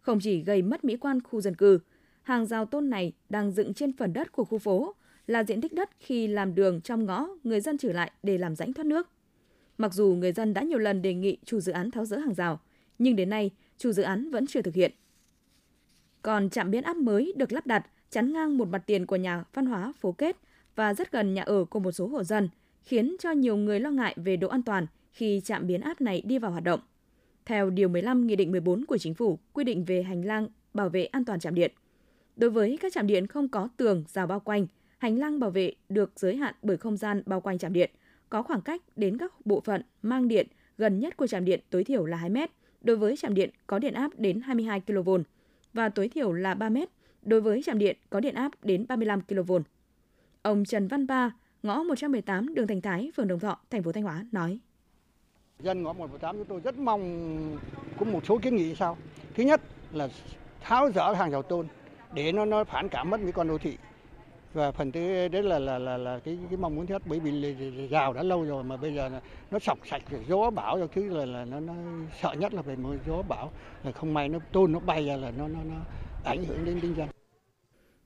Không 0.00 0.18
chỉ 0.20 0.42
gây 0.42 0.62
mất 0.62 0.84
mỹ 0.84 0.96
quan 0.96 1.22
khu 1.22 1.40
dân 1.40 1.56
cư, 1.56 1.78
hàng 2.22 2.46
rào 2.46 2.66
tôn 2.66 2.90
này 2.90 3.12
đang 3.28 3.50
dựng 3.50 3.74
trên 3.74 3.96
phần 3.96 4.12
đất 4.12 4.32
của 4.32 4.44
khu 4.44 4.58
phố, 4.58 4.94
là 5.26 5.44
diện 5.44 5.60
tích 5.60 5.72
đất 5.72 5.90
khi 6.00 6.26
làm 6.26 6.54
đường 6.54 6.80
trong 6.80 7.06
ngõ 7.06 7.28
người 7.44 7.60
dân 7.60 7.78
trừ 7.78 7.88
lại 7.88 8.12
để 8.22 8.38
làm 8.38 8.56
rãnh 8.56 8.72
thoát 8.72 8.86
nước. 8.86 9.08
Mặc 9.78 9.94
dù 9.94 10.06
người 10.14 10.32
dân 10.32 10.54
đã 10.54 10.62
nhiều 10.62 10.78
lần 10.78 11.02
đề 11.02 11.14
nghị 11.14 11.36
chủ 11.44 11.60
dự 11.60 11.72
án 11.72 11.90
tháo 11.90 12.04
dỡ 12.04 12.16
hàng 12.16 12.34
rào, 12.34 12.60
nhưng 12.98 13.16
đến 13.16 13.30
nay 13.30 13.50
chủ 13.78 13.92
dự 13.92 14.02
án 14.02 14.30
vẫn 14.30 14.46
chưa 14.46 14.62
thực 14.62 14.74
hiện. 14.74 14.92
Còn 16.22 16.50
trạm 16.50 16.70
biến 16.70 16.82
áp 16.82 16.96
mới 16.96 17.32
được 17.36 17.52
lắp 17.52 17.66
đặt 17.66 17.86
chắn 18.10 18.32
ngang 18.32 18.58
một 18.58 18.68
mặt 18.68 18.82
tiền 18.86 19.06
của 19.06 19.16
nhà 19.16 19.44
văn 19.54 19.66
hóa 19.66 19.92
phố 20.00 20.12
kết 20.12 20.36
và 20.74 20.94
rất 20.94 21.12
gần 21.12 21.34
nhà 21.34 21.42
ở 21.42 21.64
của 21.64 21.80
một 21.80 21.92
số 21.92 22.06
hộ 22.06 22.24
dân, 22.24 22.48
khiến 22.82 23.16
cho 23.18 23.30
nhiều 23.30 23.56
người 23.56 23.80
lo 23.80 23.90
ngại 23.90 24.14
về 24.16 24.36
độ 24.36 24.48
an 24.48 24.62
toàn 24.62 24.86
khi 25.12 25.40
trạm 25.44 25.66
biến 25.66 25.80
áp 25.80 26.00
này 26.00 26.22
đi 26.24 26.38
vào 26.38 26.50
hoạt 26.50 26.64
động. 26.64 26.80
Theo 27.44 27.70
Điều 27.70 27.88
15 27.88 28.26
Nghị 28.26 28.36
định 28.36 28.52
14 28.52 28.84
của 28.84 28.98
Chính 28.98 29.14
phủ 29.14 29.38
quy 29.52 29.64
định 29.64 29.84
về 29.84 30.02
hành 30.02 30.24
lang 30.24 30.48
bảo 30.74 30.88
vệ 30.88 31.04
an 31.04 31.24
toàn 31.24 31.40
trạm 31.40 31.54
điện. 31.54 31.72
Đối 32.36 32.50
với 32.50 32.78
các 32.80 32.92
trạm 32.92 33.06
điện 33.06 33.26
không 33.26 33.48
có 33.48 33.68
tường, 33.76 34.04
rào 34.08 34.26
bao 34.26 34.40
quanh, 34.40 34.66
hành 34.98 35.18
lang 35.18 35.40
bảo 35.40 35.50
vệ 35.50 35.72
được 35.88 36.12
giới 36.16 36.36
hạn 36.36 36.54
bởi 36.62 36.76
không 36.76 36.96
gian 36.96 37.22
bao 37.26 37.40
quanh 37.40 37.58
trạm 37.58 37.72
điện, 37.72 37.90
có 38.28 38.42
khoảng 38.42 38.60
cách 38.60 38.82
đến 38.96 39.18
các 39.18 39.46
bộ 39.46 39.60
phận 39.60 39.82
mang 40.02 40.28
điện 40.28 40.46
gần 40.78 41.00
nhất 41.00 41.16
của 41.16 41.26
trạm 41.26 41.44
điện 41.44 41.60
tối 41.70 41.84
thiểu 41.84 42.06
là 42.06 42.16
2 42.16 42.30
mét 42.30 42.50
đối 42.80 42.96
với 42.96 43.16
trạm 43.16 43.34
điện 43.34 43.50
có 43.66 43.78
điện 43.78 43.94
áp 43.94 44.10
đến 44.16 44.40
22 44.40 44.80
kV 44.80 45.10
và 45.72 45.88
tối 45.88 46.08
thiểu 46.08 46.32
là 46.32 46.54
3 46.54 46.68
mét 46.68 46.88
đối 47.22 47.40
với 47.40 47.62
trạm 47.62 47.78
điện 47.78 47.96
có 48.10 48.20
điện 48.20 48.34
áp 48.34 48.52
đến 48.62 48.86
35 48.88 49.20
kV. 49.22 49.52
Ông 50.42 50.64
Trần 50.64 50.88
Văn 50.88 51.06
Ba, 51.06 51.34
ngõ 51.62 51.82
118 51.82 52.54
đường 52.54 52.66
Thành 52.66 52.80
Thái, 52.80 53.10
phường 53.16 53.28
Đồng 53.28 53.40
Thọ, 53.40 53.58
thành 53.70 53.82
phố 53.82 53.92
Thanh 53.92 54.02
Hóa 54.02 54.24
nói. 54.32 54.58
Dân 55.58 55.82
ngõ 55.82 55.92
118 55.92 56.36
chúng 56.36 56.44
tôi 56.44 56.60
rất 56.60 56.78
mong 56.78 57.58
có 57.98 58.06
một 58.06 58.26
số 58.26 58.38
kiến 58.38 58.56
nghị 58.56 58.74
sau. 58.74 58.96
Thứ 59.34 59.42
nhất 59.42 59.60
là 59.92 60.08
tháo 60.60 60.90
dỡ 60.90 61.12
hàng 61.12 61.30
rào 61.30 61.42
tôn 61.42 61.66
để 62.14 62.32
nó 62.32 62.44
nó 62.44 62.64
phản 62.64 62.88
cảm 62.88 63.10
mất 63.10 63.20
mỹ 63.20 63.32
quan 63.32 63.48
đô 63.48 63.58
thị 63.58 63.76
và 64.56 64.72
phần 64.72 64.92
thứ 64.92 65.28
đấy 65.28 65.42
là 65.42 65.58
là 65.58 65.78
là 65.78 65.96
là 65.96 66.18
cái 66.18 66.38
cái 66.50 66.56
mong 66.56 66.76
muốn 66.76 66.86
nhất 66.86 67.02
bởi 67.06 67.20
vì 67.20 67.88
rào 67.90 68.12
đã 68.12 68.22
lâu 68.22 68.44
rồi 68.44 68.64
mà 68.64 68.76
bây 68.76 68.94
giờ 68.94 69.08
là 69.08 69.20
nó 69.50 69.58
sọc 69.58 69.78
sạch 69.86 70.02
rồi 70.10 70.24
gió 70.28 70.50
bão 70.50 70.78
rồi 70.78 70.88
thứ 70.94 71.08
là 71.08 71.24
là 71.24 71.44
nó, 71.44 71.60
nó 71.60 71.74
sợ 72.22 72.32
nhất 72.38 72.54
là 72.54 72.62
về 72.62 72.76
mưa 72.76 72.96
gió 73.06 73.22
bão 73.28 73.52
là 73.84 73.92
không 73.92 74.14
may 74.14 74.28
nó 74.28 74.38
tôn 74.52 74.72
nó 74.72 74.78
bay 74.78 75.06
ra 75.06 75.16
là 75.16 75.32
nó 75.38 75.48
nó 75.48 75.58
nó 75.64 75.76
ảnh 76.24 76.44
hưởng 76.44 76.64
đến 76.64 76.80
kinh 76.80 76.94
dân. 76.96 77.08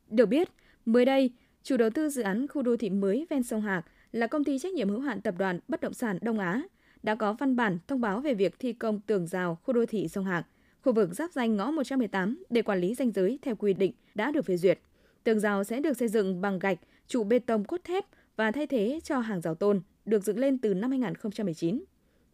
Được 0.08 0.26
biết, 0.26 0.48
mới 0.84 1.04
đây, 1.04 1.30
chủ 1.62 1.76
đầu 1.76 1.90
tư 1.90 2.08
dự 2.08 2.22
án 2.22 2.48
khu 2.48 2.62
đô 2.62 2.76
thị 2.76 2.90
mới 2.90 3.26
ven 3.30 3.42
sông 3.42 3.60
Hạc 3.60 3.84
là 4.12 4.26
công 4.26 4.44
ty 4.44 4.58
trách 4.58 4.72
nhiệm 4.72 4.88
hữu 4.88 5.00
hạn 5.00 5.20
tập 5.20 5.34
đoàn 5.38 5.60
bất 5.68 5.80
động 5.80 5.94
sản 5.94 6.18
Đông 6.22 6.38
Á 6.38 6.62
đã 7.02 7.14
có 7.14 7.32
văn 7.32 7.56
bản 7.56 7.78
thông 7.88 8.00
báo 8.00 8.20
về 8.20 8.34
việc 8.34 8.54
thi 8.58 8.72
công 8.72 9.00
tường 9.00 9.26
rào 9.26 9.58
khu 9.62 9.74
đô 9.74 9.86
thị 9.86 10.08
sông 10.08 10.24
Hạc, 10.24 10.46
khu 10.82 10.92
vực 10.92 11.14
giáp 11.14 11.32
danh 11.32 11.56
ngõ 11.56 11.70
118 11.70 12.42
để 12.50 12.62
quản 12.62 12.80
lý 12.80 12.94
danh 12.94 13.10
giới 13.10 13.38
theo 13.42 13.56
quy 13.56 13.72
định 13.72 13.92
đã 14.14 14.30
được 14.30 14.44
phê 14.44 14.56
duyệt. 14.56 14.78
Tường 15.24 15.40
rào 15.40 15.64
sẽ 15.64 15.80
được 15.80 15.96
xây 15.96 16.08
dựng 16.08 16.40
bằng 16.40 16.58
gạch, 16.58 16.78
trụ 17.06 17.24
bê 17.24 17.38
tông 17.38 17.64
cốt 17.64 17.80
thép 17.84 18.04
và 18.36 18.50
thay 18.50 18.66
thế 18.66 19.00
cho 19.04 19.18
hàng 19.18 19.40
rào 19.40 19.54
tôn 19.54 19.82
được 20.04 20.24
dựng 20.24 20.38
lên 20.38 20.58
từ 20.58 20.74
năm 20.74 20.90
2019. 20.90 21.84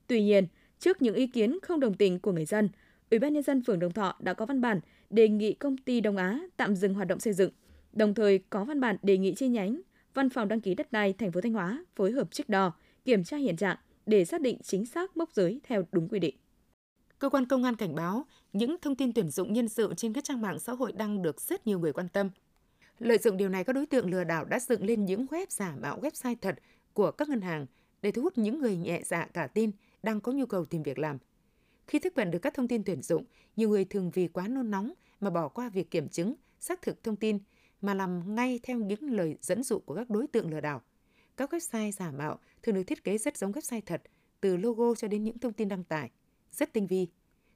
Tuy 0.07 0.23
nhiên, 0.23 0.47
trước 0.79 1.03
những 1.03 1.15
ý 1.15 1.27
kiến 1.27 1.59
không 1.63 1.81
đồng 1.81 1.95
tình 1.95 2.21
của 2.21 2.33
người 2.33 2.45
dân, 2.45 2.69
Ủy 3.11 3.19
ban 3.19 3.33
nhân 3.33 3.43
dân 3.43 3.63
phường 3.65 3.79
Đồng 3.79 3.93
Thọ 3.93 4.17
đã 4.21 4.35
có 4.35 4.47
văn 4.47 4.61
bản 4.61 4.81
đề 5.11 5.29
nghị 5.29 5.53
công 5.53 5.77
ty 5.77 6.01
Đông 6.01 6.17
Á 6.17 6.41
tạm 6.57 6.77
dừng 6.77 6.95
hoạt 6.95 7.09
động 7.09 7.21
xây 7.21 7.33
dựng, 7.33 7.51
đồng 7.93 8.15
thời 8.15 8.39
có 8.39 8.65
văn 8.65 8.81
bản 8.81 8.97
đề 9.03 9.19
nghị 9.19 9.35
chi 9.35 9.49
nhánh 9.49 9.81
Văn 10.17 10.31
phòng 10.31 10.49
đăng 10.49 10.61
ký 10.61 10.75
đất 10.75 10.93
đai 10.93 11.13
thành 11.13 11.33
phố 11.33 11.41
Thanh 11.41 11.53
Hóa 11.53 11.85
phối 11.97 12.13
hợp 12.13 12.31
trích 12.31 12.49
đo, 12.49 12.73
kiểm 13.05 13.25
tra 13.25 13.37
hiện 13.37 13.57
trạng 13.57 13.77
để 14.07 14.25
xác 14.25 14.41
định 14.41 14.59
chính 14.63 14.87
xác 14.87 15.17
mốc 15.17 15.33
giới 15.33 15.61
theo 15.65 15.85
đúng 15.93 16.09
quy 16.09 16.19
định. 16.19 16.35
Cơ 17.19 17.29
quan 17.29 17.47
công 17.47 17.65
an 17.65 17.77
cảnh 17.77 17.95
báo, 17.95 18.27
những 18.53 18.77
thông 18.83 18.97
tin 18.97 19.13
tuyển 19.13 19.31
dụng 19.31 19.53
nhân 19.53 19.69
sự 19.69 19.95
trên 19.97 20.13
các 20.13 20.25
trang 20.25 20.41
mạng 20.41 20.59
xã 20.59 20.73
hội 20.73 20.93
đang 20.93 21.23
được 21.23 21.41
rất 21.41 21.67
nhiều 21.67 21.79
người 21.79 21.93
quan 21.93 22.09
tâm. 22.09 22.31
Lợi 22.99 23.19
dụng 23.19 23.37
điều 23.37 23.49
này, 23.49 23.65
các 23.65 23.73
đối 23.73 23.87
tượng 23.87 24.11
lừa 24.11 24.25
đảo 24.25 24.45
đã 24.45 24.59
dựng 24.59 24.85
lên 24.85 25.05
những 25.05 25.27
web 25.27 25.47
giả 25.49 25.77
mạo 25.81 26.01
website 26.01 26.37
thật 26.41 26.59
của 26.93 27.11
các 27.11 27.29
ngân 27.29 27.41
hàng 27.41 27.67
để 28.03 28.11
thu 28.13 28.23
hút 28.23 28.39
những 28.39 28.61
người 28.61 28.77
nhẹ 28.77 29.01
dạ 29.05 29.29
cả 29.33 29.47
tin 29.47 29.71
đang 30.03 30.21
có 30.21 30.33
nhu 30.33 30.47
cầu 30.47 30.65
tìm 30.65 30.83
việc 30.83 30.99
làm. 30.99 31.19
Khi 31.87 31.99
tiếp 31.99 32.13
cận 32.17 32.31
được 32.31 32.39
các 32.39 32.55
thông 32.55 32.69
tin 32.69 32.85
tuyển 32.85 33.03
dụng, 33.03 33.25
nhiều 33.57 33.69
người 33.69 33.85
thường 33.85 34.11
vì 34.11 34.29
quá 34.29 34.49
nôn 34.49 34.71
nóng 34.71 34.93
mà 35.21 35.31
bỏ 35.31 35.49
qua 35.49 35.69
việc 35.69 35.91
kiểm 35.91 36.09
chứng, 36.09 36.35
xác 36.61 36.83
thực 36.83 37.05
thông 37.05 37.17
tin 37.17 37.39
mà 37.81 37.95
làm 37.95 38.35
ngay 38.35 38.61
theo 38.63 38.79
những 38.79 39.11
lời 39.11 39.37
dẫn 39.41 39.63
dụ 39.63 39.79
của 39.79 39.95
các 39.95 40.11
đối 40.11 40.27
tượng 40.27 40.51
lừa 40.51 40.61
đảo. 40.61 40.83
Các 41.37 41.53
website 41.53 41.91
giả 41.91 42.11
mạo 42.11 42.39
thường 42.63 42.75
được 42.75 42.83
thiết 42.87 43.05
kế 43.05 43.19
rất 43.19 43.37
giống 43.37 43.53
website 43.53 43.81
thật, 43.87 44.03
từ 44.41 44.57
logo 44.57 44.95
cho 44.95 45.09
đến 45.09 45.25
những 45.25 45.39
thông 45.39 45.53
tin 45.53 45.69
đăng 45.69 45.85
tải, 45.85 46.11
rất 46.53 46.73
tinh 46.73 46.87
vi. 46.87 47.09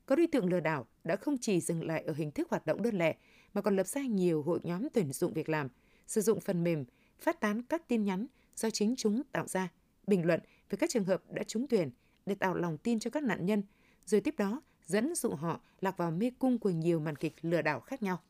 các 0.06 0.16
đối 0.16 0.26
tượng 0.26 0.46
lừa 0.46 0.60
đảo 0.60 0.86
đã 1.04 1.16
không 1.16 1.38
chỉ 1.38 1.60
dừng 1.60 1.84
lại 1.84 2.02
ở 2.06 2.12
hình 2.12 2.30
thức 2.30 2.50
hoạt 2.50 2.66
động 2.66 2.82
đơn 2.82 2.98
lẻ 2.98 3.16
mà 3.54 3.60
còn 3.60 3.76
lập 3.76 3.86
ra 3.86 4.02
nhiều 4.02 4.42
hội 4.42 4.60
nhóm 4.62 4.88
tuyển 4.92 5.12
dụng 5.12 5.32
việc 5.32 5.48
làm, 5.48 5.68
sử 6.06 6.20
dụng 6.20 6.40
phần 6.40 6.64
mềm, 6.64 6.84
phát 7.18 7.40
tán 7.40 7.62
các 7.62 7.88
tin 7.88 8.04
nhắn 8.04 8.26
do 8.56 8.70
chính 8.70 8.94
chúng 8.96 9.22
tạo 9.32 9.46
ra, 9.46 9.68
bình 10.06 10.26
luận 10.26 10.40
về 10.70 10.76
các 10.76 10.90
trường 10.90 11.04
hợp 11.04 11.22
đã 11.32 11.42
trúng 11.42 11.66
tuyển 11.68 11.90
để 12.26 12.34
tạo 12.34 12.54
lòng 12.54 12.78
tin 12.78 13.00
cho 13.00 13.10
các 13.10 13.22
nạn 13.22 13.46
nhân, 13.46 13.62
rồi 14.06 14.20
tiếp 14.20 14.34
đó 14.38 14.62
dẫn 14.86 15.14
dụ 15.14 15.30
họ 15.30 15.60
lạc 15.80 15.96
vào 15.96 16.10
mê 16.10 16.30
cung 16.38 16.58
của 16.58 16.70
nhiều 16.70 17.00
màn 17.00 17.16
kịch 17.16 17.34
lừa 17.42 17.62
đảo 17.62 17.80
khác 17.80 18.02
nhau. 18.02 18.20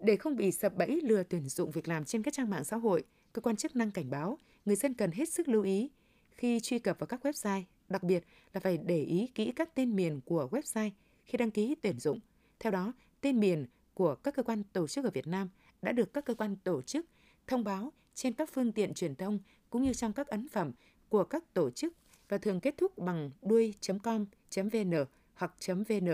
Để 0.00 0.16
không 0.16 0.36
bị 0.36 0.52
sập 0.52 0.76
bẫy 0.76 1.00
lừa 1.00 1.22
tuyển 1.22 1.48
dụng 1.48 1.70
việc 1.70 1.88
làm 1.88 2.04
trên 2.04 2.22
các 2.22 2.34
trang 2.34 2.50
mạng 2.50 2.64
xã 2.64 2.76
hội, 2.76 3.04
cơ 3.32 3.42
quan 3.42 3.56
chức 3.56 3.76
năng 3.76 3.90
cảnh 3.90 4.10
báo 4.10 4.38
người 4.64 4.76
dân 4.76 4.94
cần 4.94 5.10
hết 5.10 5.28
sức 5.28 5.48
lưu 5.48 5.62
ý 5.62 5.90
khi 6.30 6.60
truy 6.60 6.78
cập 6.78 6.98
vào 6.98 7.06
các 7.06 7.26
website, 7.26 7.62
đặc 7.88 8.02
biệt 8.02 8.24
là 8.52 8.60
phải 8.60 8.78
để 8.78 9.02
ý 9.02 9.26
kỹ 9.34 9.52
các 9.56 9.74
tên 9.74 9.96
miền 9.96 10.20
của 10.20 10.48
website 10.50 10.90
khi 11.24 11.38
đăng 11.38 11.50
ký 11.50 11.74
tuyển 11.82 11.98
dụng. 11.98 12.20
Theo 12.58 12.70
đó, 12.72 12.92
tên 13.20 13.40
miền 13.40 13.66
của 13.94 14.14
các 14.14 14.34
cơ 14.34 14.42
quan 14.42 14.62
tổ 14.72 14.86
chức 14.86 15.04
ở 15.04 15.10
Việt 15.10 15.26
Nam 15.26 15.48
đã 15.82 15.92
được 15.92 16.12
các 16.12 16.24
cơ 16.24 16.34
quan 16.34 16.56
tổ 16.56 16.82
chức 16.82 17.06
thông 17.46 17.64
báo 17.64 17.92
trên 18.14 18.32
các 18.32 18.50
phương 18.52 18.72
tiện 18.72 18.94
truyền 18.94 19.14
thông 19.14 19.38
cũng 19.70 19.82
như 19.82 19.94
trong 19.94 20.12
các 20.12 20.26
ấn 20.26 20.48
phẩm 20.48 20.72
của 21.08 21.24
các 21.24 21.54
tổ 21.54 21.70
chức 21.70 21.94
và 22.28 22.38
thường 22.38 22.60
kết 22.60 22.74
thúc 22.76 22.98
bằng 22.98 23.30
đuôi 23.42 23.74
.com.vn 24.02 25.04
hoặc 25.34 25.54
.vn. 25.88 26.08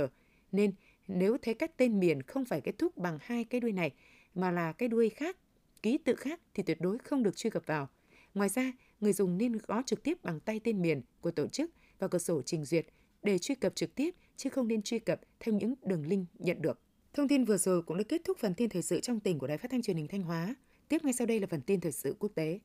Nên 0.53 0.73
nếu 1.09 1.37
thấy 1.43 1.55
các 1.55 1.77
tên 1.77 2.01
miền 2.01 2.23
không 2.23 2.45
phải 2.45 2.61
kết 2.61 2.79
thúc 2.79 2.97
bằng 2.97 3.19
hai 3.23 3.45
cái 3.45 3.61
đuôi 3.61 3.73
này 3.73 3.95
mà 4.35 4.51
là 4.51 4.73
cái 4.73 4.88
đuôi 4.88 5.09
khác, 5.09 5.37
ký 5.83 5.99
tự 5.99 6.15
khác 6.15 6.41
thì 6.55 6.62
tuyệt 6.62 6.81
đối 6.81 6.99
không 6.99 7.23
được 7.23 7.37
truy 7.37 7.51
cập 7.51 7.67
vào. 7.67 7.88
Ngoài 8.35 8.49
ra, 8.49 8.73
người 9.01 9.12
dùng 9.12 9.38
nên 9.38 9.59
gõ 9.67 9.83
trực 9.87 10.03
tiếp 10.03 10.19
bằng 10.23 10.41
tay 10.41 10.61
tên 10.65 10.83
miền 10.83 11.03
của 11.21 11.31
tổ 11.31 11.49
chức 11.49 11.71
vào 11.99 12.09
cửa 12.09 12.19
sổ 12.19 12.43
trình 12.43 12.65
duyệt 12.65 12.87
để 13.23 13.38
truy 13.38 13.55
cập 13.55 13.75
trực 13.75 13.95
tiếp 13.95 14.15
chứ 14.37 14.51
không 14.51 14.69
nên 14.69 14.83
truy 14.83 14.99
cập 14.99 15.21
theo 15.41 15.55
những 15.55 15.75
đường 15.83 16.07
link 16.07 16.27
nhận 16.38 16.62
được. 16.62 16.81
Thông 17.14 17.29
tin 17.29 17.44
vừa 17.44 17.57
rồi 17.57 17.83
cũng 17.83 17.98
đã 17.98 18.05
kết 18.09 18.22
thúc 18.25 18.38
phần 18.38 18.55
tin 18.55 18.68
thời 18.68 18.83
sự 18.83 19.01
trong 19.01 19.20
tỉnh 19.20 19.38
của 19.38 19.46
Đài 19.46 19.59
Phát 19.59 19.70
thanh 19.70 19.83
Truyền 19.83 19.96
hình 19.96 20.09
Thanh 20.09 20.22
Hóa. 20.22 20.55
Tiếp 20.88 21.05
ngay 21.05 21.12
sau 21.12 21.27
đây 21.27 21.40
là 21.40 21.46
phần 21.46 21.61
tin 21.61 21.81
thời 21.81 21.92
sự 21.92 22.16
quốc 22.18 22.33
tế. 22.35 22.59